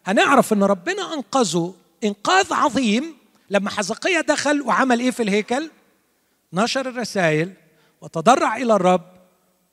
هنعرف 0.06 0.54
إن 0.54 0.64
ربنا 0.64 1.14
أنقذه. 1.14 1.74
إنقاذ 2.04 2.54
عظيم. 2.54 3.16
لما 3.50 3.70
حزقية 3.70 4.22
دخل 4.22 4.62
وعمل 4.62 5.00
إيه 5.00 5.12
في 5.12 5.24
الهيكل؟ 5.24 5.70
نشر 6.54 6.90
الرسائل 6.90 7.54
وتضرع 8.02 8.58
إلى 8.58 8.76
الرب 8.76 9.14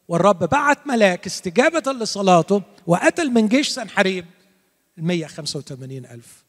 والرب 0.09 0.39
بعت 0.39 0.87
ملاك 0.87 1.27
استجابة 1.27 1.93
لصلاته 1.93 2.63
وقتل 2.87 3.31
من 3.31 3.49
جيش 3.49 3.69
سنحريب 3.69 4.27
ال 4.99 5.05
185 5.05 5.91
ألف 6.07 6.45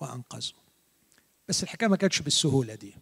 وأنقذه. 0.00 0.52
بس 1.48 1.62
الحكاية 1.62 1.88
ما 1.88 1.96
كانتش 1.96 2.20
بالسهولة 2.20 2.74
دي. 2.74 2.94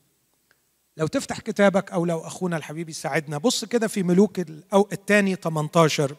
لو 0.96 1.06
تفتح 1.06 1.40
كتابك 1.40 1.92
أو 1.92 2.04
لو 2.04 2.20
أخونا 2.20 2.56
الحبيب 2.56 2.88
يساعدنا 2.88 3.38
بص 3.38 3.64
كده 3.64 3.88
في 3.88 4.02
ملوك 4.02 4.40
أو 4.72 4.88
الثاني 4.92 5.34
18 5.36 6.10
آه 6.10 6.16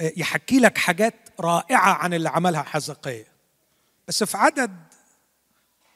يحكي 0.00 0.58
لك 0.58 0.78
حاجات 0.78 1.14
رائعة 1.40 1.92
عن 1.92 2.14
اللي 2.14 2.28
عملها 2.28 2.62
حزقية. 2.62 3.26
بس 4.08 4.24
في 4.24 4.36
عدد 4.36 4.76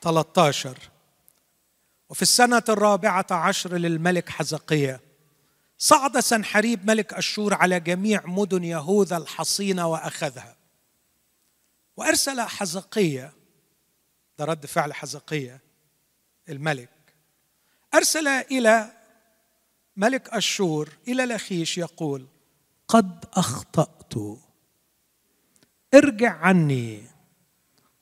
13 0.03 0.79
وفي 2.09 2.23
السنة 2.23 2.63
الرابعة 2.69 3.27
عشر 3.31 3.75
للملك 3.77 4.29
حزقية 4.29 5.01
صعد 5.79 6.21
سنحريب 6.21 6.87
ملك 6.87 7.15
أشور 7.15 7.55
على 7.55 7.81
جميع 7.81 8.23
مدن 8.27 8.65
يهوذا 8.65 9.17
الحصينة 9.17 9.87
وأخذها. 9.87 10.57
وأرسل 11.97 12.41
حزقية 12.41 13.33
ده 14.39 14.45
رد 14.45 14.67
فعل 14.67 14.95
حزقية 14.95 15.61
الملك 16.49 16.91
أرسل 17.95 18.29
إلى 18.29 18.93
ملك 19.97 20.29
أشور 20.29 20.89
إلى 21.09 21.25
لخيش 21.25 21.79
يقول 21.79 22.27
قد 22.89 23.25
أخطأت. 23.33 24.15
ارجع 25.95 26.33
عني 26.33 27.03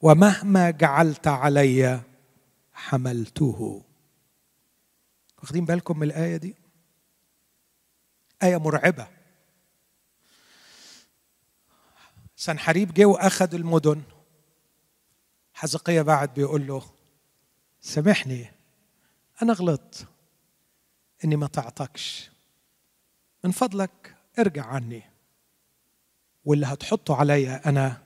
ومهما 0.01 0.71
جعلت 0.71 1.27
علي 1.27 2.01
حملته. 2.73 3.85
واخدين 5.39 5.65
بالكم 5.65 5.99
من 5.99 6.07
الآية 6.07 6.37
دي؟ 6.37 6.55
آية 8.43 8.57
مرعبة. 8.57 9.09
سنحريب 12.37 12.95
جه 12.95 13.05
وأخذ 13.05 13.55
المدن. 13.55 14.03
حزقية 15.55 16.03
بعد 16.03 16.35
بيقول 16.35 16.67
له 16.67 16.91
سامحني 17.81 18.51
أنا 19.43 19.53
غلطت. 19.53 20.12
إني 21.25 21.37
ما 21.37 21.47
تعطكش 21.47 22.31
من 23.45 23.51
فضلك 23.51 24.17
ارجع 24.39 24.67
عني. 24.67 25.03
واللي 26.45 26.67
هتحطه 26.67 27.17
عليا 27.17 27.69
أنا 27.69 28.03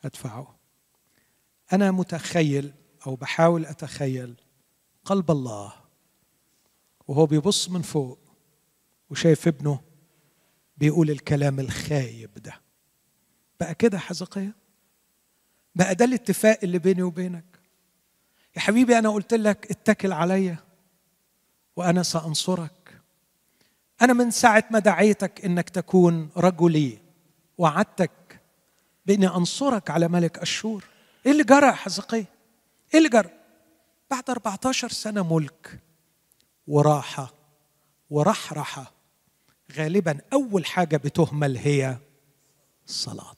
هدفعه. 0.00 0.56
أنا 1.72 1.90
متخيل 1.90 2.72
أو 3.06 3.14
بحاول 3.16 3.66
أتخيل 3.66 4.34
قلب 5.04 5.30
الله. 5.30 5.72
وهو 7.08 7.26
بيبص 7.26 7.68
من 7.68 7.82
فوق 7.82 8.18
وشايف 9.10 9.48
ابنه 9.48 9.80
بيقول 10.76 11.10
الكلام 11.10 11.60
الخايب 11.60 12.34
ده. 12.34 12.60
بقى 13.60 13.74
كده 13.74 13.98
حزقية؟ 13.98 14.54
بقى 15.74 15.94
ده 15.94 16.04
الاتفاق 16.04 16.58
اللي 16.62 16.78
بيني 16.78 17.02
وبينك؟ 17.02 17.60
يا 18.56 18.60
حبيبي 18.60 18.98
أنا 18.98 19.08
قلت 19.08 19.34
لك 19.34 19.70
اتكل 19.70 20.12
عليا. 20.12 20.58
وأنا 21.76 22.02
سأنصرك. 22.02 23.00
أنا 24.02 24.12
من 24.12 24.30
ساعة 24.30 24.64
ما 24.70 24.78
دعيتك 24.78 25.44
إنك 25.44 25.68
تكون 25.68 26.30
رجلي 26.36 26.98
وعدتك 27.58 28.40
بإني 29.06 29.26
أنصرك 29.28 29.90
على 29.90 30.08
ملك 30.08 30.38
أشور. 30.38 30.84
إيه 31.26 31.32
اللي 31.32 31.44
جرى 31.44 31.72
حزقية 31.72 32.24
إيه 32.94 32.98
اللي 32.98 33.08
جرى؟ 33.08 33.30
بعد 34.10 34.30
14 34.30 34.88
سنة 34.88 35.34
ملك 35.34 35.80
وراحة 36.66 37.34
ورحرحة 38.10 38.92
غالبا 39.76 40.18
أول 40.32 40.66
حاجة 40.66 40.96
بتهمل 40.96 41.56
هي 41.56 41.96
الصلاة. 42.88 43.36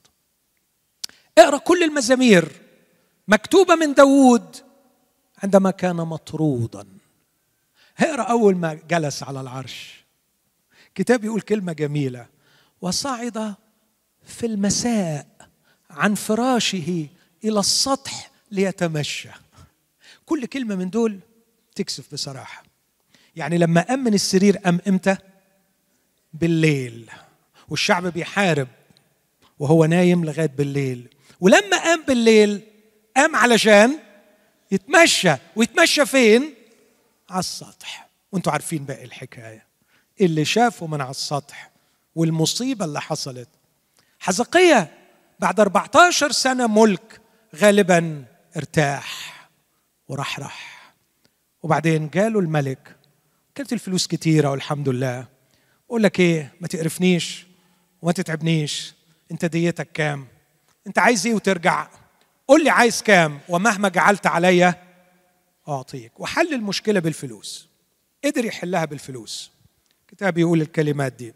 اقرأ 1.37 1.57
كل 1.57 1.83
المزامير 1.83 2.61
مكتوبة 3.27 3.75
من 3.75 3.93
داوود 3.93 4.55
عندما 5.43 5.71
كان 5.71 5.95
مطرودا. 5.95 6.87
اقرأ 7.99 8.23
أول 8.23 8.55
ما 8.55 8.79
جلس 8.89 9.23
على 9.23 9.41
العرش. 9.41 10.03
كتاب 10.95 11.23
يقول 11.23 11.41
كلمة 11.41 11.73
جميلة. 11.73 12.27
وصعد 12.81 13.55
في 14.25 14.45
المساء 14.45 15.27
عن 15.89 16.15
فراشه 16.15 17.07
إلى 17.43 17.59
السطح 17.59 18.31
ليتمشى. 18.51 19.29
كل 20.25 20.45
كلمة 20.45 20.75
من 20.75 20.89
دول 20.89 21.19
تكسف 21.75 22.13
بصراحة. 22.13 22.63
يعني 23.35 23.57
لما 23.57 23.81
قام 23.81 24.03
من 24.03 24.13
السرير 24.13 24.57
قام 24.57 24.79
إمتى؟ 24.87 25.17
بالليل. 26.33 27.09
والشعب 27.69 28.07
بيحارب 28.07 28.67
وهو 29.59 29.85
نايم 29.85 30.25
لغاية 30.25 30.51
بالليل. 30.57 31.07
ولما 31.39 31.77
قام 31.83 32.03
بالليل 32.07 32.61
قام 33.17 33.35
علشان 33.35 33.99
يتمشى. 34.71 35.33
ويتمشى 35.55 36.05
فين؟ 36.05 36.53
على 37.33 37.39
السطح. 37.39 38.09
وانتوا 38.31 38.51
عارفين 38.51 38.85
باقي 38.85 39.03
الحكاية. 39.05 39.65
اللي 40.21 40.45
شافه 40.45 40.87
من 40.87 41.01
على 41.01 41.11
السطح 41.11 41.71
والمصيبة 42.15 42.85
اللي 42.85 43.01
حصلت. 43.01 43.49
حزقية 44.19 44.91
بعد 45.39 45.59
14 45.59 46.31
سنة 46.31 46.67
ملك 46.67 47.21
غالبا 47.55 48.25
ارتاح 48.57 49.33
ورحرح 50.07 50.93
وبعدين 51.63 52.09
جاله 52.09 52.39
الملك 52.39 52.95
كانت 53.55 53.73
الفلوس 53.73 54.07
كتيرة 54.07 54.51
والحمد 54.51 54.89
لله. 54.89 55.25
بقول 55.87 56.03
لك 56.03 56.19
إيه 56.19 56.53
ما 56.61 56.67
تقرفنيش 56.67 57.45
وما 58.01 58.11
تتعبنيش. 58.11 58.93
أنت 59.31 59.45
ديتك 59.45 59.91
كام؟ 59.91 60.27
أنت 60.87 60.99
عايز 60.99 61.27
إيه 61.27 61.33
وترجع؟ 61.33 61.87
قول 62.47 62.63
لي 62.63 62.69
عايز 62.69 63.01
كام؟ 63.01 63.39
ومهما 63.49 63.89
جعلت 63.89 64.27
عليا 64.27 64.75
أعطيك. 65.67 66.19
وحل 66.19 66.53
المشكلة 66.53 66.99
بالفلوس. 66.99 67.69
قدر 68.25 68.45
يحلها 68.45 68.85
بالفلوس. 68.85 69.51
كتاب 70.07 70.37
يقول 70.37 70.61
الكلمات 70.61 71.13
دي. 71.13 71.33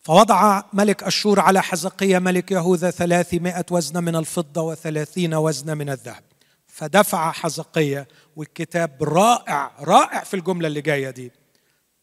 فوضع 0.00 0.62
ملك 0.72 1.02
أشور 1.02 1.40
على 1.40 1.62
حزقية 1.62 2.18
ملك 2.18 2.50
يهوذا 2.50 2.90
ثلاثمائة 2.90 3.64
وزن 3.70 4.04
من 4.04 4.16
الفضة 4.16 4.62
وثلاثين 4.62 5.34
وزن 5.34 5.78
من 5.78 5.90
الذهب. 5.90 6.24
فدفع 6.66 7.32
حزقية 7.32 8.08
والكتاب 8.36 9.02
رائع 9.02 9.72
رائع 9.80 10.24
في 10.24 10.34
الجملة 10.34 10.68
اللي 10.68 10.80
جاية 10.80 11.10
دي. 11.10 11.32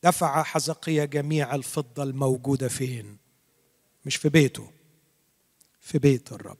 دفع 0.03 0.43
حزقية 0.43 1.05
جميع 1.05 1.55
الفضة 1.55 2.03
الموجودة 2.03 2.67
فين؟ 2.67 3.17
مش 4.05 4.15
في 4.15 4.29
بيته. 4.29 4.71
في 5.81 5.99
بيت 5.99 6.31
الرب. 6.31 6.57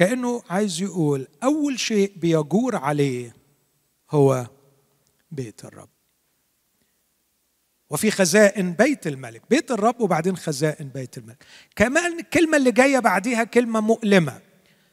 وكأنه 0.00 0.42
عايز 0.50 0.82
يقول 0.82 1.28
أول 1.42 1.80
شيء 1.80 2.12
بيجور 2.16 2.76
عليه 2.76 3.34
هو 4.10 4.46
بيت 5.30 5.64
الرب. 5.64 5.88
وفي 7.90 8.10
خزائن 8.10 8.72
بيت 8.72 9.06
الملك 9.06 9.42
بيت 9.50 9.70
الرب 9.70 10.00
وبعدين 10.00 10.36
خزائن 10.36 10.88
بيت 10.88 11.18
الملك. 11.18 11.44
كمان 11.76 12.18
الكلمة 12.18 12.56
اللي 12.56 12.72
جاية 12.72 12.98
بعديها 12.98 13.44
كلمة 13.44 13.80
مؤلمة. 13.80 14.40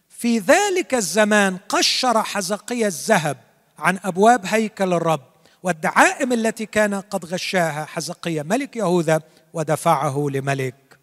في 0.10 0.40
ذلك 0.40 0.94
الزمان 0.94 1.58
قشر 1.58 2.24
حزقية 2.24 2.88
الذهب 2.88 3.38
عن 3.78 4.00
أبواب 4.04 4.46
هيكل 4.46 4.94
الرب 4.94 5.32
والدعائم 5.64 6.34
التي 6.34 6.66
كان 6.66 6.94
قد 6.94 7.26
غشاها 7.26 7.86
حزقية 7.86 8.42
ملك 8.42 8.76
يهوذا 8.76 9.22
ودفعه 9.54 10.28
لملك 10.32 11.00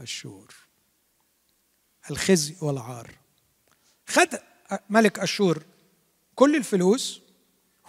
أشور. 0.00 0.54
الخزي 2.10 2.56
والعار. 2.60 3.19
خد 4.10 4.28
ملك 4.90 5.18
أشور 5.18 5.62
كل 6.34 6.56
الفلوس 6.56 7.20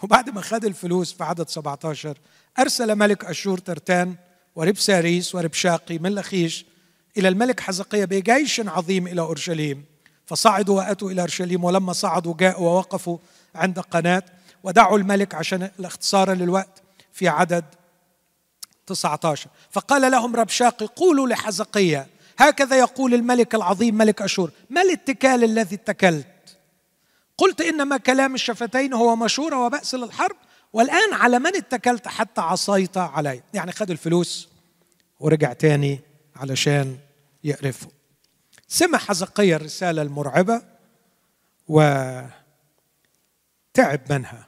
وبعد 0.02 0.30
ما 0.30 0.40
خد 0.40 0.64
الفلوس 0.64 1.12
في 1.12 1.24
عدد 1.24 1.48
17 1.48 2.18
أرسل 2.58 2.94
ملك 2.94 3.24
أشور 3.24 3.58
ترتان 3.58 4.14
وربساريس 4.56 5.34
وربشاقي 5.34 5.98
من 5.98 6.14
لخيش 6.14 6.66
إلى 7.18 7.28
الملك 7.28 7.60
حزقية 7.60 8.04
بجيش 8.04 8.60
عظيم 8.60 9.06
إلى 9.06 9.20
أورشليم. 9.20 9.84
فصعدوا 10.26 10.76
وأتوا 10.76 11.10
إلى 11.10 11.20
أورشليم 11.20 11.64
ولما 11.64 11.92
صعدوا 11.92 12.34
جاءوا 12.36 12.68
ووقفوا 12.68 13.18
عند 13.54 13.78
قناة 13.80 14.22
ودعوا 14.62 14.98
الملك 14.98 15.34
عشان 15.34 15.70
الاختصار 15.78 16.32
للوقت 16.32 16.82
في 17.12 17.28
عدد 17.28 17.64
19 18.86 19.50
فقال 19.70 20.10
لهم 20.10 20.36
ربشاقي 20.36 20.86
قولوا 20.86 21.28
لحزقية 21.28 22.06
هكذا 22.42 22.78
يقول 22.78 23.14
الملك 23.14 23.54
العظيم 23.54 23.94
ملك 23.94 24.22
أشور 24.22 24.50
ما 24.70 24.82
الاتكال 24.82 25.44
الذي 25.44 25.74
اتكلت؟ 25.74 26.26
قلت 27.38 27.60
إنما 27.60 27.96
كلام 27.96 28.34
الشفتين 28.34 28.92
هو 28.92 29.16
مشورة 29.16 29.66
وبأس 29.66 29.94
للحرب 29.94 30.36
والآن 30.72 31.12
على 31.12 31.38
من 31.38 31.56
اتكلت 31.56 32.08
حتى 32.08 32.40
عصيت 32.40 32.96
علي. 32.96 33.42
يعني 33.54 33.72
خد 33.72 33.90
الفلوس 33.90 34.48
ورجع 35.20 35.52
تاني 35.52 36.00
علشان 36.36 36.98
يقرفه. 37.44 37.88
سمع 38.68 38.98
حزقية 38.98 39.56
الرسالة 39.56 40.02
المرعبة 40.02 40.62
وتعب 41.68 42.32
منها. 44.10 44.46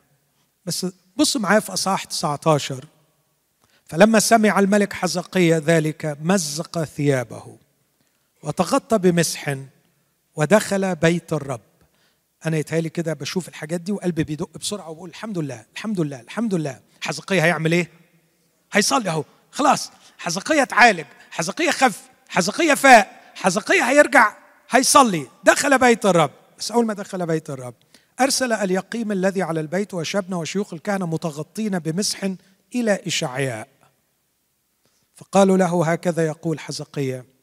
بس 0.66 0.86
بص 1.16 1.36
معايا 1.36 1.60
في 1.60 1.72
أصحاح 1.72 2.04
19 2.04 2.84
فلما 3.84 4.20
سمع 4.20 4.58
الملك 4.58 4.92
حزقية 4.92 5.56
ذلك 5.56 6.18
مزق 6.20 6.84
ثيابه. 6.84 7.63
وتغطى 8.44 8.98
بمسح 8.98 9.56
ودخل 10.36 10.94
بيت 10.94 11.32
الرب. 11.32 11.60
أنا 12.46 12.56
يتهيألي 12.56 12.88
كده 12.88 13.12
بشوف 13.12 13.48
الحاجات 13.48 13.80
دي 13.80 13.92
وقلبي 13.92 14.24
بيدق 14.24 14.58
بسرعة 14.58 14.90
وبقول 14.90 15.10
الحمد 15.10 15.38
لله 15.38 15.64
الحمد 15.72 16.00
لله 16.00 16.20
الحمد 16.20 16.54
لله. 16.54 16.80
حزقية 17.00 17.44
هيعمل 17.44 17.72
إيه؟ 17.72 17.90
هيصلي 18.72 19.10
أهو. 19.10 19.24
خلاص. 19.50 19.90
حزقية 20.18 20.62
اتعالج 20.62 21.04
حزقية 21.30 21.70
خف 21.70 22.02
حزقية 22.28 22.74
فاق 22.74 23.20
حزقية 23.34 23.82
هيرجع 23.82 24.36
هيصلي. 24.70 25.26
دخل 25.44 25.78
بيت 25.78 26.06
الرب. 26.06 26.30
بس 26.58 26.70
أول 26.70 26.86
ما 26.86 26.94
دخل 26.94 27.26
بيت 27.26 27.50
الرب 27.50 27.74
أرسل 28.20 28.52
اليقيم 28.52 29.12
الذي 29.12 29.42
على 29.42 29.60
البيت 29.60 29.94
وشبنا 29.94 30.36
وشيوخ 30.36 30.74
الكهنة 30.74 31.06
متغطين 31.06 31.78
بمسح 31.78 32.30
إلى 32.74 33.00
إشعياء. 33.06 33.68
فقالوا 35.14 35.56
له 35.56 35.92
هكذا 35.92 36.26
يقول 36.26 36.60
حزقية 36.60 37.33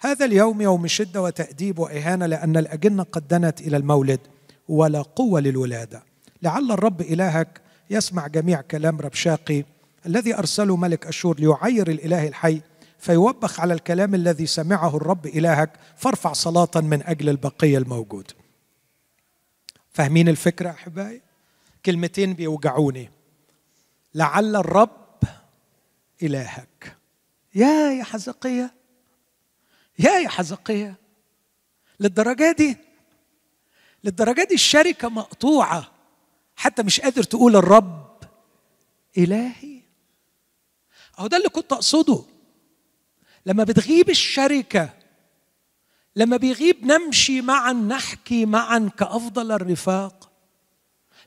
هذا 0.00 0.24
اليوم 0.24 0.60
يوم 0.60 0.86
شدة 0.86 1.22
وتأديب 1.22 1.78
وإهانة 1.78 2.26
لأن 2.26 2.56
الأجنة 2.56 3.02
قد 3.02 3.28
دنت 3.28 3.60
إلى 3.60 3.76
المولد 3.76 4.20
ولا 4.68 5.02
قوة 5.02 5.40
للولادة. 5.40 6.02
لعل 6.42 6.72
الرب 6.72 7.00
إلهك 7.00 7.60
يسمع 7.90 8.26
جميع 8.26 8.60
كلام 8.60 9.00
ربشاقي 9.00 9.64
الذي 10.06 10.34
أرسله 10.34 10.76
ملك 10.76 11.06
أشور 11.06 11.40
ليعير 11.40 11.90
الإله 11.90 12.28
الحي 12.28 12.60
فيوبخ 12.98 13.60
على 13.60 13.74
الكلام 13.74 14.14
الذي 14.14 14.46
سمعه 14.46 14.96
الرب 14.96 15.26
إلهك 15.26 15.72
فارفع 15.96 16.32
صلاة 16.32 16.70
من 16.74 17.02
أجل 17.02 17.28
البقية 17.28 17.78
الموجود. 17.78 18.32
فاهمين 19.90 20.28
الفكرة 20.28 20.70
أحبائي؟ 20.70 21.20
كلمتين 21.86 22.34
بيوجعوني. 22.34 23.10
لعل 24.14 24.56
الرب 24.56 24.90
إلهك. 26.22 26.96
يا 27.54 27.92
يا 27.92 28.04
حزقية. 28.04 28.79
يا 30.04 30.18
يا 30.18 30.28
حزقية 30.28 30.94
للدرجة 32.00 32.52
دي؟ 32.58 32.76
للدرجة 34.04 34.44
دي 34.48 34.54
الشركة 34.54 35.08
مقطوعة 35.08 35.90
حتى 36.56 36.82
مش 36.82 37.00
قادر 37.00 37.22
تقول 37.22 37.56
الرب 37.56 38.16
إلهي. 39.18 39.80
أهو 41.18 41.26
ده 41.26 41.36
اللي 41.36 41.48
كنت 41.48 41.72
أقصده. 41.72 42.22
لما 43.46 43.64
بتغيب 43.64 44.10
الشركة 44.10 44.90
لما 46.16 46.36
بيغيب 46.36 46.84
نمشي 46.86 47.40
معا 47.40 47.72
نحكي 47.72 48.46
معا 48.46 48.90
كأفضل 48.98 49.52
الرفاق 49.52 50.30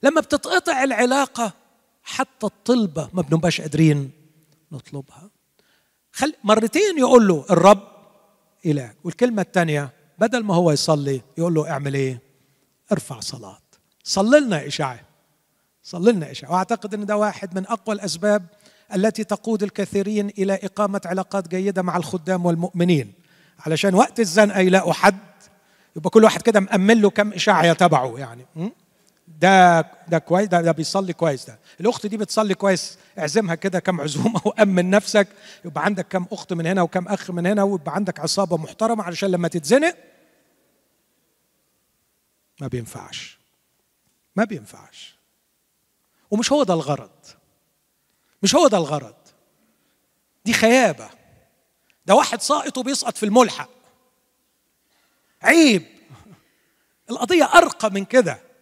لما 0.04 0.22
بتتقطع 0.22 0.84
العلاقة 0.84 1.54
حتى 2.04 2.46
الطلبة 2.46 3.10
ما 3.14 3.22
بنبقاش 3.22 3.62
قادرين 3.62 4.12
نطلبها. 4.72 5.30
خل 6.12 6.34
مرتين 6.44 6.98
يقول 6.98 7.28
له 7.28 7.46
الرب 7.50 7.93
إله 8.66 8.94
والكلمة 9.04 9.42
الثانية 9.42 9.90
بدل 10.20 10.44
ما 10.44 10.56
هو 10.56 10.72
يصلي 10.72 11.22
يقول 11.38 11.54
له 11.54 11.70
اعمل 11.70 11.94
إيه؟ 11.94 12.22
ارفع 12.92 13.20
صلاة. 13.20 13.60
صلي 14.04 14.40
لنا 14.40 14.68
إشاعة 14.68 15.00
صلي 15.84 16.12
لنا 16.12 16.32
وأعتقد 16.50 16.94
أن 16.94 17.06
ده 17.06 17.18
واحد 17.18 17.56
من 17.60 17.68
أقوى 17.68 17.96
الأسباب 17.96 18.46
التي 18.96 19.24
تقود 19.24 19.64
الكثيرين 19.64 20.30
إلى 20.30 20.54
إقامة 20.54 21.02
علاقات 21.06 21.48
جيدة 21.48 21.82
مع 21.82 21.98
الخدام 21.98 22.46
والمؤمنين. 22.46 23.14
علشان 23.60 23.96
وقت 23.96 24.20
الزنقة 24.20 24.60
يلاقوا 24.60 24.94
حد 24.94 25.18
يبقى 25.96 26.10
كل 26.10 26.24
واحد 26.24 26.42
كده 26.42 26.60
مأمن 26.60 27.02
له 27.02 27.10
كم 27.10 27.34
إشاعة 27.34 27.66
يتبعه 27.66 28.18
يعني. 28.18 28.46
ده 29.44 29.82
ده 30.08 30.20
كويس 30.20 30.48
ده, 30.48 30.62
ده 30.62 30.72
بيصلي 30.72 31.14
كويس 31.14 31.46
ده. 31.46 31.60
الأخت 31.80 32.06
دي 32.06 32.18
بتصلي 32.18 32.54
كويس 32.56 32.98
اعزمها 33.20 33.56
كده 33.56 33.80
كم 33.80 34.02
عزومة 34.02 34.42
وأمن 34.48 34.90
نفسك 34.90 35.28
يبقى 35.66 35.86
عندك 35.86 36.08
كم 36.08 36.26
أخت 36.32 36.54
من 36.54 36.66
هنا 36.66 36.82
وكم 36.82 37.08
أخ 37.08 37.32
من 37.32 37.46
هنا 37.46 37.64
ويبقى 37.64 37.96
عندك 37.96 38.20
عصابة 38.20 38.58
محترمة 38.58 39.04
علشان 39.04 39.32
لما 39.32 39.48
تتزنق 39.48 39.96
ما 42.62 42.68
بينفعش. 42.68 43.38
ما 44.36 44.44
بينفعش. 44.44 45.16
ومش 46.32 46.52
هو 46.52 46.64
ده 46.64 46.74
الغرض. 46.74 47.26
مش 48.44 48.56
هو 48.56 48.68
ده 48.68 48.78
الغرض. 48.78 49.16
دي 50.46 50.54
خيابة. 50.54 51.10
ده 52.06 52.16
واحد 52.16 52.42
ساقط 52.42 52.78
وبيسقط 52.78 53.18
في 53.18 53.26
الملحق. 53.26 53.70
عيب. 55.42 55.86
القضية 57.10 57.44
أرقى 57.44 57.92
من 57.92 58.06
كده. 58.06 58.53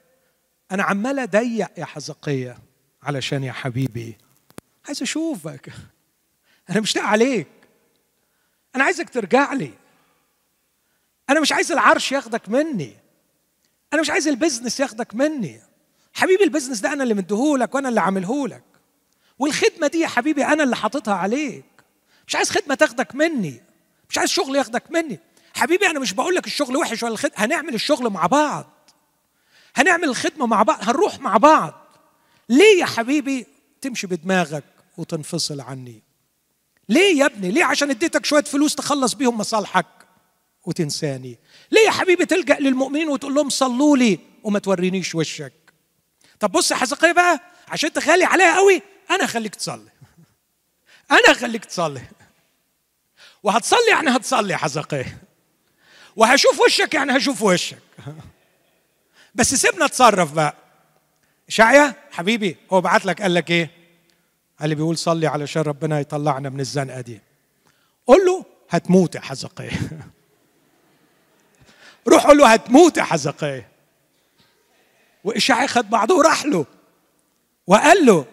أنا 0.72 0.84
عمال 0.84 1.20
أضيق 1.20 1.70
يا 1.78 1.86
حزقية 1.86 2.58
علشان 3.04 3.44
يا 3.44 3.52
حبيبي. 3.52 4.18
عايز 4.86 5.02
أشوفك. 5.02 5.74
أنا 6.70 6.80
مشتاق 6.80 7.04
عليك. 7.04 7.48
أنا 8.76 8.84
عايزك 8.84 9.10
ترجع 9.10 9.54
لي. 9.54 9.74
أنا 11.30 11.40
مش 11.40 11.52
عايز 11.52 11.72
العرش 11.72 12.12
ياخدك 12.12 12.50
مني. 12.50 12.96
أنا 13.94 14.02
مش 14.02 14.10
عايز 14.10 14.28
ال 14.28 14.33
business 14.33 14.80
ياخدك 14.80 15.16
مني. 15.16 15.62
حبيبي 16.14 16.44
ال 16.44 16.48
business 16.48 16.80
ده 16.80 16.94
أنا 16.94 17.04
اللي 17.04 17.14
مديهولك 17.14 17.76
وأنا 17.76 17.90
اللي 17.90 18.02
عاملهولك. 18.02 18.64
والخدمة 19.40 19.88
دي 19.88 20.00
يا 20.00 20.08
حبيبي 20.08 20.46
أنا 20.46 20.64
اللي 20.64 20.76
حاططها 20.76 21.14
عليك. 21.14 21.66
مش 22.28 22.36
عايز 22.36 22.50
خدمة 22.50 22.76
تاخدك 22.76 23.16
مني. 23.16 23.62
مش 24.10 24.18
عايز 24.18 24.30
شغل 24.30 24.56
ياخدك 24.56 24.92
مني. 24.92 25.20
حبيبي 25.56 25.88
أنا 25.88 26.00
مش 26.00 26.14
بقول 26.14 26.36
لك 26.36 26.48
الشغل 26.48 26.78
وحش 26.78 27.04
ولا 27.04 27.14
الخدمه 27.14 27.36
هنعمل 27.38 27.74
الشغل 27.74 28.10
مع 28.10 28.26
بعض. 28.26 28.71
هنعمل 29.76 30.04
الخدمه 30.04 30.46
مع 30.46 30.64
بعض 30.64 30.78
هنروح 30.82 31.20
مع 31.20 31.38
بعض. 31.38 31.74
ليه 32.50 32.80
يا 32.80 32.86
حبيبي؟ 32.86 33.46
تمشي 33.82 34.08
بدماغك 34.08 34.64
وتنفصل 34.98 35.62
عني. 35.62 36.04
ليه 36.90 37.20
يا 37.20 37.26
ابني؟ 37.26 37.52
ليه 37.52 37.66
عشان 37.66 37.90
اديتك 37.90 38.26
شوية 38.26 38.44
فلوس 38.44 38.76
تخلص 38.76 39.14
بيهم 39.14 39.38
مصالحك 39.38 39.86
وتنساني؟ 40.66 41.40
ليه 41.72 41.82
يا 41.82 41.92
حبيبي 41.92 42.26
تلجأ 42.26 42.60
للمؤمنين 42.60 43.10
وتقول 43.10 43.36
لهم 43.36 43.50
صلوا 43.50 43.98
لي 43.98 44.20
وما 44.44 44.60
تورينيش 44.60 45.16
وشك؟ 45.16 45.54
طب 46.40 46.52
بص 46.52 46.72
يا 46.72 46.76
حزقية 46.76 47.12
بقى 47.12 47.40
عشان 47.68 47.90
غالي 48.00 48.24
عليا 48.24 48.56
قوي 48.56 48.82
أنا 49.12 49.24
أخليك 49.24 49.56
تصلي. 49.56 49.90
أنا 51.12 51.32
أخليك 51.32 51.66
تصلي. 51.66 52.02
وهتصلي 53.44 53.90
يعني 53.90 54.10
هتصلي 54.10 54.54
يا 54.54 54.58
حزقية. 54.58 55.18
وهشوف 56.16 56.60
وشك 56.60 56.94
يعني 56.94 57.18
هشوف 57.18 57.42
وشك. 57.42 57.82
بس 59.36 59.56
سيبنا 59.56 59.86
اتصرف 59.86 60.34
بقى. 60.34 60.56
شعيا 61.48 61.94
حبيبي 62.12 62.58
هو 62.74 62.82
بعت 62.82 63.06
لك 63.06 63.22
قال 63.22 63.34
لك 63.34 63.52
إيه؟ 63.52 63.70
قال 64.60 64.70
لي 64.70 64.76
بيقول 64.76 64.98
صلي 64.98 65.28
علشان 65.28 65.62
ربنا 65.62 66.00
يطلعنا 66.00 66.50
من 66.50 66.60
الزنقة 66.60 67.02
دي. 67.02 67.22
قول 68.08 68.26
له 68.26 68.46
هتموت 68.70 69.16
يا 69.16 69.22
حزقية. 69.22 69.72
روح 72.08 72.26
قول 72.28 72.38
له 72.38 72.54
هتموت 72.54 72.98
يا 72.98 73.04
حزقية. 73.04 73.68
وإشعيا 75.24 75.68
خد 75.68 75.90
بعضه 75.90 76.16
وراح 76.16 76.46
له. 76.46 76.66
وقال 77.68 78.06
له 78.06 78.26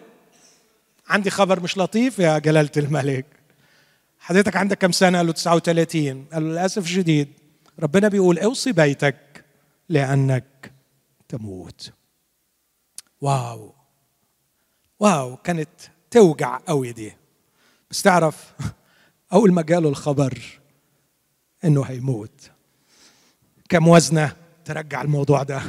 عندي 1.07 1.29
خبر 1.29 1.59
مش 1.59 1.77
لطيف 1.77 2.19
يا 2.19 2.39
جلالة 2.39 2.71
الملك. 2.77 3.25
حضرتك 4.19 4.55
عندك 4.55 4.77
كم 4.77 4.91
سنة؟ 4.91 5.17
قال 5.17 5.27
له 5.27 5.33
39 5.33 6.25
قال 6.33 6.43
له 6.43 6.49
للأسف 6.49 6.83
الشديد 6.83 7.27
ربنا 7.79 8.07
بيقول 8.07 8.39
أوصي 8.39 8.71
بيتك 8.71 9.45
لأنك 9.89 10.71
تموت. 11.29 11.93
واو. 13.21 13.73
واو 14.99 15.37
كانت 15.37 15.69
توجع 16.11 16.57
قوي 16.67 16.91
دي. 16.91 17.13
بس 17.91 18.01
تعرف 18.01 18.53
أول 19.33 19.51
ما 19.53 19.61
جاله 19.61 19.89
الخبر 19.89 20.59
إنه 21.65 21.83
هيموت 21.83 22.51
كم 23.69 23.87
وزنة 23.87 24.35
ترجع 24.65 25.01
الموضوع 25.01 25.43
ده؟ 25.43 25.61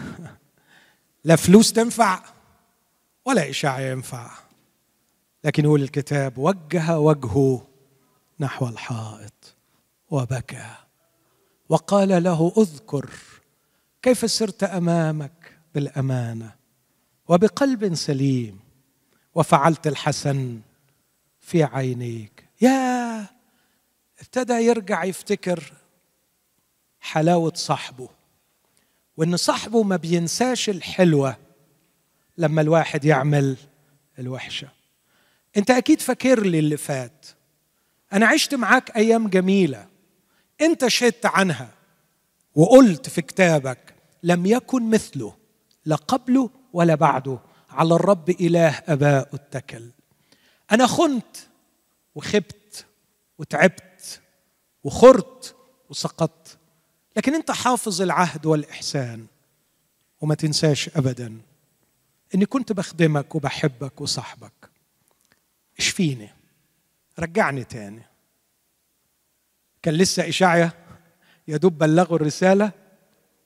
لا 1.24 1.36
فلوس 1.36 1.72
تنفع 1.72 2.22
ولا 3.24 3.50
إشاعة 3.50 3.80
ينفع. 3.80 4.30
لكن 5.44 5.64
يقول 5.64 5.82
الكتاب 5.82 6.38
وجه 6.38 6.98
وجهه 6.98 7.66
نحو 8.40 8.68
الحائط 8.68 9.56
وبكى. 10.10 10.76
وقال 11.68 12.22
له 12.22 12.52
أذكر 12.58 13.10
كيف 14.02 14.30
سرت 14.30 14.64
أمامك 14.64 15.39
بالأمانة 15.74 16.54
وبقلب 17.28 17.94
سليم 17.94 18.60
وفعلت 19.34 19.86
الحسن 19.86 20.60
في 21.40 21.64
عينيك. 21.64 22.44
يا! 22.60 23.26
ابتدى 24.20 24.52
يرجع 24.52 25.04
يفتكر 25.04 25.72
حلاوة 27.00 27.52
صاحبه 27.54 28.08
وإن 29.16 29.36
صاحبه 29.36 29.82
ما 29.82 29.96
بينساش 29.96 30.68
الحلوة 30.70 31.36
لما 32.38 32.60
الواحد 32.60 33.04
يعمل 33.04 33.56
الوحشة. 34.18 34.68
أنت 35.56 35.70
أكيد 35.70 36.00
فاكر 36.00 36.42
لي 36.42 36.58
اللي 36.58 36.76
فات. 36.76 37.26
أنا 38.12 38.26
عشت 38.26 38.54
معاك 38.54 38.96
أيام 38.96 39.28
جميلة. 39.28 39.86
أنت 40.60 40.86
شهدت 40.86 41.26
عنها 41.26 41.70
وقلت 42.54 43.08
في 43.08 43.22
كتابك 43.22 43.94
لم 44.22 44.46
يكن 44.46 44.90
مثله. 44.90 45.39
لا 45.84 45.96
قبله 45.96 46.50
ولا 46.72 46.94
بعده 46.94 47.38
على 47.70 47.94
الرب 47.94 48.30
إله 48.30 48.82
اباء 48.88 49.34
أتكل. 49.34 49.90
أنا 50.72 50.86
خنت 50.86 51.36
وخبت 52.14 52.86
وتعبت 53.38 54.20
وخرت 54.84 55.56
وسقطت. 55.90 56.58
لكن 57.16 57.34
أنت 57.34 57.50
حافظ 57.50 58.02
العهد 58.02 58.46
والإحسان. 58.46 59.26
وما 60.20 60.34
تنساش 60.34 60.88
ابدا 60.96 61.40
إني 62.34 62.46
كنت 62.46 62.72
بخدمك 62.72 63.34
وبحبك 63.34 64.00
وصاحبك. 64.00 64.70
اشفيني 65.78 66.30
رجعني 67.18 67.64
تاني. 67.64 68.02
كان 69.82 69.94
لسه 69.94 70.28
إشاعية 70.28 70.72
يا 71.48 71.56
دوب 71.56 71.78
بلغوا 71.78 72.16
الرسالة 72.16 72.72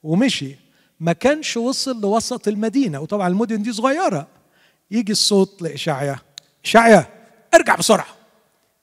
ومشي. 0.03 0.63
ما 1.01 1.12
كانش 1.12 1.57
وصل 1.57 2.01
لوسط 2.01 2.49
المدينة 2.49 3.01
وطبعا 3.01 3.28
المدن 3.28 3.62
دي 3.62 3.72
صغيرة. 3.72 4.26
يجي 4.90 5.12
الصوت 5.12 5.62
لإشاعية 5.62 6.22
إشاعية 6.64 7.09
ارجع 7.55 7.74
بسرعة. 7.74 8.07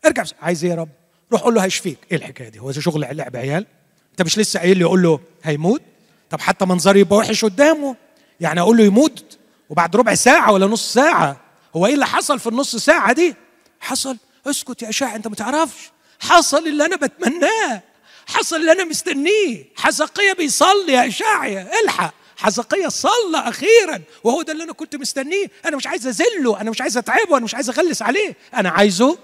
ارجع 0.05 0.23
بسرعة. 0.23 0.39
عايز 0.43 0.63
إيه 0.63 0.71
يا 0.71 0.75
رب؟ 0.75 0.89
روح 1.31 1.41
قول 1.41 1.53
له 1.55 1.63
هيشفيك. 1.63 1.97
إيه 2.11 2.17
الحكاية 2.17 2.49
دي؟ 2.49 2.59
هو 2.59 2.71
شغل 2.71 3.07
لعب 3.17 3.35
عيال؟ 3.35 3.65
أنت 4.11 4.21
مش 4.21 4.37
لسه 4.37 4.59
قايل 4.59 4.77
لي 4.77 4.81
يقول 4.83 5.01
له 5.03 5.19
هيموت؟ 5.43 5.81
طب 6.29 6.39
حتى 6.39 6.65
منظري 6.65 6.99
يبقى 6.99 7.17
وحش 7.17 7.45
قدامه. 7.45 7.95
يعني 8.39 8.59
أقول 8.59 8.77
له 8.77 8.83
يموت 8.83 9.37
وبعد 9.69 9.95
ربع 9.95 10.15
ساعة 10.15 10.51
ولا 10.51 10.67
نص 10.67 10.93
ساعة. 10.93 11.37
هو 11.75 11.85
إيه 11.85 11.93
اللي 11.93 12.05
حصل 12.05 12.39
في 12.39 12.47
النص 12.47 12.75
ساعة 12.75 13.13
دي؟ 13.13 13.35
حصل. 13.79 14.17
اسكت 14.47 14.81
يا 14.81 14.89
اشاعي 14.89 15.15
أنت 15.15 15.27
ما 15.27 15.35
تعرفش. 15.35 15.91
حصل 16.19 16.67
اللي 16.67 16.85
أنا 16.85 16.95
بتمناه. 16.95 17.81
حصل 18.27 18.55
اللي 18.55 18.71
أنا 18.71 18.83
مستنيه. 18.83 19.65
حزقية 19.75 20.33
بيصلي 20.33 20.93
يا 20.93 21.07
إشاعية. 21.07 21.71
الحق. 21.83 22.13
حزقية 22.37 22.87
صلى 22.87 23.37
أخيرا. 23.37 24.01
وهو 24.23 24.41
ده 24.41 24.53
اللي 24.53 24.63
أنا 24.63 24.73
كنت 24.73 24.95
مستنيه. 24.95 25.45
أنا 25.65 25.77
مش 25.77 25.87
عايز 25.87 26.07
أذله. 26.07 26.61
أنا 26.61 26.71
مش 26.71 26.81
عايز 26.81 26.97
أتعبه. 26.97 27.37
أنا 27.37 27.45
مش 27.45 27.55
عايز 27.55 27.69
أغلس 27.69 28.01
عليه. 28.01 28.35
أنا 28.53 28.69
عايزه 28.69 29.17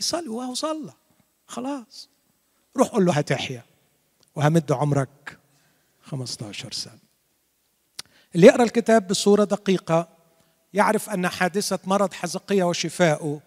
يصلي 0.00 0.28
وهو 0.28 0.54
صلى. 0.54 0.92
خلاص. 1.46 2.08
روح 2.76 2.88
قول 2.88 3.04
له 3.04 3.12
هتحيا. 3.12 3.62
وهمد 4.36 4.72
عمرك 4.72 5.38
15 6.02 6.72
سنة. 6.72 6.98
اللي 8.34 8.46
يقرأ 8.46 8.62
الكتاب 8.62 9.08
بصورة 9.08 9.44
دقيقة 9.44 10.08
يعرف 10.74 11.10
أن 11.10 11.28
حادثة 11.28 11.78
مرض 11.84 12.12
حزقية 12.14 12.64
وشفاؤه 12.64 13.40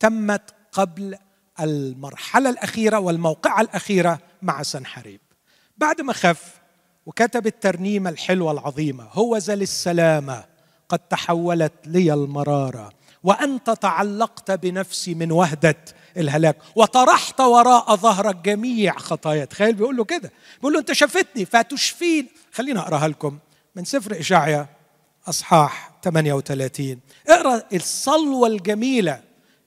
تمت 0.00 0.54
قبل 0.72 1.18
المرحلة 1.60 2.50
الأخيرة 2.50 2.98
والموقعة 2.98 3.60
الأخيرة 3.60 4.18
مع 4.42 4.62
سنحريب. 4.62 5.20
بعد 5.78 6.00
ما 6.00 6.12
خف 6.12 6.54
وكتب 7.06 7.46
الترنيمة 7.46 8.10
الحلوة 8.10 8.52
العظيمة 8.52 9.04
هو 9.12 9.36
ذا 9.36 9.54
للسلامه 9.54 10.44
قد 10.88 10.98
تحولت 10.98 11.72
لي 11.86 12.14
المرارة 12.14 12.92
وأنت 13.22 13.70
تعلقت 13.70 14.50
بنفسي 14.50 15.14
من 15.14 15.32
وهدة 15.32 15.76
الهلاك 16.16 16.56
وطرحت 16.76 17.40
وراء 17.40 17.96
ظهرك 17.96 18.36
جميع 18.36 18.98
خطايا. 18.98 19.44
تخيل 19.44 19.74
بيقول 19.74 19.96
له 19.96 20.04
كده. 20.04 20.32
بيقول 20.56 20.72
له 20.72 20.78
أنت 20.78 20.92
شفتني 20.92 21.44
فتشفين 21.44 22.28
خلينا 22.52 22.80
أقرأها 22.80 23.08
لكم 23.08 23.38
من 23.76 23.84
سفر 23.84 24.20
إشعيا 24.20 24.66
أصحاح 25.28 25.90
38 26.02 26.98
اقرأ 27.28 27.62
الصلوة 27.72 28.48
الجميلة 28.48 29.20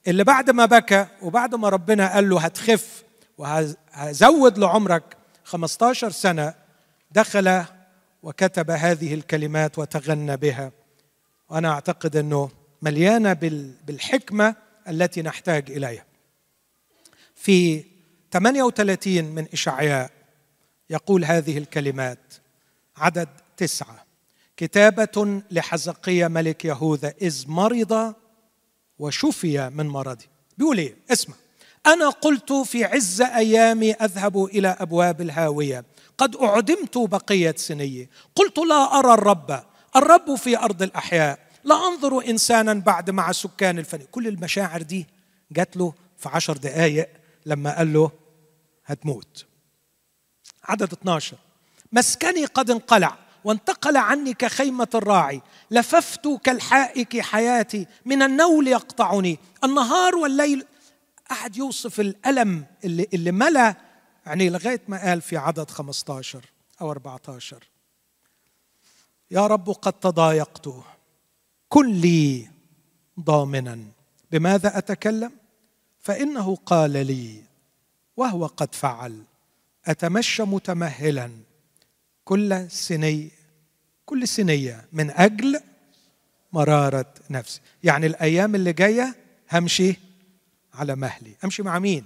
اللي 0.08 0.24
بعد 0.24 0.50
ما 0.50 0.66
بكى 0.66 1.06
وبعد 1.22 1.54
ما 1.54 1.68
ربنا 1.68 2.14
قال 2.14 2.28
له 2.28 2.40
هتخف 2.40 3.02
وهزود 3.38 4.58
لعمرك 4.58 5.16
15 5.44 6.10
سنة 6.10 6.54
دخل 7.10 7.64
وكتب 8.22 8.70
هذه 8.70 9.14
الكلمات 9.14 9.78
وتغنى 9.78 10.36
بها. 10.36 10.72
وأنا 11.48 11.70
أعتقد 11.70 12.16
إنه 12.16 12.50
مليانة 12.82 13.32
بالحكمة 13.86 14.54
التي 14.88 15.22
نحتاج 15.22 15.70
إليها. 15.70 16.04
في 17.34 17.84
38 18.30 19.24
من 19.24 19.46
إشعياء 19.52 20.10
يقول 20.90 21.24
هذه 21.24 21.58
الكلمات. 21.58 22.34
عدد 22.96 23.28
تسعة. 23.56 24.04
كتابة 24.56 25.42
لحزقية 25.50 26.28
ملك 26.28 26.64
يهوذا 26.64 27.14
إذ 27.22 27.44
مرض 27.48 28.14
وشفي 28.98 29.70
من 29.70 29.88
مرضه 29.88 30.24
بيقول 30.58 30.78
إيه؟ 30.78 30.96
اسمع. 31.10 31.34
أنا 31.86 32.08
قلت 32.08 32.52
في 32.52 32.84
عز 32.84 33.20
أيامي 33.20 33.92
أذهب 33.92 34.44
إلى 34.44 34.68
أبواب 34.68 35.20
الهاوية. 35.20 35.84
قد 36.18 36.36
أعدمت 36.36 36.98
بقية 36.98 37.54
سني 37.58 38.08
قلت 38.34 38.58
لا 38.58 38.98
أرى 38.98 39.14
الرب. 39.14 39.62
الرب 39.96 40.34
في 40.34 40.58
أرض 40.58 40.82
الأحياء. 40.82 41.38
لا 41.64 41.74
أنظر 41.74 42.28
إنسانا 42.28 42.74
بعد 42.74 43.10
مع 43.10 43.32
سكان 43.32 43.78
الفن 43.78 43.98
كل 43.98 44.28
المشاعر 44.28 44.82
دي 44.82 45.06
جات 45.52 45.76
له 45.76 45.94
في 46.16 46.28
عشر 46.28 46.56
دقائق 46.56 47.08
لما 47.46 47.76
قال 47.76 47.92
له 47.92 48.10
هتموت. 48.86 49.46
عدد 50.64 50.92
12 50.92 51.36
مسكني 51.92 52.44
قد 52.44 52.70
انقلع. 52.70 53.18
وانتقل 53.44 53.96
عني 53.96 54.34
كخيمة 54.34 54.88
الراعي. 54.94 55.42
لففت 55.70 56.28
كالحائك 56.44 57.20
حياتي 57.20 57.86
من 58.04 58.22
النول 58.22 58.68
يقطعني. 58.68 59.38
النهار 59.64 60.16
والليل 60.16 60.64
قعد 61.30 61.56
يوصف 61.56 62.00
الألم 62.00 62.64
اللي, 62.84 63.06
اللي 63.14 63.32
ملا. 63.32 63.74
يعني 64.26 64.50
لغاية 64.50 64.82
ما 64.88 65.02
قال 65.02 65.20
في 65.20 65.36
عدد 65.36 65.70
15 65.70 66.44
أو 66.80 66.90
14 66.90 67.64
يا 69.30 69.46
رب 69.46 69.70
قد 69.70 69.92
تضايقت 69.92 70.68
كن 71.68 71.92
لي 71.92 72.48
ضامنا. 73.20 73.78
بماذا 74.30 74.78
أتكلم؟ 74.78 75.32
فإنه 76.00 76.56
قال 76.66 76.90
لي 77.06 77.42
وهو 78.16 78.46
قد 78.46 78.74
فعل. 78.74 79.22
أتمشى 79.86 80.42
متمهلا. 80.42 81.30
كل 82.28 82.70
سني 82.70 83.30
كل 84.06 84.28
سنية 84.28 84.88
من 84.92 85.10
أجل 85.10 85.60
مرارة 86.52 87.14
نفسي 87.30 87.60
يعني 87.84 88.06
الأيام 88.06 88.54
اللي 88.54 88.72
جاية 88.72 89.16
همشي 89.52 89.96
على 90.74 90.96
مهلي. 90.96 91.36
أمشي 91.44 91.62
مع 91.62 91.78
مين؟ 91.78 92.04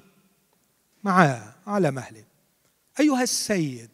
معاه 1.05 1.55
على 1.67 1.91
مهلي. 1.91 2.25
أيها 3.01 3.23
السيد 3.23 3.91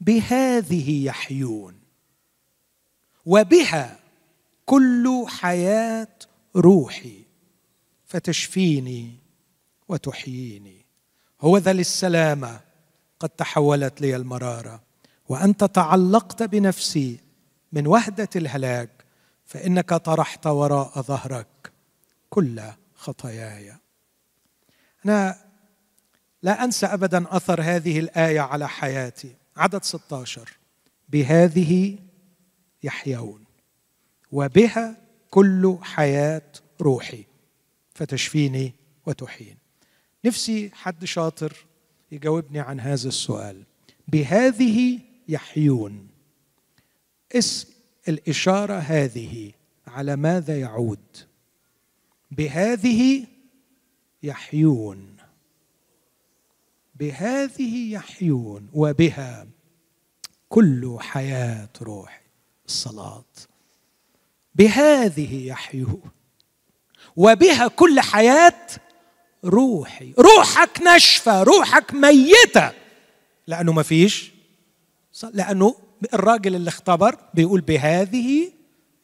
بهذه 0.00 1.04
يحيون 1.04 1.80
وبها 3.26 3.98
كل 4.66 5.24
حياة 5.28 6.16
روحي 6.56 7.22
فتشفيني 8.06 9.16
وتحييني. 9.88 10.84
هو 11.40 11.58
ذا 11.58 11.72
للسلامة 11.72 12.60
قد 13.20 13.28
تحولت 13.28 14.00
لي 14.00 14.16
المرارة. 14.16 14.91
وانت 15.28 15.64
تعلقت 15.64 16.42
بنفسي 16.42 17.20
من 17.72 17.86
وهده 17.86 18.28
الهلاك 18.36 18.90
فإنك 19.44 19.94
طرحت 19.94 20.46
وراء 20.46 21.02
ظهرك 21.02 21.72
كل 22.30 22.62
خطاياي. 22.94 23.74
أنا 25.04 25.38
لا 26.42 26.64
أنسى 26.64 26.86
ابدا 26.86 27.36
أثر 27.36 27.62
هذه 27.62 27.98
الآية 27.98 28.40
على 28.40 28.68
حياتي. 28.68 29.34
عدد 29.56 29.84
16 29.84 30.58
بهذه 31.08 31.98
يحيون 32.82 33.44
وبها 34.32 34.96
كل 35.30 35.78
حياة 35.82 36.52
روحي 36.80 37.24
فتشفيني 37.94 38.74
وتحين 39.06 39.56
نفسي 40.24 40.70
حد 40.74 41.04
شاطر 41.04 41.66
يجاوبني 42.12 42.60
عن 42.60 42.80
هذا 42.80 43.08
السؤال. 43.08 43.62
بهذه 44.08 44.98
يحيون. 45.28 46.08
اسم 47.32 47.68
الإشارة 48.08 48.78
هذه 48.78 49.52
على 49.86 50.16
ماذا 50.16 50.60
يعود؟ 50.60 50.98
بهذه 52.30 53.26
يحيون. 54.22 55.16
بهذه 56.94 57.92
يحيون 57.92 58.68
وبها 58.72 59.46
كل 60.48 60.96
حياة 61.00 61.68
روح 61.82 62.22
الصلاة. 62.66 63.24
بهذه 64.54 65.46
يحيون 65.46 66.10
وبها 67.16 67.68
كل 67.68 68.00
حياة 68.00 68.66
روحي. 69.44 70.14
روحك 70.18 70.82
ناشفة 70.82 71.42
روحك 71.42 71.94
ميتة. 71.94 72.72
لأنه 73.46 73.72
ما 73.72 73.82
فيش 73.82 74.31
لأنه 75.32 75.74
الراجل 76.14 76.54
اللي 76.54 76.68
اختبر 76.68 77.16
بيقول 77.34 77.60
بهذه 77.60 78.52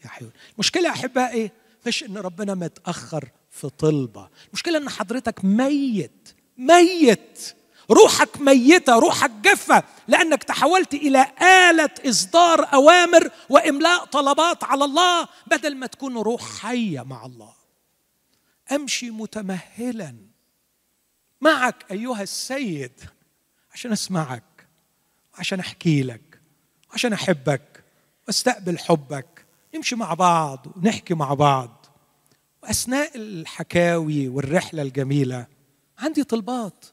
يحيون 0.05 0.31
المشكلة 0.55 0.91
أحبها 0.91 1.31
إيه؟ 1.31 1.53
مش 1.87 2.05
إن 2.05 2.17
ربنا 2.17 2.55
متأخر 2.55 3.29
في 3.51 3.69
طلبة؟ 3.69 4.29
المشكلة 4.49 4.79
إن 4.79 4.89
حضرتك 4.89 5.45
ميت 5.45 6.35
ميت. 6.59 7.55
روحك 7.91 8.41
ميتة 8.41 8.99
روحك 8.99 9.31
جافه 9.31 9.83
لأنك 10.09 10.45
تحولت 10.45 10.95
إلى 10.95 11.27
آلة 11.71 11.91
إصدار 12.07 12.73
أوامر 12.75 13.31
وإملاء 13.49 14.05
طلبات 14.05 14.65
على 14.65 14.85
الله 14.85 15.29
بدل 15.47 15.77
ما 15.77 15.87
تكون 15.87 16.17
روح 16.19 16.43
حية 16.61 17.03
مع 17.03 17.27
الله. 17.27 17.53
أمشي 18.73 19.11
متمهلا. 19.11 20.17
معك 21.41 21.85
أيها 21.91 22.23
السيد. 22.23 23.01
عشان 23.73 23.93
أسمعك. 23.93 24.43
عشان 25.39 25.61
أحكي 25.61 26.03
لك 26.03 26.41
عشان 26.93 27.13
أحبك 27.13 27.85
وأستقبل 28.27 28.79
حبك 28.79 29.45
نمشي 29.75 29.97
مع 29.97 30.15
بعض 30.15 30.67
ونحكي 30.77 31.15
مع 31.15 31.35
بعض. 31.35 31.87
وأثناء 32.63 33.11
الحكاوي 33.15 34.29
والرحلة 34.29 34.83
الجميلة 34.83 35.47
عندي 35.99 36.25
طلبات. 36.25 36.85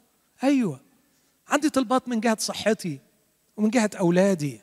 أيوه 0.43 0.79
عندي 1.47 1.69
طلبات 1.69 2.09
من 2.09 2.19
جهة 2.19 2.37
صحتي 2.39 2.99
ومن 3.57 3.69
جهة 3.69 3.89
أولادي 3.99 4.61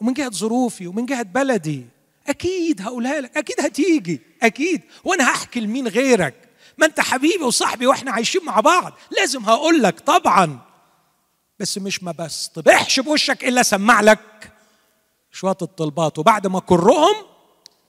ومن 0.00 0.12
جهة 0.12 0.30
ظروفي 0.30 0.86
ومن 0.86 1.06
جهة 1.06 1.22
بلدي. 1.22 1.86
أكيد 2.26 2.82
هقولها 2.82 3.20
لك 3.20 3.36
أكيد 3.36 3.60
هتيجي 3.60 4.20
أكيد. 4.42 4.82
وأنا 5.04 5.24
هحكي 5.24 5.60
لمين 5.60 5.88
غيرك؟ 5.88 6.48
ما 6.78 6.86
أنت 6.86 7.00
حبيبي 7.00 7.44
وصاحبي 7.44 7.86
وإحنا 7.86 8.10
عايشين 8.10 8.44
مع 8.44 8.60
بعض. 8.60 8.92
لازم 9.10 9.42
هقول 9.42 9.82
لك 9.82 10.00
طبعا. 10.00 10.58
بس 11.64 11.78
مش 11.78 12.02
ما 12.02 12.12
بصطبحش 12.12 13.00
بوشك 13.00 13.44
إلا 13.44 13.60
اسمع 13.60 14.00
لك 14.00 14.52
شوية 15.30 15.56
الطلبات 15.62 16.18
وبعد 16.18 16.46
ما 16.46 16.60
كرهم 16.60 17.14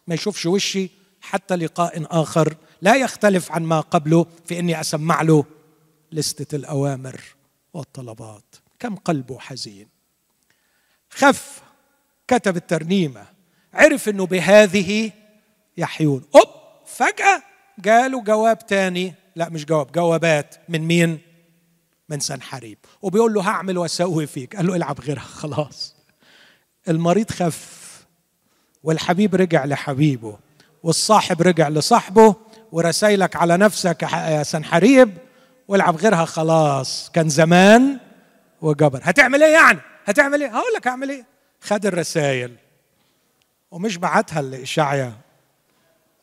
ما 0.07 0.15
يشوفش 0.15 0.45
وشي 0.45 0.89
حتى 1.21 1.55
لقاء 1.55 2.21
آخر 2.21 2.55
لا 2.82 2.95
يختلف 2.95 3.51
عن 3.51 3.63
ما 3.63 3.80
قبله 3.80 4.26
في 4.45 4.59
إني 4.59 4.82
أسمع 4.82 5.21
له 5.21 5.45
لستة 6.11 6.55
الأوامر 6.55 7.21
والطلبات. 7.73 8.55
كم 8.80 8.95
قلبه 8.95 9.39
حزين. 9.39 9.88
خف 11.09 11.61
كتب 12.28 12.55
الترنيمة 12.57 13.26
عرف 13.73 14.09
إنه 14.09 14.26
بهذه 14.26 15.11
يحيون. 15.78 16.26
أوب 16.36 16.47
فجأة 16.86 17.43
جاله 17.80 18.21
جواب 18.23 18.67
تاني. 18.67 19.13
لا 19.36 19.49
مش 19.49 19.65
جواب 19.65 19.91
جوابات. 19.91 20.55
من 20.69 20.82
مين؟ 20.82 21.19
من 22.10 22.20
سنحريب 22.20 22.78
وبيقول 23.01 23.34
له 23.34 23.41
هعمل 23.49 23.78
واسوي 23.78 24.28
فيك. 24.28 24.56
قال 24.56 24.68
له 24.68 24.76
العب 24.76 25.01
غيرها 25.01 25.22
خلاص. 25.22 25.95
المريض 26.89 27.32
خف 27.32 27.86
والحبيب 28.84 29.36
رجع 29.36 29.66
لحبيبه 29.66 30.38
والصاحب 30.84 31.41
رجع 31.41 31.70
لصاحبه 31.70 32.36
ورسايلك 32.72 33.36
على 33.36 33.58
نفسك 33.58 34.03
يا 34.03 34.43
سنحريب 34.43 35.18
والعب 35.68 35.95
غيرها. 35.95 36.26
خلاص. 36.26 37.12
كان 37.14 37.30
زمان 37.30 37.99
وجبر 38.62 38.99
هتعمل 39.03 39.43
إيه 39.43 39.53
يعني؟ 39.53 39.80
هتعمل 40.06 40.41
إيه؟ 40.43 40.49
هقول 40.49 40.74
لك 40.76 40.88
اعمل 40.88 41.10
إيه؟ 41.10 41.26
خد 41.62 41.86
الرسائل 41.86 42.56
ومش 43.72 43.97
بعتها 43.97 44.41
لإشعيا. 44.41 45.14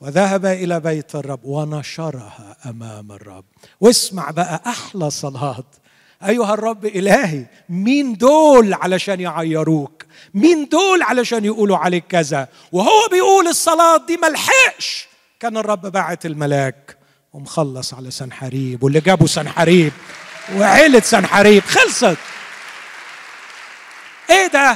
وذهب 0.02 0.46
إلى 0.46 0.80
بيت 0.80 1.14
الرب 1.14 1.44
ونشرها 1.44 2.56
أمام 2.66 3.12
الرب. 3.12 3.44
واسمع 3.80 4.30
بقى 4.30 4.62
أحلى 4.66 5.10
صلاة. 5.10 5.64
أيها 6.24 6.54
الرب 6.54 6.86
إلهي 6.86 7.46
مين 7.68 8.14
دول 8.16 8.74
علشان 8.74 9.20
يعيروك؟ 9.20 10.04
مين 10.34 10.68
دول 10.68 11.02
علشان 11.02 11.44
يقولوا 11.44 11.76
عليك 11.76 12.04
كذا؟ 12.06 12.48
وهو 12.72 13.08
بيقول 13.10 13.48
الصلاة 13.48 14.06
دي 14.06 14.16
ملحقش. 14.16 15.08
كان 15.40 15.56
الرب 15.56 15.86
باعت 15.86 16.26
الملاك 16.26 16.98
ومخلص 17.32 17.94
على 17.94 18.10
سنحريب 18.10 18.82
واللي 18.82 19.00
جابوا 19.00 19.26
سنحريب 19.26 19.92
وعيلة 20.56 21.00
سنحريب 21.00 21.62
خلصت. 21.62 22.18
إيه 24.30 24.46
ده؟ 24.46 24.70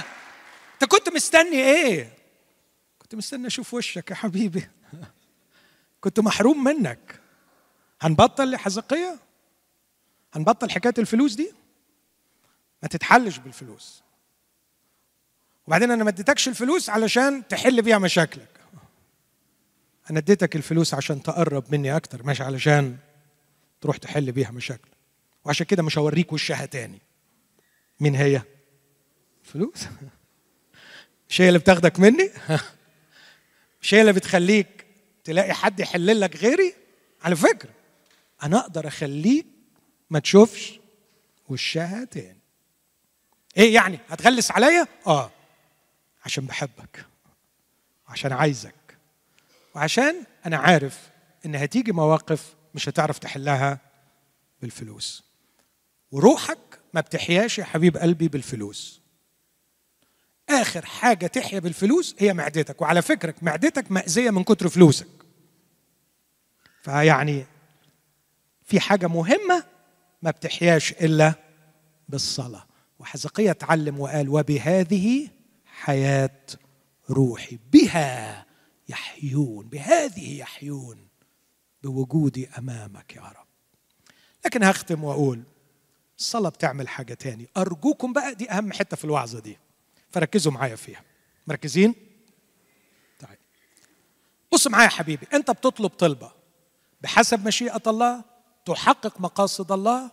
أنت 0.75 0.91
كنت 0.91 1.09
مستني 1.15 1.63
إيه؟ 1.65 2.11
كنت 2.99 3.15
مستني 3.15 3.47
أشوف 3.47 3.75
وشك 3.75 4.11
يا 4.11 4.17
حبيبي. 4.17 4.69
كنت 6.01 6.21
محروم 6.21 6.65
منك. 6.65 7.21
هنبطل 8.01 8.51
لحزقية 8.51 9.19
هنبطل 10.35 10.71
حكاية 10.71 10.95
الفلوس 10.99 11.35
دي؟ 11.35 11.53
ما 12.83 12.89
تتحلش 12.89 13.39
بالفلوس. 13.39 14.03
وبعدين 15.67 15.91
أنا 15.91 16.05
ما 16.05 16.11
اديتكش 16.11 16.49
الفلوس 16.49 16.91
علشان 16.91 17.49
تحل 17.49 17.83
بيها 17.83 17.99
مشاكلك. 17.99 18.61
أنا 20.11 20.19
اديتك 20.19 20.57
الفلوس 20.57 20.95
عشان 20.95 21.23
تقرب 21.23 21.65
مني 21.73 21.97
أكتر 21.97 22.27
مش 22.27 22.41
علشان 22.41 22.97
تروح 23.81 23.97
تحل 23.97 24.33
بيها 24.33 24.51
مشاكل 24.51 24.89
وعشان 25.45 25.67
كده 25.67 25.83
مش 25.83 25.99
هوريك 25.99 26.33
وشها 26.33 26.67
تاني. 26.67 26.99
مين 28.01 28.15
هي؟ 28.15 28.43
فلوس؟ 29.43 29.87
مش 31.29 31.41
هي 31.41 31.49
اللي 31.49 31.59
بتاخدك 31.59 32.01
مني؟ 32.01 32.31
مش 33.83 33.95
هي 33.95 34.01
اللي 34.01 34.13
بتخليك 34.13 34.86
تلاقي 35.27 35.55
حد 35.55 35.81
يحل 35.81 36.21
لك 36.21 36.37
غيري؟ 36.37 36.75
على 37.23 37.37
فكرة 37.37 37.71
أنا 38.43 38.59
أقدر 38.59 38.89
أخليك 38.89 39.47
ما 40.11 40.19
تشوفش 40.19 40.81
وشها 41.49 42.05
تاني. 42.05 42.41
إيه 43.57 43.75
يعني؟ 43.75 43.99
هتغلس 44.09 44.51
عليا؟ 44.51 44.87
آه 45.07 45.31
عشان 46.25 46.47
بحبك 46.47 47.07
عشان 48.09 48.33
عايزك 48.33 48.99
وعشان 49.75 50.25
أنا 50.47 50.57
عارف 50.57 51.09
إن 51.47 51.55
هتيجي 51.55 51.93
مواقف 51.93 52.55
مش 52.75 52.89
هتعرف 52.89 53.19
تحلها 53.19 53.79
بالفلوس. 54.63 55.25
وروحك 56.13 56.59
ما 56.95 57.01
بتحياش 57.01 57.59
يا 57.59 57.65
حبيب 57.65 57.97
قلبي 57.97 58.29
بالفلوس. 58.29 59.01
آخر 60.49 60.87
حاجة 60.87 61.27
تحيا 61.27 61.59
بالفلوس 61.59 62.15
هي 62.19 62.33
معدتك 62.33 62.83
وعلى 62.83 63.03
فكرك 63.03 63.43
معدتك 63.43 63.93
مأذية 63.93 64.31
من 64.31 64.45
كتر 64.45 64.69
فلوسك. 64.69 65.16
فيعني 66.87 67.47
في 68.65 68.81
حاجة 68.81 69.07
مهمة 69.07 69.65
ما 70.23 70.31
بتحياش 70.31 70.93
إلا 70.93 71.35
بالصلاة. 72.09 72.67
وحزقية 72.99 73.51
اتعلم 73.51 74.01
وقال 74.01 74.29
وبهذه 74.29 75.29
حياة 75.67 76.41
روحي 77.11 77.59
بها 77.73 78.47
يحيون 78.89 79.69
بهذه 79.69 80.39
يحيون 80.39 81.09
بوجودي 81.83 82.49
أمامك 82.49 83.17
يا 83.17 83.23
رب. 83.23 83.47
لكن 84.45 84.63
هختم 84.63 85.05
وأقول 85.05 85.43
الصلاة 86.19 86.51
بتعمل 86.51 86.89
حاجة 86.89 87.15
تاني. 87.15 87.49
أرجوكم 87.57 88.13
بقى 88.13 88.35
دي 88.35 88.51
أهم 88.51 88.73
حتة 88.73 88.97
في 88.97 89.05
الوعظة 89.05 89.41
دي. 89.41 89.59
فركزوا 90.11 90.53
معايا 90.53 90.77
فيها. 90.77 91.03
مركزين؟ 91.47 91.95
طيب. 93.21 93.39
بص 94.53 94.67
معايا 94.67 94.85
يا 94.85 94.91
حبيبي 94.91 95.27
أنت 95.35 95.51
بتطلب 95.51 95.91
طلبة. 95.91 96.36
بحسب 97.07 97.47
مشيئة 97.47 97.83
الله 97.87 98.25
تحقق 98.65 99.21
مقاصد 99.21 99.73
الله 99.73 100.11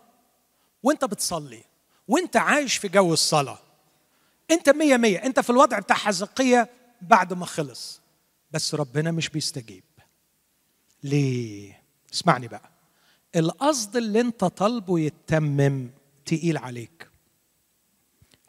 وانت 0.84 1.06
بتصلي 1.06 1.64
وانت 2.07 2.38
عايش 2.38 2.78
في 2.78 2.88
جو 2.88 3.14
الصلاة. 3.14 3.60
انت 4.52 4.70
مية 4.70 4.98
مية 4.98 5.18
انت 5.18 5.40
في 5.40 5.49
الوضع 5.49 5.80
بتاع 5.80 5.95
حزقية 5.95 6.70
بعد 7.02 7.34
ما 7.34 7.45
خلص. 7.45 8.02
بس 8.52 8.76
ربنا 8.76 9.11
مش 9.11 9.30
بيستجيب. 9.30 9.84
ليه؟ 11.03 11.82
اسمعني 12.14 12.48
بقى. 12.48 12.70
القصد 13.36 13.95
اللي 13.95 14.22
انت 14.22 14.45
طالبه 14.45 14.99
يتمم 14.99 15.90
تقيل 16.26 16.57
عليك. 16.57 17.10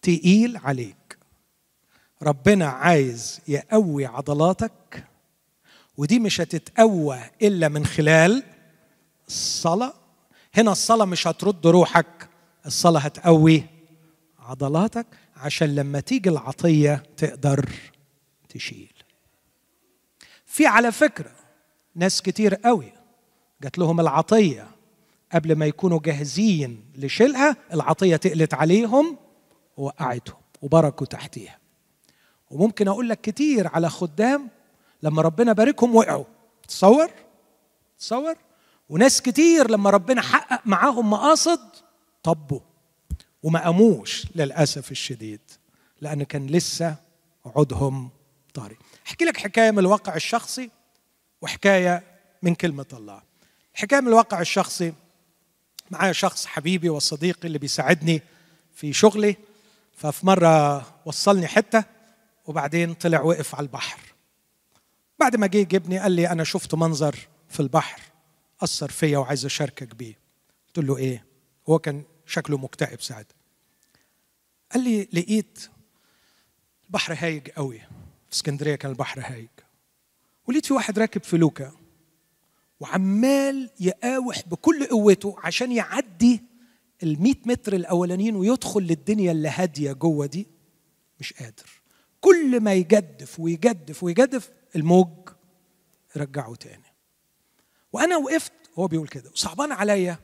تقيل 0.02 0.56
عليك. 0.56 1.18
ربنا 2.22 2.66
عايز 2.66 3.40
يقوي 3.48 4.06
عضلاتك 4.06 5.06
ودي 5.96 6.18
مش 6.18 6.40
هتتقوى 6.40 7.20
إلا 7.42 7.68
من 7.68 7.86
خلال 7.86 8.42
الصلاة. 9.28 9.92
هنا 10.54 10.72
الصلاة 10.72 11.04
مش 11.04 11.26
هترد 11.26 11.66
روحك 11.66 12.28
الصلاة 12.66 13.00
هتقوي 13.00 13.62
عضلاتك 14.38 15.06
عشان 15.36 15.74
لما 15.74 16.00
تيجي 16.00 16.28
العطية 16.30 17.02
تقدر 17.16 17.68
تشيل. 18.48 18.92
في 20.46 20.66
على 20.66 20.92
فكرة 20.92 21.32
ناس 21.94 22.22
كتير 22.22 22.54
قوي 22.54 22.92
جات 23.62 23.78
لهم 23.78 24.00
العطية 24.00 24.68
قبل 25.32 25.56
ما 25.56 25.66
يكونوا 25.66 26.00
جاهزين 26.04 26.84
لشيلها 26.96 27.56
العطية 27.72 28.16
تقلت 28.16 28.54
عليهم 28.54 29.16
ووقعتهم 29.76 30.40
وبركوا 30.62 31.06
تحتيها. 31.06 31.58
وممكن 32.50 32.88
أقول 32.88 33.08
لك 33.08 33.20
كتير 33.20 33.68
على 33.68 33.90
خدام 33.90 34.50
لما 35.04 35.22
ربنا 35.22 35.52
باركهم 35.52 35.96
وقعوا. 35.96 36.24
تصور؟ 36.68 37.10
تصور؟ 37.98 38.34
وناس 38.88 39.22
كتير 39.22 39.70
لما 39.70 39.90
ربنا 39.90 40.22
حقق 40.22 40.60
معاهم 40.66 41.10
مقاصد 41.10 41.60
طبوا 42.22 42.60
وما 43.42 43.64
قاموش 43.64 44.26
للأسف 44.34 44.90
الشديد 44.90 45.40
لأن 46.00 46.22
كان 46.22 46.46
لسه 46.46 46.96
عودهم 47.46 48.10
طاري 48.54 48.76
أحكي 49.06 49.24
لك 49.24 49.36
حكاية 49.36 49.70
من 49.70 49.78
الواقع 49.78 50.16
الشخصي 50.16 50.70
وحكاية 51.42 52.02
من 52.42 52.54
كلمة 52.54 52.86
الله. 52.92 53.22
حكايه 53.74 54.00
من 54.00 54.08
الواقع 54.08 54.40
الشخصي 54.40 54.92
معايا 55.90 56.12
شخص 56.12 56.46
حبيبي 56.46 56.88
وصديقي 56.88 57.46
اللي 57.48 57.58
بيساعدني 57.58 58.22
في 58.74 58.92
شغلي 58.92 59.36
ففي 59.96 60.26
مرة 60.26 60.86
وصلني 61.06 61.46
حتة 61.46 61.84
وبعدين 62.46 62.94
طلع 62.94 63.20
وقف 63.22 63.54
على 63.54 63.64
البحر. 63.64 64.13
بعد 65.18 65.36
ما 65.36 65.46
جه 65.46 65.58
يجيبني 65.58 65.98
قال 65.98 66.12
لي 66.12 66.28
أنا 66.28 66.44
شفت 66.44 66.74
منظر 66.74 67.16
في 67.48 67.60
البحر 67.60 68.00
أثر 68.62 68.90
فيا 68.90 69.18
وعايز 69.18 69.44
أشاركك 69.44 69.94
بيه. 69.94 70.18
قلت 70.66 70.86
له 70.86 70.96
إيه؟ 70.96 71.24
هو 71.68 71.78
كان 71.78 72.02
شكله 72.26 72.58
مكتئب 72.58 73.00
ساعتها. 73.02 73.36
قال 74.72 74.84
لي 74.84 75.08
لقيت 75.12 75.68
البحر 76.86 77.16
هايج 77.18 77.48
قوي. 77.50 77.78
في 78.28 78.32
اسكندرية 78.32 78.74
كان 78.74 78.90
البحر 78.90 79.20
هايج. 79.20 79.48
ولقيت 80.46 80.66
في 80.66 80.74
واحد 80.74 80.98
راكب 80.98 81.22
فلوكه 81.22 81.72
وعمال 82.80 83.70
يقاوح 83.80 84.48
بكل 84.48 84.86
قوته 84.86 85.36
عشان 85.38 85.72
يعدي 85.72 86.42
ال 87.02 87.22
100 87.22 87.34
متر 87.46 87.72
الأولانيين 87.72 88.36
ويدخل 88.36 88.80
للدنيا 88.82 89.32
اللي 89.32 89.48
هادية 89.48 89.92
جوه 89.92 90.26
دي. 90.26 90.46
مش 91.20 91.32
قادر. 91.32 91.82
كل 92.20 92.60
ما 92.60 92.74
يجدف 92.74 93.40
ويجدف 93.40 94.02
ويجدف 94.02 94.50
الموج 94.76 95.08
رجعه 96.16 96.54
تاني. 96.54 96.92
وأنا 97.92 98.16
وقفت 98.16 98.52
هو 98.78 98.86
بيقول 98.86 99.08
كده 99.08 99.30
وصعبان 99.30 99.72
عليا 99.72 100.18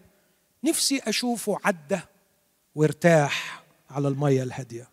نفسي 0.65 0.99
أشوفه 0.99 1.59
عدى 1.65 2.01
وارتاح 2.75 3.65
على 3.91 4.09
المية 4.09 4.43
الهادية. 4.43 4.89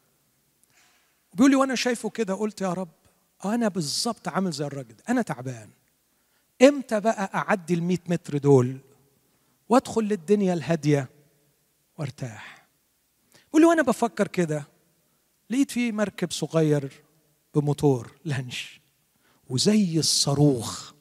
بيقول 1.33 1.51
لي 1.51 1.55
وأنا 1.57 1.75
شايفه 1.75 2.09
كده 2.09 2.33
قلت 2.33 2.61
يا 2.61 2.73
رب 2.73 2.89
أنا 3.45 3.67
بالظبط 3.67 4.27
عامل 4.27 4.51
زي 4.51 4.65
الراجل 4.65 4.95
أنا 5.09 5.21
تعبان. 5.21 5.69
إمتى 6.61 6.99
بقى 6.99 7.31
أعدي 7.35 7.73
ال 7.73 7.83
100 7.83 7.97
متر 8.07 8.37
دول؟ 8.37 8.77
وأدخل 9.69 10.01
للدنيا 10.01 10.53
الهادية 10.53 11.09
وأرتاح. 11.97 12.67
بيقول 13.45 13.61
لي 13.61 13.67
وأنا 13.67 13.81
بفكر 13.81 14.27
كده 14.27 14.67
لقيت 15.49 15.71
في 15.71 15.91
مركب 15.91 16.31
صغير 16.31 17.03
بموتور 17.55 18.11
لانش 18.25 18.81
وزي 19.49 19.99
الصاروخ 19.99 20.93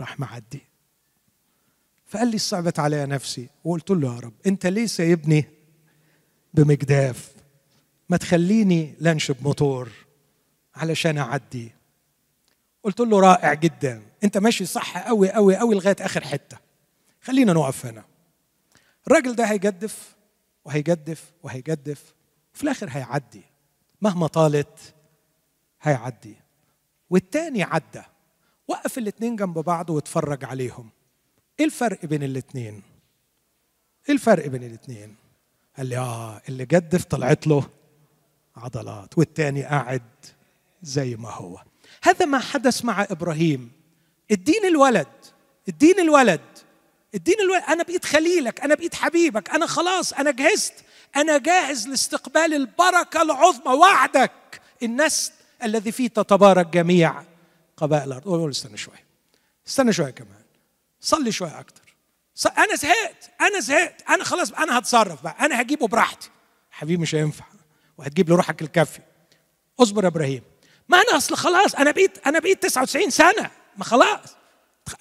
راح 0.00 0.20
معدي. 0.20 0.60
فقال 2.06 2.28
لي 2.28 2.38
صعبت 2.38 2.78
عليا 2.78 3.06
نفسي 3.06 3.48
وقلت 3.64 3.90
له 3.90 4.14
يا 4.14 4.20
رب 4.20 4.32
انت 4.46 4.66
ليه 4.66 4.86
سايبني 4.86 5.44
بمجداف؟ 6.54 7.32
ما 8.08 8.16
تخليني 8.16 8.94
لانش 9.00 9.30
بموتور 9.30 9.90
علشان 10.74 11.18
أعدي. 11.18 11.72
قلت 12.82 13.00
له 13.00 13.20
رائع 13.20 13.54
جدا 13.54 14.02
انت 14.24 14.38
ماشي 14.38 14.66
صح 14.66 14.98
قوي 14.98 15.30
قوي 15.30 15.56
قوي 15.56 15.74
لغاية 15.74 15.96
آخر 16.00 16.24
حتة. 16.24 16.58
خلينا 17.20 17.52
نقف 17.52 17.86
هنا. 17.86 18.04
الراجل 19.06 19.34
ده 19.34 19.44
هيجدف 19.44 20.16
وهيجدف 20.64 21.32
وهيجدف 21.42 22.14
وفي 22.54 22.62
الآخر 22.64 22.88
هيعدي. 22.90 23.42
مهما 24.00 24.26
طالت 24.26 24.94
هيعدي. 25.82 26.41
والتاني 27.12 27.62
عدى. 27.62 28.02
وقف 28.68 28.98
الاتنين 28.98 29.36
جنب 29.36 29.58
بعض 29.58 29.90
واتفرج 29.90 30.44
عليهم. 30.44 30.88
إيه 31.60 31.66
الفرق 31.66 32.06
بين 32.06 32.22
الاتنين؟ 32.22 32.82
إيه 34.08 34.14
الفرق 34.14 34.46
بين 34.46 34.64
الاتنين؟ 34.64 35.16
قال 35.76 35.86
لي 35.86 35.98
آه 35.98 36.42
اللي 36.48 36.64
جدف 36.64 37.04
طلعت 37.04 37.46
له 37.46 37.68
عضلات 38.56 39.18
والتاني 39.18 39.64
قاعد 39.64 40.02
زي 40.82 41.16
ما 41.16 41.30
هو. 41.30 41.62
هذا 42.02 42.26
ما 42.26 42.38
حدث 42.38 42.84
مع 42.84 43.02
إبراهيم. 43.02 43.72
اديني 44.30 44.68
الولد 44.68 45.08
اديني 45.68 46.00
الولد 46.00 46.40
اديني 47.14 47.42
الولد. 47.42 47.62
أنا 47.62 47.82
بقيت 47.82 48.04
خليلك 48.04 48.60
أنا 48.60 48.74
بقيت 48.74 48.94
حبيبك 48.94 49.50
أنا 49.50 49.66
خلاص 49.66 50.12
أنا 50.12 50.30
جهزت. 50.30 50.74
أنا 51.16 51.38
جاهز 51.38 51.88
لاستقبال 51.88 52.54
البركة 52.54 53.22
العظمى. 53.22 53.74
وعدك 53.74 54.60
النسل 54.82 55.32
الذي 55.64 55.92
فيه 55.92 56.08
تتبارك 56.08 56.66
جميع 56.66 57.22
قبائل 57.76 58.04
الأرض. 58.08 58.24
قول 58.24 58.50
استنى 58.50 58.76
شوية. 58.76 59.04
استنى 59.68 59.92
شوية 59.92 60.10
كمان. 60.10 60.42
صلي 61.00 61.32
شوية 61.32 61.60
أكتر. 61.60 61.82
أنا 62.58 62.74
زهقت. 62.76 63.30
أنا 63.40 63.60
زهقت. 63.60 64.02
أنا 64.10 64.24
خلاص 64.24 64.52
أنا 64.52 64.78
هتصرف 64.78 65.22
بقى. 65.22 65.36
أنا 65.40 65.60
هجيبه 65.60 65.86
براحتي. 65.88 66.30
حبيبي 66.70 67.02
مش 67.02 67.14
هينفع. 67.14 67.44
وهتجيب 67.98 68.28
له 68.30 68.36
روحك 68.36 68.62
الكافي. 68.62 69.00
اصبر 69.80 70.02
يا 70.02 70.08
إبراهيم. 70.08 70.42
ما 70.88 70.98
أنا 70.98 71.16
أصل 71.16 71.36
خلاص 71.36 71.74
أنا 71.74 71.90
بقيت 71.90 72.26
أنا 72.26 72.38
بقيت 72.38 72.62
99 72.62 73.10
سنة. 73.10 73.50
ما 73.76 73.84
خلاص. 73.84 74.36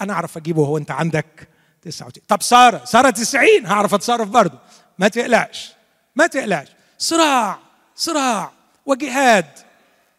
أنا 0.02 0.14
أعرف 0.14 0.38
أجيبه 0.38 0.62
وهو 0.62 0.78
أنت 0.78 0.92
عندك 0.92 1.48
99 1.82 2.26
طب 2.28 2.42
سارة. 2.42 2.86
سارة 2.86 3.10
90 3.10 3.66
هعرف 3.66 3.94
أتصرف 3.94 4.30
برضه. 4.30 4.60
ما 5.00 5.08
تقلقش. 5.08 5.72
ما 6.16 6.28
تقلقش. 6.28 6.68
صراع. 6.98 7.60
صراع. 7.96 8.52
وجهاد. 8.86 9.71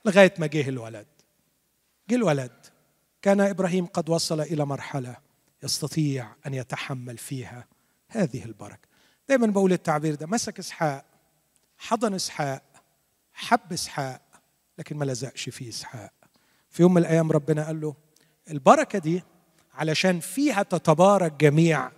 لغاية 0.04 0.34
ما 0.38 0.46
جه 0.46 0.68
الولد. 0.68 1.06
جه 2.10 2.14
الولد. 2.14 2.66
كان 3.22 3.40
إبراهيم 3.40 3.86
قد 3.86 4.08
وصل 4.10 4.40
إلى 4.40 4.64
مرحلة 4.64 5.16
يستطيع 5.62 6.32
أن 6.46 6.54
يتحمل 6.54 7.18
فيها 7.18 7.66
هذه 8.08 8.44
البركة. 8.44 8.88
دايما 9.28 9.46
بقول 9.46 9.72
التعبير 9.72 10.14
ده 10.14 10.26
مسك 10.26 10.58
إسحاق 10.58 11.04
حضن 11.78 12.14
إسحاق 12.14 12.62
حب 13.32 13.72
إسحاق 13.72 14.22
لكن 14.78 14.96
ما 14.96 15.04
لزقش 15.04 15.48
فيه 15.48 15.68
إسحاق. 15.68 16.12
في 16.70 16.82
يوم 16.82 16.94
من 16.94 17.00
الأيام 17.02 17.32
ربنا 17.32 17.66
قال 17.66 17.80
له 17.80 17.94
البركة 18.50 18.98
دي 18.98 19.22
علشان 19.74 20.20
فيها 20.20 20.62
تتبارك 20.62 21.32
جميع 21.32 21.90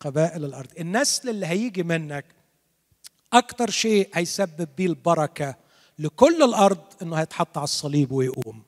قبائل 0.00 0.44
الأرض. 0.44 0.68
النسل 0.80 1.28
اللي 1.28 1.46
هيجي 1.46 1.82
منك 1.82 2.24
أكتر 3.32 3.70
شيء 3.70 4.10
هيسبب 4.14 4.68
بيه 4.76 4.86
البركة 4.86 5.56
لكل 5.98 6.42
الأرض 6.42 6.84
إنه 7.02 7.16
هيتحط 7.16 7.58
على 7.58 7.64
الصليب 7.64 8.12
ويقوم. 8.12 8.62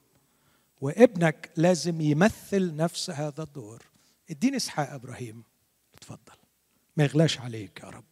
وابنك 0.81 1.51
لازم 1.57 2.01
يمثل 2.01 2.77
نفس 2.77 3.11
هذا 3.11 3.43
الدور. 3.43 3.83
اديني 4.31 4.57
إسحاق 4.57 4.93
إبراهيم. 4.93 5.43
اتفضل. 5.95 6.39
ما 6.97 7.05
يغلاش 7.05 7.39
عليك 7.39 7.81
يا 7.81 7.89
رب. 7.89 8.05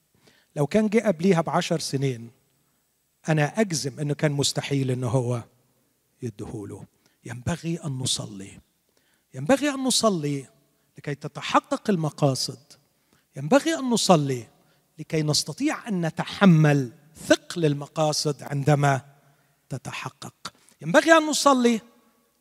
لو 0.56 0.66
كان 0.66 0.88
جه 0.88 1.06
قبليها 1.06 1.40
بعشر 1.40 1.78
سنين 1.78 2.30
أنا 3.28 3.60
أجزم 3.60 4.00
إنه 4.00 4.14
كان 4.14 4.32
مستحيل 4.32 4.90
إنه 4.90 5.08
هو 5.08 5.44
يديهوله 6.22 6.84
ينبغي 7.24 7.78
أن 7.84 7.90
نصلي. 7.90 8.60
ينبغي 9.34 9.70
أن 9.70 9.84
نصلي 9.84 10.46
لكي 10.98 11.14
تتحقق 11.14 11.90
المقاصد. 11.90 12.58
ينبغي 13.36 13.74
أن 13.74 13.90
نصلي 13.90 14.46
لكي 14.98 15.22
نستطيع 15.22 15.88
أن 15.88 16.06
نتحمل 16.06 16.92
ثقل 17.28 17.64
المقاصد 17.64 18.42
عندما 18.42 19.00
تتحقق. 19.68 20.34
ينبغي 20.82 21.12
أن 21.12 21.26
نصلي 21.26 21.80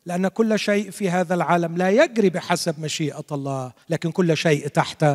لأن 0.06 0.28
كل 0.28 0.58
شيء 0.58 0.90
في 0.90 1.10
هذا 1.10 1.34
العالم 1.34 1.76
لا 1.76 1.90
يجري 1.90 2.30
بحسب 2.30 2.80
مشيئة 2.80 3.24
الله 3.32 3.72
لكن 3.88 4.10
كل 4.10 4.36
شيء 4.36 4.68
تحت 4.68 5.06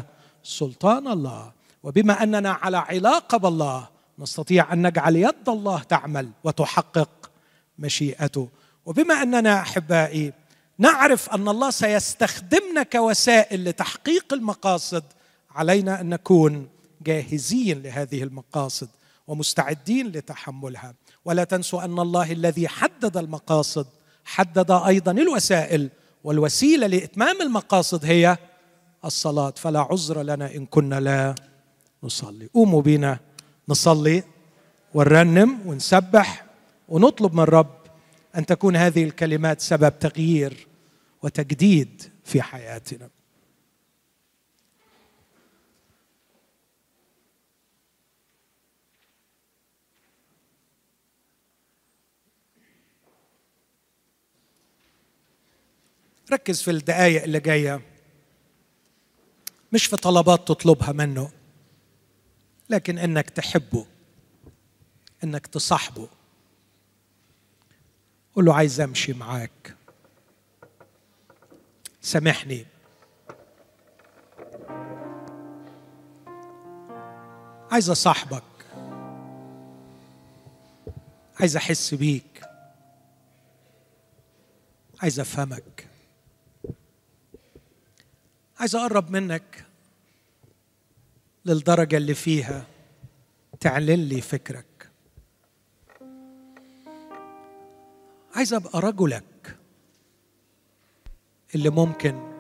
سلطان 0.44 1.08
الله. 1.08 1.52
وبما 1.84 2.24
أننا 2.24 2.52
على 2.52 2.78
علاقة 2.78 3.38
بالله 3.38 3.88
نستطيع 4.20 4.74
أن 4.74 4.88
نجعل 4.88 5.16
يد 5.16 5.50
الله 5.50 5.84
تعمل 5.84 6.32
وتحقق 6.44 7.32
مشيئته. 7.80 8.50
وبما 8.86 9.22
أننا 9.22 9.60
أحبائي 9.60 10.34
نعرف 10.78 11.30
أن 11.30 11.48
الله 11.48 11.70
سيستخدمنا 11.70 12.84
كوسائل 12.84 13.66
لتحقيق 13.66 14.34
المقاصد. 14.34 15.04
علينا 15.52 16.02
أن 16.02 16.10
نكون 16.10 16.68
جاهزين 17.02 17.82
لهذه 17.82 18.24
المقاصد. 18.24 18.90
ومستعدين 19.32 20.08
لتحملها. 20.08 20.94
ولا 21.26 21.44
تنسوا 21.44 21.84
أن 21.84 22.00
الله 22.00 22.32
الذي 22.32 22.68
حدد 22.68 23.18
المقاصد 23.18 23.88
حدد 24.26 24.72
أيضا 24.72 25.12
الوسائل 25.12 25.90
والوسيلة 26.24 26.88
لإتمام 26.88 27.42
المقاصد 27.42 28.06
هي 28.06 28.38
الصلاة. 29.06 29.54
فلا 29.58 29.80
عذر 29.80 30.22
لنا 30.22 30.56
إن 30.56 30.66
كنا 30.66 31.00
لا 31.00 31.36
نصلي. 32.04 32.50
قوموا 32.54 32.82
بنا 32.82 33.20
نصلي 33.70 34.24
ونرنم 34.94 35.60
ونسبح 35.66 36.46
ونطلب 36.90 37.34
من 37.34 37.44
الرب 37.44 37.76
أن 38.38 38.46
تكون 38.46 38.76
هذه 38.76 39.04
الكلمات 39.04 39.62
سبب 39.62 40.00
تغيير 40.00 40.68
وتجديد 41.24 42.04
في 42.24 42.42
حياتنا. 42.42 43.10
ركز 56.34 56.62
في 56.62 56.72
الدقائق 56.72 57.24
اللي 57.24 57.40
جاية. 57.40 57.82
مش 59.74 59.86
في 59.86 59.96
طلبات 59.96 60.48
تطلبها 60.48 60.92
منه 60.92 61.32
لكن 62.70 62.98
إنك 62.98 63.30
تحبه 63.30 63.86
إنك 65.24 65.48
تصاحبه. 65.48 66.10
قول 68.36 68.46
له 68.46 68.56
عايز 68.56 68.82
أمشي 68.82 69.14
معاك. 69.14 69.76
سامحني. 72.02 72.66
عايز 77.72 77.90
أصاحبك. 77.90 78.44
عايز 81.40 81.58
أحس 81.58 81.94
بيك. 81.94 82.42
عايز 85.02 85.20
أفهمك. 85.20 85.91
عايز 88.62 88.76
أقرب 88.76 89.12
منك 89.12 89.66
للدرجة 91.46 91.98
اللي 91.98 92.14
فيها 92.14 92.66
تعلن 93.60 94.00
لي 94.00 94.22
فكرك. 94.22 94.90
عايز 98.36 98.54
أبقى 98.54 98.80
رجلك 98.80 99.58
اللي 101.56 101.70
ممكن 101.70 102.34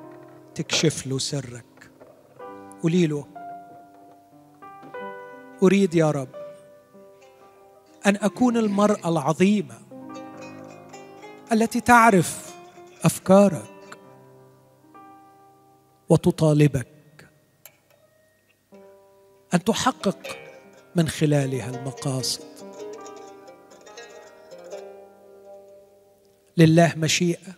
تكشف 0.55 1.07
له 1.07 1.19
سرك. 1.19 1.91
قولي 2.83 3.07
له 3.07 3.27
أريد 5.63 5.95
يا 5.95 6.11
رب 6.11 6.35
أن 8.05 8.15
أكون 8.15 8.57
المرأة 8.57 9.09
العظيمة 9.09 9.79
التي 11.51 11.81
تعرف 11.81 12.55
أفكارك. 13.03 13.80
وتطالبك 16.11 16.87
أن 19.53 19.63
تحقق 19.63 20.17
من 20.95 21.07
خلالها 21.07 21.69
المقاصد. 21.69 22.43
لله 26.57 26.93
مشيئة. 26.97 27.55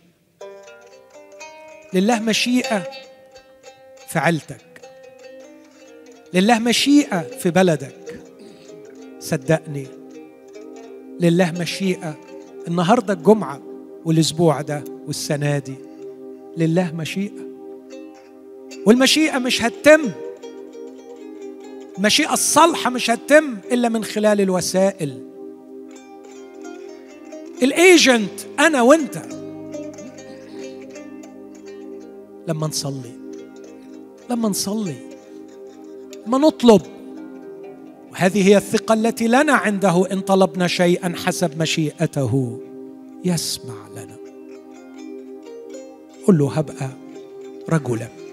لله 1.94 2.20
مشيئة 2.20 2.86
في 4.08 4.18
عيلتك 4.18 4.80
لله 6.34 6.58
مشيئة 6.58 7.20
في 7.20 7.50
بلدك. 7.50 8.20
صدقني. 9.20 9.86
لله 11.20 11.52
مشيئة 11.52 12.20
النهارده 12.68 13.12
الجمعة 13.12 13.62
والأسبوع 14.04 14.60
ده 14.60 14.84
والسنة 15.06 15.58
دي. 15.58 15.76
لله 16.56 16.92
مشيئة. 16.94 17.53
والمشيئة 18.86 19.38
مش 19.38 19.62
هتتم. 19.62 20.10
المشيئه 21.98 22.32
الصالحه 22.32 22.90
مش 22.90 23.10
هتتم 23.10 23.56
إلا 23.72 23.88
من 23.88 24.04
خلال 24.04 24.40
الوسائل. 24.40 25.24
الايجنت 27.62 28.40
أنا 28.60 28.82
وأنت. 28.82 29.22
لما 32.48 32.66
نصلي 32.66 33.12
لما 34.30 34.48
نصلي 34.48 34.94
لما 36.26 36.38
نطلب. 36.38 36.82
وهذه 38.12 38.48
هي 38.48 38.56
الثقة 38.56 38.92
التي 38.92 39.28
لنا 39.28 39.52
عنده 39.52 40.12
إن 40.12 40.20
طلبنا 40.20 40.66
شيئا 40.66 41.12
حسب 41.16 41.62
مشيئته. 41.62 42.60
يسمع 43.24 43.88
لنا. 43.96 44.16
قل 46.26 46.38
له 46.38 46.52
هبقى 46.52 46.90
رجلك 47.68 48.23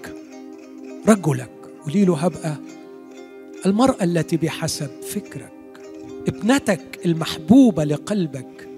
رجلك 1.08 1.50
قولي 1.84 2.04
له 2.04 2.16
هبقى. 2.16 2.56
المرأة 3.66 4.04
التي 4.04 4.36
بحسب 4.36 4.90
فكرك 5.02 5.52
ابنتك 6.28 6.98
المحبوبة 7.06 7.84
لقلبك 7.84 8.68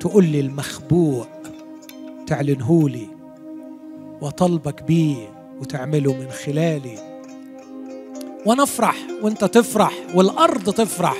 تقول 0.00 0.24
لي 0.24 0.40
المخبوء 0.40 1.26
تعلنهولي 2.26 3.08
وطلبك 4.20 4.82
بيه 4.82 5.28
وتعمله 5.60 6.12
من 6.12 6.28
خلالي. 6.30 6.98
ونفرح 8.46 8.96
وانت 9.22 9.44
تفرح 9.44 9.92
والأرض 10.14 10.70
تفرح. 10.70 11.16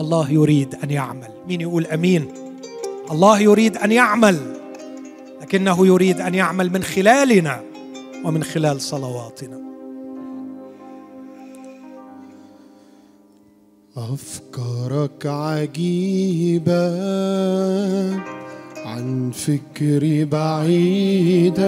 الله 0.00 0.30
يريد 0.30 0.74
أن 0.84 0.90
يعمل. 0.90 1.28
مين 1.48 1.60
يقول 1.60 1.86
أمين؟ 1.86 2.28
الله 3.10 3.40
يريد 3.40 3.76
أن 3.76 3.92
يعمل. 3.92 4.61
لكنه 5.52 5.86
يريد 5.86 6.20
أن 6.20 6.34
يعمل 6.34 6.72
من 6.72 6.82
خلالنا 6.82 7.60
ومن 8.24 8.44
خلال 8.44 8.80
صلواتنا. 8.80 9.60
أفكارك 13.96 15.26
عجيبة 15.26 16.72
عن 18.86 19.30
فكري 19.34 20.24
بعيدة 20.24 21.62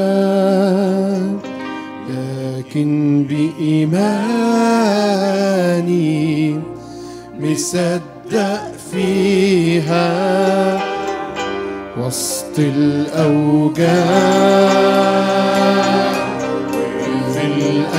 لكن 2.09 3.27
بإيماني 3.29 4.21
مصدق 7.39 8.73
فيها. 8.93 10.15
وسط 11.99 12.59
الأوجاع 12.59 13.95
وفي 17.01 17.47
الأتعاب 17.47 17.95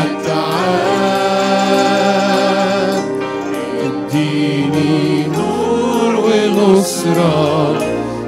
اديني 3.83 5.27
نور 5.27 6.15
ونصرة 6.15 7.79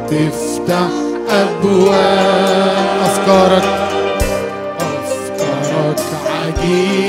تفتح 0.07 0.89
أبواب. 1.29 2.47
أفكارك 3.05 3.67
عجيبة. 6.27 7.06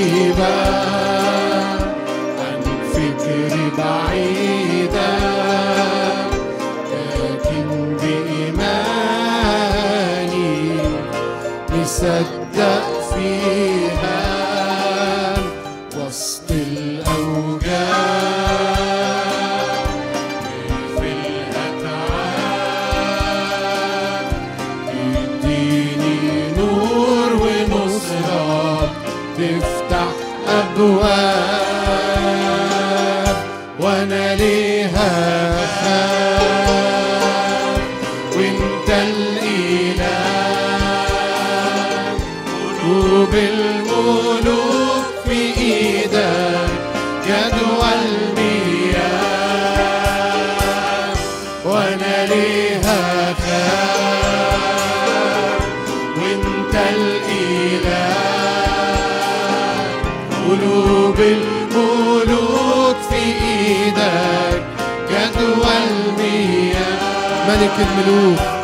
ملك 67.78 67.88
الملوك 67.88 68.57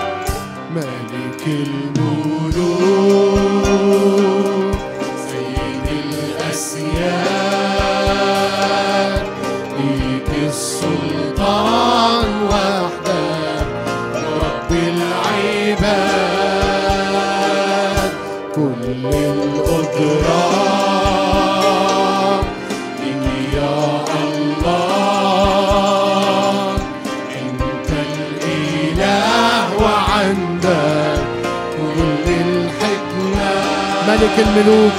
ملك 34.34 34.46
الملوك. 34.46 34.92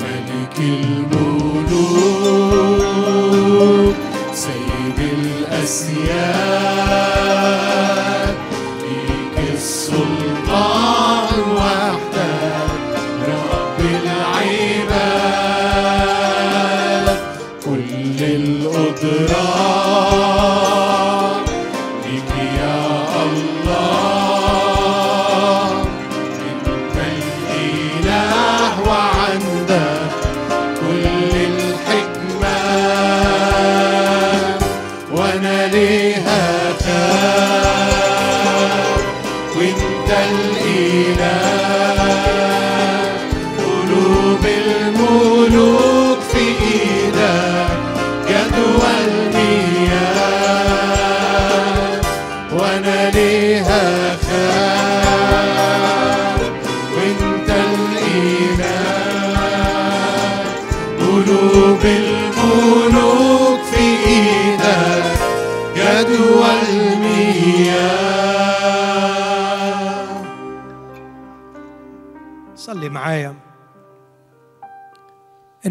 ملك 0.00 0.58
الملوك. 0.58 1.16
سيد 4.34 4.98
الأسياد. 4.98 6.26
ليك 8.82 9.36
السلطان. 9.54 10.75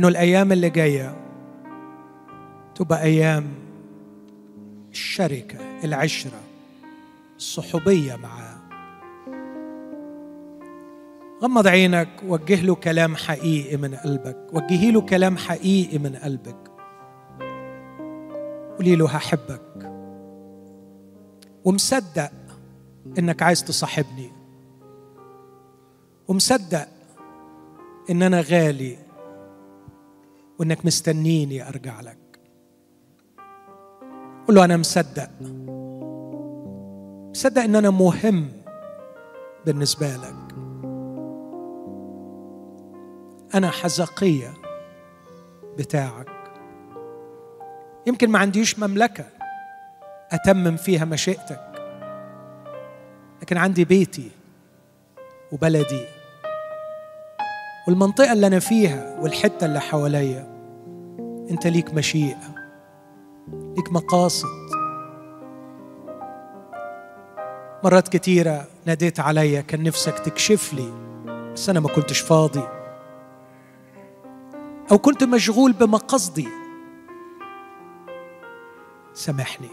إنه 0.06 0.12
الأيام 0.12 0.52
اللي 0.52 0.70
جاية 0.70 1.16
تبقى 2.76 3.04
أيام 3.04 3.46
الشركة 4.92 5.58
العشرة 5.84 6.42
الصحوبية 7.38 8.16
معاه. 8.16 8.58
غمض 11.44 11.68
عينك 11.68 12.10
وجه 12.28 12.62
له 12.62 12.76
كلام 12.76 13.16
حقيقي 13.16 13.78
من 13.78 13.96
قلبك. 13.96 14.38
وجهي 14.54 14.92
له 14.92 15.02
كلام 15.02 15.38
حقيقي 15.38 15.98
من 15.98 16.16
قلبك. 16.16 16.72
قولي 18.78 18.96
له 18.96 19.10
هحبك. 19.10 19.92
ومصدق 21.64 22.32
إنك 23.20 23.44
عايز 23.44 23.64
تصاحبني. 23.64 24.32
ومصدق 26.28 26.88
إن 28.10 28.24
أنا 28.24 28.42
غالي. 28.42 29.05
وإنك 30.60 30.86
مستنيني 30.86 31.70
أرجع 31.70 32.02
لك. 32.02 32.18
قول 34.48 34.56
له 34.56 34.66
أنا 34.66 34.78
مصدق. 34.78 35.30
مصدق 37.32 37.62
إن 37.62 37.76
أنا 37.76 37.90
مهم 37.90 38.52
بالنسبة 39.66 40.16
لك. 40.16 40.56
أنا 43.56 43.70
حزقية 43.72 44.54
بتاعك. 45.78 46.28
يمكن 48.08 48.30
ما 48.30 48.40
عنديش 48.40 48.80
مملكة 48.80 49.26
أتمم 50.32 50.78
فيها 50.78 51.06
مشيئتك 51.06 51.72
لكن 53.42 53.58
عندي 53.58 53.86
بيتي 53.86 54.32
وبلدي. 55.52 56.06
والمنطقة 57.88 58.34
اللي 58.34 58.48
أنا 58.48 58.60
فيها 58.60 59.20
والحتة 59.20 59.66
اللي 59.66 59.80
حواليا 59.80 60.56
أنت 61.52 61.68
ليك 61.68 61.94
مشيئة 61.94 62.56
ليك 63.78 63.92
مقاصد. 63.92 64.66
مرات 67.84 68.08
كتيرة 68.08 68.68
ناديت 68.86 69.20
عليا 69.20 69.62
كان 69.62 69.84
نفسك 69.84 70.20
تكشف 70.20 70.74
لي 70.74 70.94
بس 71.54 71.70
أنا 71.70 71.80
ما 71.80 71.90
كنتش 71.90 72.20
فاضي. 72.20 72.64
أو 74.92 74.98
كنت 74.98 75.24
مشغول 75.24 75.74
بمقاصدي 75.74 76.48
سامحني. 79.14 79.70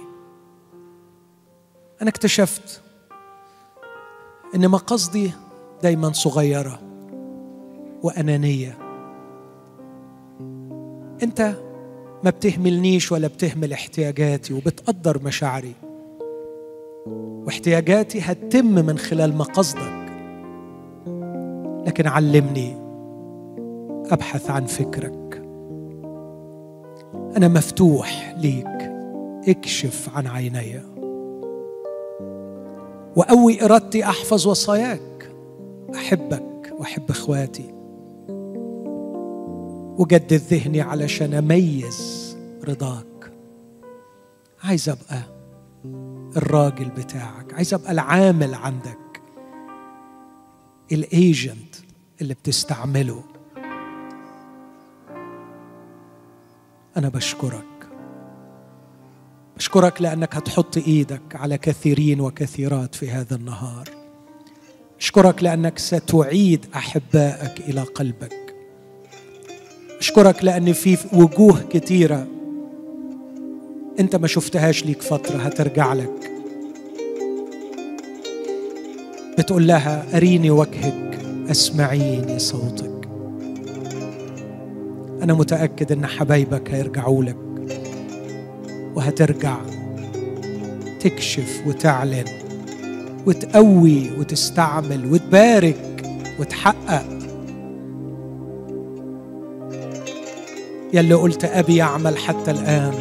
أنا 2.03 2.11
اكتشفت 2.11 2.83
إن 4.55 4.69
مقاصدي 4.69 5.33
دايما 5.83 6.13
صغيرة. 6.13 6.92
وأنانية. 8.03 8.79
أنت 11.23 11.55
ما 12.25 12.31
بتهملنيش 12.31 13.13
ولا 13.13 13.29
بتهمل 13.29 13.73
احتياجاتي 13.73 14.55
وبتقدر 14.55 15.23
مشاعري. 15.25 15.75
واحتياجاتي 17.47 18.21
هتتم 18.21 18.67
من 18.67 18.99
خلال 18.99 19.37
مقاصدك 19.37 20.03
لكن 21.87 22.07
علمني 22.07 22.77
أبحث 24.11 24.51
عن 24.51 24.67
فكرك. 24.67 25.43
أنا 27.37 27.49
مفتوح 27.49 28.35
ليك. 28.39 28.93
اكشف 29.49 30.11
عن 30.17 30.27
عيني. 30.27 30.81
وقوي 33.17 33.65
إرادتي 33.65 34.05
أحفظ 34.05 34.47
وصاياك. 34.47 35.33
أحبك 35.95 36.73
وأحب 36.79 37.11
إخواتي. 37.11 37.82
وجدد 39.99 40.33
ذهني 40.33 40.81
علشان 40.81 41.35
أميز 41.35 42.37
رضاك. 42.65 43.33
عايز 44.65 44.89
أبقى 44.89 45.23
الراجل 46.37 46.89
بتاعك 46.89 47.55
عايز 47.55 47.75
أبقى 47.75 47.93
العامل 47.93 48.55
عندك. 48.55 48.99
الايجنت 50.93 51.75
اللي 52.21 52.35
بتستعمله. 52.35 53.23
أنا 56.97 57.09
بشكرك. 57.09 57.65
بشكرك 59.57 60.03
لأنك 60.03 60.37
هتحط 60.37 60.77
إيدك 60.77 61.37
على 61.37 61.59
كثيرين 61.59 62.21
وكثيرات 62.21 62.95
في 62.95 63.11
هذا 63.11 63.37
النهار. 63.37 63.89
أشكرك 65.01 65.43
لأنك 65.43 65.79
ستعيد 65.79 66.67
أحبائك 66.75 67.61
إلى 67.61 67.81
قلبك. 67.81 68.42
أشكرك 70.03 70.45
لأن 70.45 70.73
في 70.73 70.99
وجوه 71.13 71.61
كتيرة 71.71 72.27
أنت 74.01 74.17
ما 74.17 74.27
شفتهاش 74.27 74.85
ليك 74.87 75.03
فترة 75.03 75.37
هترجع 75.37 75.93
لك. 75.93 76.31
بتقول 79.39 79.67
لها 79.67 80.17
أريني 80.17 80.51
وجهك 80.51 81.19
أسمعيني 81.51 82.39
صوتك. 82.39 83.09
أنا 85.23 85.35
متأكد 85.35 85.93
إن 85.93 86.07
حبايبك 86.07 86.71
هيرجعوا 86.71 87.25
لك 87.25 87.37
وهترجع 88.95 89.57
تكشف 91.01 91.63
وتعلن 91.67 92.25
وتقوي 93.27 94.11
وتستعمل 94.19 95.13
وتبارك 95.13 96.03
وتحقق. 96.41 97.22
يلي 100.93 101.15
قلت 101.15 101.45
أبي 101.45 101.77
يعمل 101.77 102.19
حتى 102.19 102.51
الآن 102.51 102.95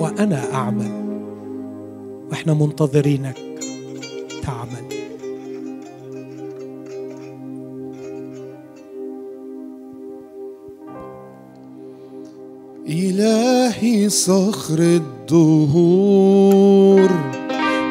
وأنا 0.00 0.54
أعمل. 0.54 1.00
وإحنا 2.30 2.54
منتظرينك 2.54 3.36
تعمل. 4.42 4.90
إلهي 12.88 14.08
صخر 14.08 14.78
الدهور 14.78 15.80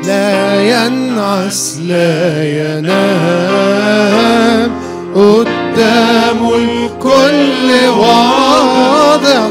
لا 0.06 0.62
ينعس 0.70 1.78
لا 1.78 2.44
ينام. 2.80 4.00
قدامه 5.80 6.56
الكل 6.56 7.88
واضح 7.98 9.48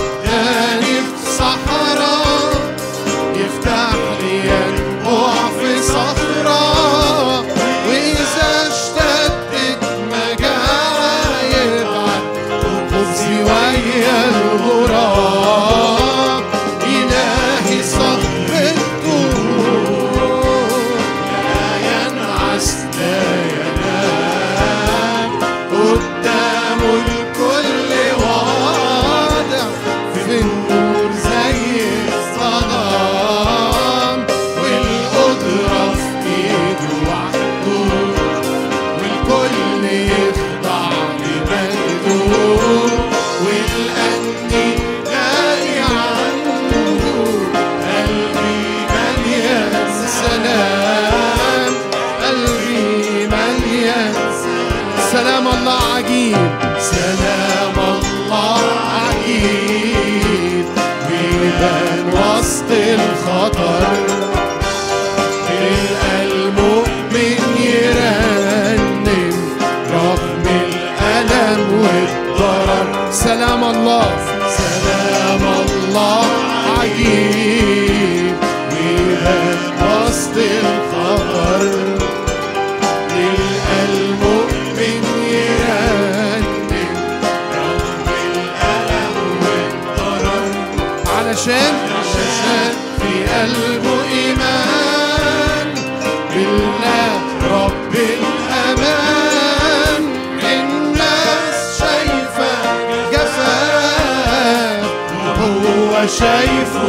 شايفه 106.21 106.89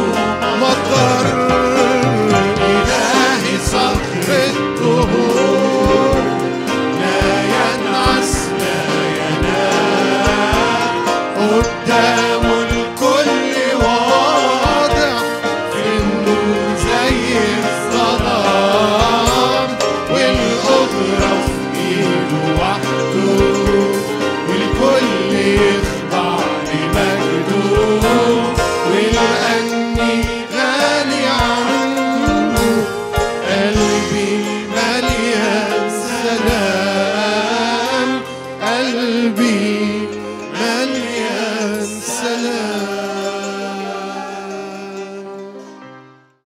مطر. 0.60 1.51